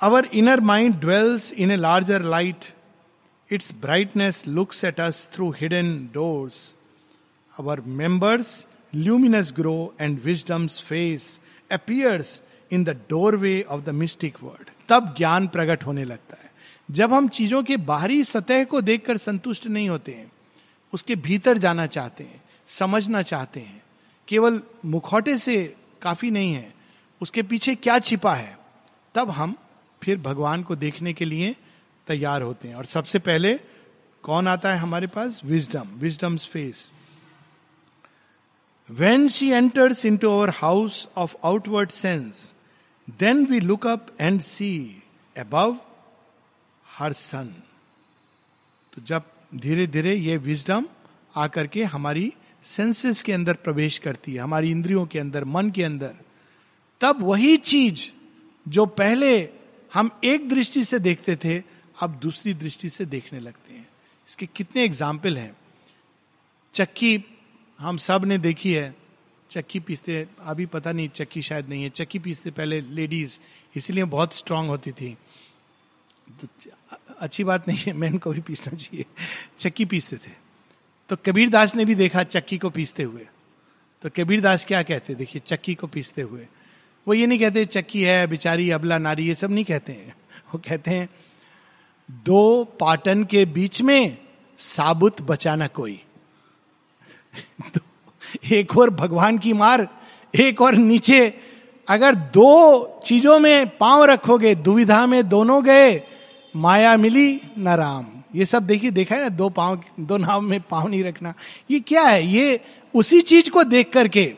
our 0.00 0.28
inner 0.34 0.60
mind 0.60 0.94
dwells 0.94 1.52
in 1.52 1.70
a 1.70 1.76
larger 1.76 2.22
light 2.22 2.64
its 3.50 3.74
brightness 3.74 4.46
looks 4.46 4.84
at 4.84 5.00
us 5.00 5.28
through 5.34 5.50
hidden 5.50 5.94
doors 6.14 6.74
our 7.58 7.80
members 7.80 8.66
luminous 8.94 9.52
grow 9.56 9.94
and 10.00 10.20
wisdom's 10.24 10.80
face 10.82 11.40
appears 11.72 12.40
in 12.72 12.84
the 12.84 12.90
doorway 13.36 13.62
of 13.62 13.82
the 13.82 13.88
mystic 13.88 14.36
word 14.42 14.70
तब 14.88 15.14
ज्ञान 15.18 15.46
प्रकट 15.48 15.84
होने 15.86 16.04
लगता 16.04 16.36
है। 16.42 16.50
जब 16.88 17.12
हम 17.12 17.28
चीज़ों 17.28 17.62
के 17.62 17.76
बाहरी 17.76 18.22
सतह 18.24 18.64
को 18.64 18.80
देखकर 18.80 19.16
संतुष्ट 19.16 19.66
नहीं 19.66 19.88
होते 19.88 20.12
हैं, 20.12 20.30
उसके 20.92 21.16
भीतर 21.16 21.58
जाना 21.58 21.86
चाहते 21.86 22.24
हैं, 22.24 22.42
समझना 22.68 23.22
चाहते 23.22 23.60
हैं, 23.60 23.82
केवल 24.28 24.60
मुखौटे 24.84 25.36
से 25.38 25.74
काफ़ी 26.02 26.30
नहीं 26.30 26.52
है, 26.52 26.72
उसके 27.20 27.42
पीछे 27.42 27.74
क्या 27.74 27.98
छिपा 27.98 28.34
है, 28.34 28.58
तब 29.14 29.30
हम 29.30 29.56
फिर 30.02 30.18
भगवान 30.18 30.62
को 30.62 30.76
देखने 30.76 31.12
के 31.12 31.24
लिए 31.24 31.54
तैयार 32.10 32.42
होते 32.42 32.68
हैं। 32.68 32.74
और 32.74 32.84
सबसे 32.84 33.18
पहले 33.20 33.54
कौन 34.24 34.48
आता 34.48 34.72
है 34.72 34.78
हमारे 34.78 35.06
पास? 35.06 35.40
Wisdom 35.44 35.88
wisdom's 35.96 36.46
face 36.46 36.92
when 38.88 39.28
she 39.28 39.50
enters 39.50 40.04
into 40.16 40.30
our 40.30 40.50
house 40.54 41.06
of 41.16 41.34
outward 41.44 41.90
sense 41.90 42.54
then 43.18 43.44
we 43.46 43.60
look 43.60 43.86
up 43.86 44.06
and 44.20 44.40
see 44.40 44.70
above 45.36 45.76
her 46.98 47.12
sun 47.12 47.52
तो 48.92 49.02
जब 49.02 49.22
धीरे 49.54 49.86
धीरे 49.86 50.14
ये 50.14 50.36
विजडम 50.36 50.86
आकर 51.36 51.66
के 51.66 51.84
हमारी 51.84 52.32
सेंसेस 52.62 53.22
के 53.22 53.32
अंदर 53.32 53.54
प्रवेश 53.54 53.98
करती 53.98 54.34
है, 54.34 54.38
हमारी 54.38 54.70
इंद्रियों 54.70 55.04
के 55.06 55.18
अंदर, 55.18 55.44
मन 55.44 55.70
के 55.70 55.84
अंदर, 55.84 56.14
तब 57.00 57.22
वही 57.22 57.56
चीज़ 57.56 58.02
जो 58.68 58.86
पहले 58.86 59.48
हम 59.94 60.10
एक 60.24 60.48
दृष्टि 60.48 60.84
से 60.84 60.98
देखते 60.98 61.36
थे 61.36 61.58
अब 62.00 62.18
दूसरी 62.22 62.54
दृष्टि 62.54 62.88
से 62.88 63.04
देखने 63.04 63.40
लगते 63.40 63.72
हैं। 63.72 63.88
इसके 64.28 64.46
कितने 64.46 64.84
एग्ज़ाम्पल 64.84 65.38
हैं। 65.38 65.56
चक्की, 66.74 67.24
हम 67.78 67.96
सबने 67.96 68.38
देखी 68.38 68.72
है। 68.72 68.94
चक्की 69.50 69.80
पीसते, 69.80 70.26
अभी 70.40 70.66
पता 70.66 70.92
नहीं, 70.92 71.08
चक्की 71.08 71.42
शायद 71.42 71.68
नहीं 71.68 71.82
है। 71.82 71.90
चक्की 71.90 72.18
पीसते 72.18 72.50
पहले 72.50 72.80
लेडीज़ 72.80 73.38
इसलिए 73.76 74.04
बहुत 74.04 74.34
स्ट्रांग 74.34 74.68
होती 74.68 74.92
थी। 74.92 75.16
तो 76.40 76.48
अच्छी 77.18 77.44
बात 77.44 77.68
नहीं 77.68 77.78
है 77.78 77.92
मैन 77.92 78.18
को 78.18 78.32
भी 78.32 78.40
पीसना 78.40 78.76
चाहिए। 78.76 79.04
चक्की 79.58 79.84
पीसते 79.84 80.16
थे। 80.16 80.32
तो 81.08 81.16
कबीर 81.16 81.48
दास 81.48 81.74
ने 81.76 81.84
भी 81.84 81.94
देखा 81.94 82.22
चक्की 82.22 82.58
को 82.58 82.70
पीसते 82.70 83.02
हुए। 83.02 83.26
तो 84.02 84.10
कबीर 84.16 84.40
दास 84.40 84.64
क्या 84.64 84.82
कहते, 84.82 85.14
देखिए, 85.14 85.42
चक्की 85.46 85.74
को 85.74 85.86
पीसते 85.86 86.22
हुए। 86.22 86.46
वो 87.08 87.14
ये 87.14 87.26
नहीं 87.26 87.38
कहते, 87.38 87.64
चक्की 87.64 88.02
है, 88.02 88.26
बिचारी, 88.26 88.70
अबला, 88.70 88.98
नारी, 88.98 89.26
ये 89.28 89.34
सब 89.34 89.50
नहीं 89.50 89.64
कहते 89.64 89.92
हैं। 89.92 90.16
वो 90.54 90.58
कहते 90.58 90.90
हैं 90.90 91.08
दो 92.10 92.64
पाटन 92.64 93.24
के 93.24 93.44
बीच 93.44 93.82
में 93.82 94.18
साबुत 94.58 95.22
बचाना 95.22 95.66
कोई। 95.66 96.00
तो 97.74 97.80
एक 98.52 98.78
और 98.78 98.90
भगवान 98.90 99.38
की 99.38 99.52
मार, 99.52 99.88
एक 100.40 100.60
और 100.60 100.74
नीचे। 100.74 101.34
अगर 101.88 102.14
दो 102.14 103.00
चीज़ों 103.06 103.38
में 103.38 103.78
पाँव 103.78 104.04
रखोगे, 104.04 104.54
दुविधा 104.54 105.06
में 105.06 105.28
दोनों 105.28 105.64
गए, 105.64 106.02
माया 106.56 106.96
मिली 106.96 107.40
न 107.58 107.68
राम। 107.68 108.06
ये 108.34 108.44
सब 108.44 108.66
देखिए, 108.66 108.90
देखा 108.90 109.14
है 109.14 109.22
ना, 109.22 109.28
दो 109.28 109.48
पाँव, 109.48 109.84
दो 110.00 110.16
नाव 110.16 110.40
में 110.40 110.60
पाँव 110.60 110.88
नहीं 110.88 111.04
रखना। 111.04 111.34
ये 111.70 111.80
क्या 111.80 112.02
है? 112.02 112.26
ये 112.26 112.60
उसी 112.94 113.20
चीज़ 113.20 113.50
को 113.50 113.64
देख 113.64 113.92
करके 113.92 114.34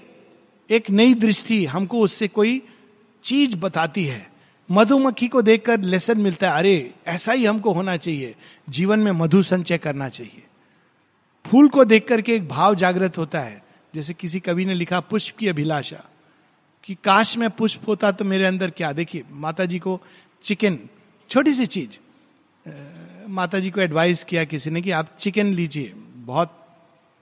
एक 0.71 0.91
नई 0.91 1.15
दृष्टि 1.15 1.67
हमको 1.67 2.01
उससे 2.01 2.29
कोई 2.29 2.63
चीज़ 3.23 3.57
बताती 3.57 4.05
है। 4.05 4.32
मधुमक्खी 4.71 5.29
को 5.29 5.43
देखकर 5.43 5.81
लेसन 5.81 6.19
मिलता 6.19 6.51
है, 6.51 6.59
अरे, 6.59 6.95
ऐसा 7.07 7.33
ही 7.33 7.45
हमको 7.45 7.73
होना 7.73 7.97
चाहिए। 7.97 8.35
जीवन 8.69 8.99
में 8.99 9.13
मधु 9.13 9.43
संचय 9.43 9.79
करना 9.79 10.09
चाहिए। 10.09 10.43
फूल 11.47 11.69
को 11.69 11.85
देख 11.85 12.09
करके 12.09 12.35
एक 12.35 12.49
भाव 12.49 12.75
जागृत 12.75 13.19
होता 13.19 13.41
है। 13.41 13.65
जैसे 13.95 14.15
किसी 14.15 14.41
कवि 14.41 14.65
ने 14.65 14.75
लिखा, 14.75 15.01
पुष्प 15.01 15.37
की 15.37 15.49
अभिलाषा। 15.49 16.05
कि 16.85 16.95
काश 16.95 17.37
में 17.37 17.51
पुष्प 17.51 17.89
होता 17.89 18.13
तो 18.13 18.25
मेरे 18.25 18.47
अंदर 18.47 18.71
क्या? 18.71 18.93
देखिए 18.93 19.23
माता 19.31 19.65
जी 19.65 19.79
को 19.79 20.01
चिकन, 20.45 20.79
छोटी 21.31 21.53
सी 21.53 21.67
चीज़ 21.67 21.91
माता 23.29 23.59
जी 23.59 23.71
को 23.71 23.81
एडवाइस 23.81 24.25
किया 24.25 24.45
किसी 24.45 24.71
ने 24.71 24.83
कि 24.83 24.91
आप 24.91 25.09
चिकन 25.19 25.47
लीजिए। 25.47 25.93
बहुत 26.15 26.67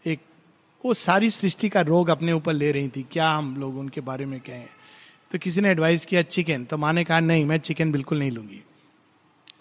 एक, 0.06 0.20
वो 0.84 0.94
सारी 0.94 1.30
सृष्टि 1.30 1.68
का 1.68 1.80
रोग 1.80 2.08
अपने 2.08 2.32
ऊपर 2.32 2.52
ले 2.52 2.72
रही 2.72 2.88
थी। 2.88 3.06
क्या 3.12 3.30
हम 3.30 3.56
लोग 3.56 3.76
उनके 3.76 4.00
बारे 4.00 4.26
में 4.26 4.40
कहें? 4.40 4.68
तो 5.30 5.38
किसी 5.38 5.60
ने 5.60 5.70
एडवाइस 5.70 6.04
किया, 6.04 6.22
चिकन. 6.22 6.64
तो 6.64 6.76
माँ 6.76 6.92
ने 6.92 7.04
कहा, 7.04 7.20
नहीं, 7.20 7.44
मैं 7.44 7.58
चिकन 7.58 7.92
बिल्कुल 7.92 8.18
नहीं 8.18 8.30
लूँगी. 8.30 8.62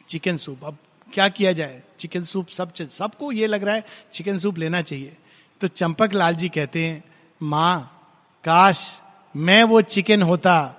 चिकन 0.09 0.37
सूप, 0.37 0.65
अब 0.65 0.77
क्या 1.13 1.27
किया 1.27 1.53
जाए? 1.53 1.83
चिकन 1.99 2.23
सूप 2.23 2.47
सब 2.47 2.73
सबको 2.75 3.31
ये 3.31 3.47
लग 3.47 3.63
रहा 3.63 3.75
है, 3.75 3.85
चिकन 4.13 4.37
सूप 4.37 4.57
लेना 4.57 4.81
चाहिए. 4.81 5.17
तो 5.61 5.67
चंपक 5.67 6.13
लाल 6.13 6.35
जी 6.35 6.49
कहते 6.49 6.85
हैं, 6.85 7.03
माँ, 7.43 7.95
काश 8.43 9.01
मैं 9.35 9.63
वो 9.63 9.81
चिकन 9.81 10.21
होता 10.21 10.75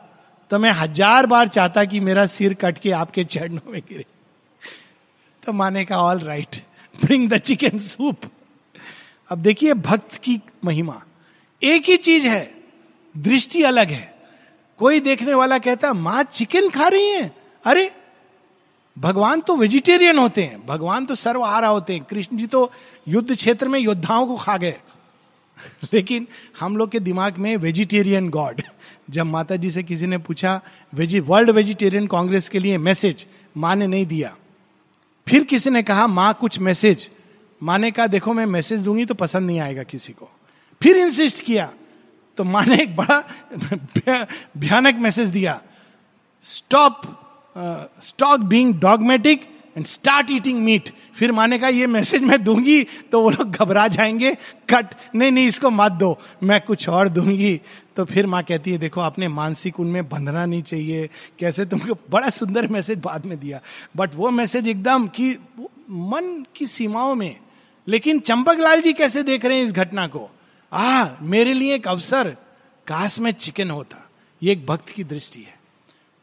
तो 0.51 0.59
मैं 0.59 0.71
हज़ार 0.71 1.27
बार 1.27 1.49
चाहता 1.49 1.85
कि 1.85 2.01
मेरा 2.01 2.27
सिर 2.27 2.55
कट 2.55 2.79
के 2.79 2.91
आपके 2.91 3.25
चरणों 3.25 3.73
में 3.73 3.83
गिरे. 3.89 4.07
तो 5.47 5.53
माने 5.53 5.85
का 5.85 5.99
all 5.99 6.19
right 6.19 6.57
bring 7.05 7.31
the 7.31 7.37
chicken 7.37 7.79
soup 7.79 8.21
अब 9.31 9.39
देखिए, 9.39 9.75
भक्त 9.75 10.15
की 10.15 10.41
महिमा। 10.65 11.03
एक 11.63 11.85
ही 11.85 11.97
चीज़ 11.97 12.27
है, 12.27 12.55
दृष्टि 13.17 13.63
अलग 13.63 13.91
है। 13.91 14.10
कोई 14.81 15.01
देखने 15.01 15.35
वाला 15.35 15.59
कहता, 15.59 15.93
माँ 15.93 16.23
चिकन 16.23 16.71
खा 16.71 16.89
रही 16.89 17.07
है? 17.07 17.37
अरे, 17.65 17.93
भगवान 18.99 19.41
तो 19.41 19.57
वेजिटेरियन 19.57 20.19
होते 20.19 20.43
हैं। 20.43 20.67
भगवान 20.67 21.07
तो 21.07 21.15
सर्वहारा 21.15 21.69
होते 21.69 21.95
हैं। 21.95 22.05
कृष्ण 22.05 22.37
जी 22.37 22.47
तो 22.47 22.73
युद्ध 23.09 23.35
क्षेत्र 23.35 23.69
में 23.69 23.81
योद्धाओं 23.81 24.27
को 24.27 24.37
खा 24.37 24.57
गए। 24.57 24.75
लेकिन 25.93 26.29
हम 26.61 26.77
लोग 26.77 26.91
के 26.91 27.01
दिमाग 27.01 27.37
में 27.37 27.57
वेजिटेरियन 27.57 28.31
गॉड 28.31 28.63
जब 29.11 29.27
माता 29.27 29.57
जी 29.57 29.71
से 29.71 29.83
किसी 29.83 30.07
ने 30.07 30.19
पूछा 30.19 30.61
वेजी 30.95 31.21
वर्ल्ड 31.21 31.51
वेजिटेरियन 31.51 32.07
कांग्रेस 32.07 32.49
के 32.49 32.59
लिए 32.59 32.79
मैसेज 32.79 33.27
माँ 33.57 33.77
ने 33.77 33.87
नहीं 33.87 34.07
दिया। 34.07 34.37
फिर 35.29 35.45
किसी 35.45 35.71
ने 35.71 35.83
कहा, 35.83 36.07
माँ, 36.07 36.39
कुछ 36.41 36.59
मैसेज 36.59 37.11
माँ 37.63 37.79
ने 37.79 37.91
कहा, 37.91 38.07
देखो, 38.07 38.33
मैं 38.33 38.47
मैसेज 38.47 38.81
दूँगी 38.81 39.05
तो 39.05 39.15
पसंद 39.15 39.47
नहीं 39.47 39.61
आएगा 39.61 39.83
किसी 39.83 40.13
को। 40.13 40.29
फिर 40.83 40.97
इंसिस्ट 40.97 41.45
किया 41.45 41.73
तो 42.41 42.45
माँ 42.45 42.65
ने 42.67 42.77
एक 42.83 42.97
बड़ा 42.97 44.27
भयानक 44.57 44.95
मैसेज 44.95 45.31
दिया। 45.31 45.61
Stop 46.43 47.03
stop 48.03 48.41
being 48.41 48.75
dogmatic 48.75 49.43
and 49.77 49.87
start 49.87 50.31
eating 50.31 50.59
meat 50.59 50.89
फिर 51.17 51.33
माने 51.33 51.59
का 51.59 51.69
ये 51.69 51.87
मैसेज 51.87 52.23
मैं 52.23 52.43
दूँगी 52.45 52.83
तो 53.13 53.21
वो 53.23 53.31
लोग 53.31 53.51
घबरा 53.51 53.89
जाएँगे। 53.89 54.35
कट, 54.71 54.95
नहीं 55.15 55.33
नहीं, 55.33 55.47
इसको 55.47 55.71
मत 55.71 55.93
दो। 55.93 56.17
मैं 56.43 56.61
कुछ 56.61 56.89
और 56.89 57.09
दूँगी। 57.09 57.61
तो 57.97 58.05
फिर 58.05 58.27
माँ 58.27 58.43
कहती 58.43 58.73
है, 58.73 58.79
देखो, 58.79 59.01
आपने 59.01 59.29
मानसिक 59.29 59.81
उनमें 59.81 60.09
बंधना 60.09 60.47
नहीं 60.47 60.63
चाहिए। 60.63 61.09
कैसे 61.39 61.67
तुमको 61.67 61.99
बड़ा 62.11 62.31
सुंदर 62.31 62.67
मैसेज 62.67 62.99
बाद 62.99 63.27
में 63.27 63.39
दिया। 63.41 63.61
बट 63.97 64.15
वो 64.15 64.31
मैसेज 64.31 64.69
एकदम 64.69 65.07
कि 65.07 65.31
मन 65.91 66.45
की 66.57 66.67
सीमाओं 66.67 67.15
में। 67.15 67.37
लेकिन 67.89 68.21
चंपक 68.21 68.57
लाल 68.61 68.81
जी 68.81 68.93
कैसे 68.93 69.23
देख 69.23 69.45
रहे 69.45 69.59
हैं 69.59 69.65
इस 69.65 69.73
घटना 69.73 70.07
को? 70.07 70.31
आ, 70.73 71.09
मेरे 71.23 71.55
लिए 71.55 71.75
एक 71.75 71.89
अवसर। 71.89 72.37
काश 72.87 73.19
में 73.21 73.33
चिकन 73.33 73.71
होता। 73.71 74.09
ये 74.43 74.53
एक 74.53 74.67
भक्त 74.67 74.89
की 74.89 75.05
दृष्टि 75.05 75.43
है। 75.43 75.61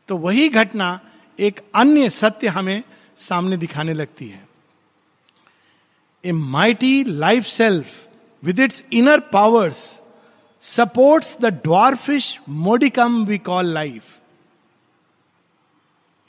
तो 0.07 0.17
वही 0.17 0.49
घटना 0.49 0.99
एक 1.39 1.71
अन्य 1.75 2.09
सत्य 2.09 2.47
हमें 2.47 2.83
सामने 3.17 3.57
दिखाने 3.57 3.93
लगती 3.93 4.27
है। 4.27 4.47
A 6.25 6.31
mighty 6.31 7.03
life 7.03 7.43
self 7.43 8.07
with 8.43 8.59
its 8.59 8.83
inner 8.93 9.19
powers 9.19 10.01
supports 10.61 11.37
the 11.41 11.45
dwarfish 11.45 12.39
modicum 12.49 13.25
we 13.25 13.37
call 13.37 13.65
life 13.65 14.19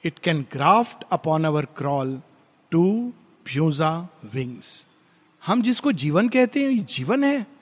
it 0.04 0.18
can 0.18 0.46
graft 0.52 1.04
upon 1.12 1.44
our 1.44 1.64
crawl 1.64 2.22
to 2.70 3.12
फ्यूजा 3.46 4.08
wings 4.24 4.86
हम 5.46 5.62
जिसको 5.62 5.92
जीवन 5.92 6.28
कहते 6.28 6.64
हैं 6.64 6.84
जीवन 6.84 7.24
है। 7.24 7.57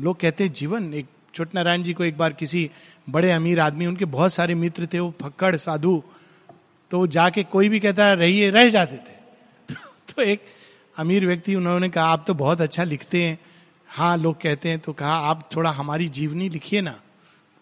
लोग 0.00 0.20
कहते 0.20 0.44
हैं, 0.44 0.52
जीवन, 0.52 0.94
एक 0.94 1.06
छोट 1.34 1.54
नारायण 1.54 1.82
जी 1.82 1.92
को 1.92 2.04
एक 2.04 2.18
बार 2.18 2.32
किसी 2.32 2.70
बड़े 3.10 3.30
अमीर 3.30 3.60
आदमी, 3.60 3.86
उनके 3.86 4.04
बहुत 4.04 4.32
सारे 4.32 4.54
मित्र 4.54 4.86
थे, 4.86 4.98
वो 4.98 5.14
फक्कड़, 5.22 5.56
साधु 5.56 6.02
तो 6.90 6.98
वो 6.98 7.06
जाके 7.06 7.42
कोई 7.42 7.68
भी 7.68 7.80
कहता 7.80 8.04
है, 8.04 8.16
रहिए, 8.16 8.50
रह 8.50 8.70
जाते 8.70 8.96
थे। 8.96 9.74
तो 10.14 10.22
एक 10.22 10.42
अमीर 10.96 11.26
व्यक्ति, 11.26 11.54
उन्होंने 11.54 11.88
कहा, 11.88 12.04
आप 12.04 12.24
तो 12.26 12.34
बहुत 12.34 12.60
अच्छा 12.60 12.84
लिखते 12.84 13.24
हैं। 13.24 13.38
हाँ 13.88 14.16
लोग 14.18 14.40
कहते 14.40 14.68
हैं 14.68 14.78
तो 14.78 14.92
कहा, 14.92 15.14
आप 15.14 15.50
थोड़ा 15.56 15.70
हमारी 15.70 16.08
जीवनी 16.08 16.48
लिखिए 16.48 16.80
ना। 16.80 17.00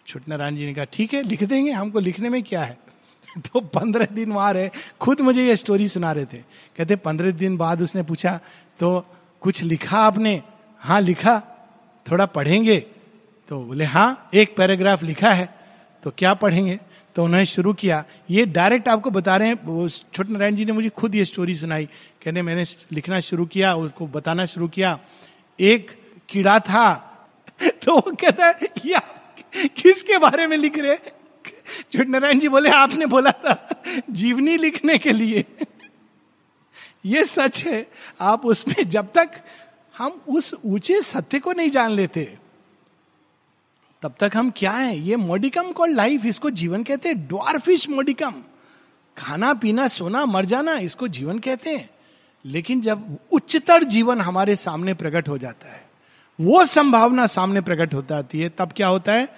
छोट 0.07 0.23
नारायण 0.29 0.57
जी 0.57 0.67
ने 0.67 0.75
कहा, 0.75 0.85
ठीक 0.85 1.15
है, 1.15 1.23
लिख 1.23 1.45
देंगे, 1.45 1.71
हमको 1.71 2.01
लिखने 2.01 2.29
में 2.29 2.43
क्या 2.43 2.65
है? 2.65 2.79
तो 3.39 3.61
पंद्रह 3.61 4.05
दिन 4.05 4.33
वहाँ 4.33 4.53
रहे, 4.53 4.71
खुद 5.01 5.21
मुझे 5.21 5.47
ये 5.47 5.57
स्टोरी 5.57 5.89
सुना 5.89 6.13
रहे 6.13 6.25
थे। 6.25 6.39
कहते, 6.77 6.97
पंद्रह 6.97 7.31
दिन 7.31 7.57
बाद 7.57 7.83
उसने 7.83 8.03
पूछा 8.03 8.41
तो 8.79 9.07
कुछ 9.41 9.63
लिखा 9.63 9.99
आपने? 9.99 10.43
हाँ 10.79 11.01
लिखा। 11.01 11.43
थोड़ा 12.11 12.27
पढ़ेंगे? 12.27 12.87
तो 13.49 13.65
बोले 13.65 13.85
हाँ 13.85 14.31
एक 14.35 14.57
पैराग्राफ 14.57 15.03
लिखा 15.03 15.31
है 15.31 15.55
तो 16.03 16.11
क्या 16.11 16.35
पढ़ेंगे? 16.35 16.81
तो 17.15 17.25
उन्होंने 17.25 17.47
शुरू 17.47 17.73
किया। 17.73 18.05
ये 18.31 18.47
डायरेक्ट 18.47 18.89
आपको 18.89 19.11
बता 19.11 19.37
रहे 19.37 19.49
हैं, 19.49 19.59
वो 19.65 19.89
छोटे 19.89 20.33
नारायण 20.33 20.57
जी 20.57 20.65
ने 20.65 20.73
मुझे 20.73 20.89
खुद 20.89 21.15
ये 21.15 21.25
स्टोरी 21.25 21.55
सुनाई। 21.55 21.89
कहने, 22.25 22.43
मैंने 22.43 22.65
लिखना 22.93 23.21
शुरू 23.21 23.47
किया, 23.47 23.75
उसको 23.75 24.07
बताना 24.07 24.47
शुरू 24.47 24.69
किया। 24.69 24.99
एक 25.61 25.91
कीड़ा 26.29 26.59
था। 26.59 26.95
तो 27.63 27.95
वो 27.95 28.01
कहता 28.01 28.47
है 28.47 28.59
कि 28.63 28.95
किसके 29.69 30.19
बारे 30.19 30.47
में 30.47 30.57
लिख 30.57 30.79
रहे 30.79 30.97
छोटे 31.93 32.05
नारायण 32.05 32.39
जी 32.39 32.49
बोले, 32.49 32.71
आपने 32.71 33.07
बोला 33.07 33.31
था 33.31 33.83
जीवनी 34.11 34.57
लिखने 34.57 34.99
के 34.99 35.13
लिए। 35.13 35.45
ये 37.07 37.25
सच 37.25 37.65
है। 37.65 37.87
आप 38.21 38.47
उसमें 38.47 38.89
जब 38.89 39.09
तक 39.15 39.31
हम 39.99 40.21
उस 40.29 40.55
ऊँचे 40.65 41.03
सत्य 41.03 41.39
को 41.39 41.53
नहीं 41.53 41.71
जान 41.71 41.91
लेते। 41.91 42.39
तब 44.03 44.15
तक 44.21 44.31
हम 44.37 44.53
क्या 44.57 44.73
है? 44.73 44.99
ये 44.99 45.17
मोडिकम 45.17 45.73
कॉल 45.73 45.91
लाइफ 45.91 46.25
इसको 46.25 46.51
जीवन 46.51 46.83
कहते 46.83 47.09
हैं। 47.09 47.29
ड्वारफिश 47.29 47.89
मोडिकम 47.89 48.35
खाना, 49.19 49.55
पीना, 49.55 49.89
सोना, 49.89 50.27
मर 50.27 50.45
जाना, 50.45 50.73
इसको 50.73 51.09
जीवन 51.09 51.39
कहते 51.39 51.77
हैं। 51.77 51.91
लेकिन 52.45 52.81
जब 52.81 53.19
उच्चतर 53.33 53.85
जीवन 53.85 54.21
हमारे 54.21 54.57
सामने 54.57 54.95
प्रकट 54.95 55.29
हो 55.29 55.39
जाता 55.39 55.73
है, 55.73 55.91
वो 56.41 56.65
संभावना 56.65 57.27
सामने 57.27 57.61
प्रकट 57.61 57.95
हो 57.95 58.03
जाती 58.03 58.41
है, 58.41 58.49
तब 58.49 58.73
क्या 58.77 58.89
होता 58.89 59.13
है? 59.13 59.29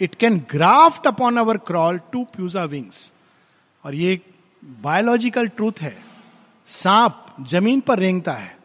It 0.00 0.14
can 0.14 0.38
graft 0.38 1.06
upon 1.06 1.36
our 1.36 1.58
crawl 1.58 2.00
to 2.12 2.24
प्यूजा 2.24 2.64
wings 2.64 3.12
और 3.84 3.94
ये 3.94 4.20
बायोलॉजिकल 4.64 5.48
ट्रूथ 5.48 5.72
है। 5.80 6.04
सांप 6.66 7.26
ज़मीन 7.46 7.80
पर 7.80 7.98
रेंगता 7.98 8.32
है। 8.32 8.59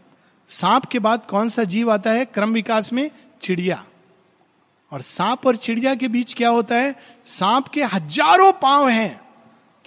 सांप 0.49 0.85
के 0.85 0.99
बाद 0.99 1.25
कौन 1.25 1.49
सा 1.49 1.63
जीव 1.65 1.91
आता 1.91 2.11
है? 2.11 2.25
क्रम 2.25 2.53
विकास 2.53 2.91
में 2.93 3.09
चिड़िया। 3.41 3.83
और 4.91 5.01
सांप 5.01 5.45
और 5.47 5.55
चिड़िया 5.55 5.93
के 5.95 6.07
बीच 6.07 6.33
क्या 6.33 6.49
होता 6.49 6.75
है? 6.75 6.95
सांप 7.27 7.67
के 7.67 7.83
हज़ारों 7.83 8.51
पाँव 8.53 8.87
हैं, 8.89 9.21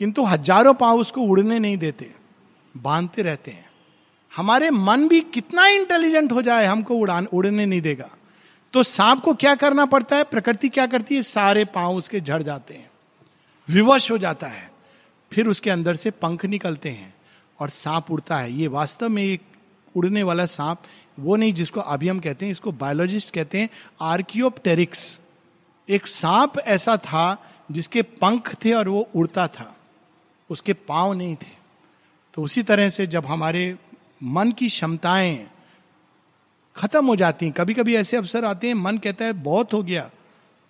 किंतु 0.01 0.25
हज़ारों 0.25 0.75
पाँव 0.75 0.99
उसको 0.99 1.23
उड़ने 1.23 1.59
नहीं 1.59 1.77
देते, 1.79 2.11
बांधते 2.75 3.23
रहते 3.23 3.51
हैं। 3.51 3.67
हमारे 4.33 4.71
मन 4.71 5.07
भी 5.09 5.21
कितना 5.33 5.67
इंटेलिजेंट 5.67 6.33
हो 6.33 6.43
जाए, 6.43 6.67
हमको 6.67 6.97
उड़ान, 6.97 7.27
उड़ने 7.27 7.67
नहीं 7.67 7.81
देगा। 7.81 8.09
तो 8.75 8.83
सांप 8.83 9.21
को 9.21 9.35
क्या 9.35 9.55
करना 9.55 9.85
पड़ता 9.87 10.17
है? 10.17 10.25
प्रकृति 10.25 10.69
क्या 10.69 10.87
करती 10.87 11.15
है? 11.15 11.23
सारे 11.23 11.65
पाँव 11.67 11.97
उसके 11.97 12.21
झड़ 12.21 12.43
जाते 12.43 12.75
हैं, 12.75 12.91
विवश 13.69 14.11
हो 14.11 14.19
जाता 14.19 14.47
है। 14.47 14.71
फिर 15.33 15.49
उसके 15.49 15.71
अंदर 15.71 15.97
से 15.97 16.11
पंख 16.13 16.45
निकलते 16.47 16.89
हैं 16.91 17.15
और 17.59 17.71
सांप 17.71 18.11
उड़ता 18.11 18.37
है। 18.37 18.53
ये 18.53 18.67
वास्तव 18.69 19.09
में 19.09 19.23
एक 19.23 19.43
उड़ने 19.97 20.23
वाला 20.23 20.47
सांप, 20.47 20.83
वो 21.21 21.37
नहीं 21.37 21.53
जिसको 21.53 21.81
अभी 21.81 22.09
हम 22.09 22.21
कहते 22.21 22.45
हैं, 22.45 22.53
इसको 22.53 22.73
बायोलॉजिस्ट 22.73 23.35
कहते 23.35 23.61
हैं 23.61 23.69
आर्कियोप्टेरिक्स 24.01 25.19
एक 25.89 26.07
सांप 26.07 26.59
ऐसा 26.59 26.97
था 26.97 27.53
जिसके 27.71 28.03
पंख 28.03 28.55
थे 28.65 28.73
और 28.73 28.89
वो 28.89 29.09
उड़ता 29.17 29.49
था। 29.49 29.77
उसके 30.51 30.73
पाँव 30.73 31.13
नहीं 31.13 31.37
थे। 31.37 31.59
तो 32.35 32.43
उसी 32.43 32.63
तरह 32.63 32.91
से 32.91 33.07
जब 33.07 33.27
हमारे 33.27 33.77
मन 34.23 34.53
की 34.53 34.69
क्षमताएँ 34.69 35.51
खत्म 36.77 37.07
हो 37.07 37.17
जाती 37.17 37.47
हैं 37.47 37.55
कभी 37.55 37.75
कभी 37.75 37.97
ऐसे 37.97 38.17
अवसर 38.17 38.45
आते 38.45 38.67
हैं, 38.67 38.75
मन 38.75 38.99
कहता 38.99 39.25
है, 39.25 39.33
बहुत 39.33 39.73
हो 39.73 39.83
गया, 39.83 40.11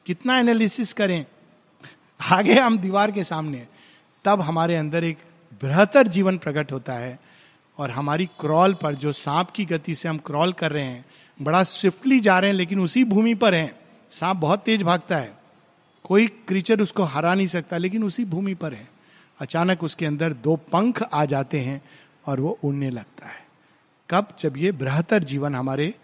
कितना 0.07 0.39
एनालिसिस 0.39 0.93
करें? 0.93 1.27
आगे 2.31 2.55
हम 2.55 2.79
दीवार 2.79 3.11
के 3.11 3.25
सामने, 3.25 3.66
तब 4.25 4.41
हमारे 4.41 4.77
अंदर 4.77 5.05
एक 5.05 5.19
बेहतर 5.62 6.09
जीवन 6.09 6.39
प्रकट 6.39 6.73
होता 6.73 6.93
है। 6.93 7.19
और 7.79 7.91
हमारी 7.91 8.26
क्रॉल 8.26 8.74
पर, 8.74 8.95
जो 8.95 9.12
सांप 9.12 9.51
की 9.51 9.64
गति 9.64 9.95
से 9.95 10.09
हम 10.09 10.18
क्रॉल 10.18 10.53
कर 10.53 10.72
रहे 10.72 10.85
हैं, 10.85 11.05
बड़ा 11.43 11.62
स्विफ्टली 11.62 12.20
जा 12.20 12.39
रहे 12.39 12.51
हैं, 12.51 12.57
लेकिन 12.57 12.81
उसी 12.81 13.05
भूमि 13.05 13.35
पर 13.35 13.55
हैं। 13.55 13.81
सांप 14.11 14.37
बहुत 14.37 14.61
तेज 14.61 14.83
भागता 14.83 15.16
है। 15.16 15.39
कोई 16.05 16.26
क्रीचर 16.26 16.81
उसको 16.81 17.03
हरा 17.03 17.35
नहीं 17.35 17.47
सकता, 17.47 17.76
लेकिन 17.76 18.05
उसी 18.05 18.24
भूमि 18.24 18.55
पर 18.55 18.74
है। 18.74 18.89
अचानक 19.39 19.85
उसके 19.85 20.07
अंदर 20.07 20.33
दो 20.33 20.57
पंख 20.57 21.03
आ 21.03 21.24
जाते 21.24 21.61
हैं 21.61 21.83
और 22.26 22.41
वो 22.41 22.59
उड़ने 22.64 22.91
लगता 22.91 23.26
है। 23.26 23.47
कब? 24.11 24.29
जब 24.41 24.57
ये 24.57 24.72
बृहतर 24.72 25.24
जीवन 25.24 25.55
हमारे 25.55 25.95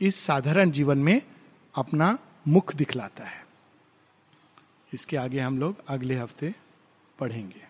इस 0.00 0.16
साधारण 0.16 0.70
जीवन 0.70 0.98
में 0.98 1.22
अपना 1.74 2.18
मुख 2.48 2.74
दिखलाता 2.74 3.24
है। 3.24 3.46
इसके 4.94 5.16
आगे 5.16 5.40
हम 5.40 5.58
लोग 5.58 5.76
अगले 5.88 6.16
हफ़्ते 6.16 6.54
पढ़ेंगे। 7.18 7.69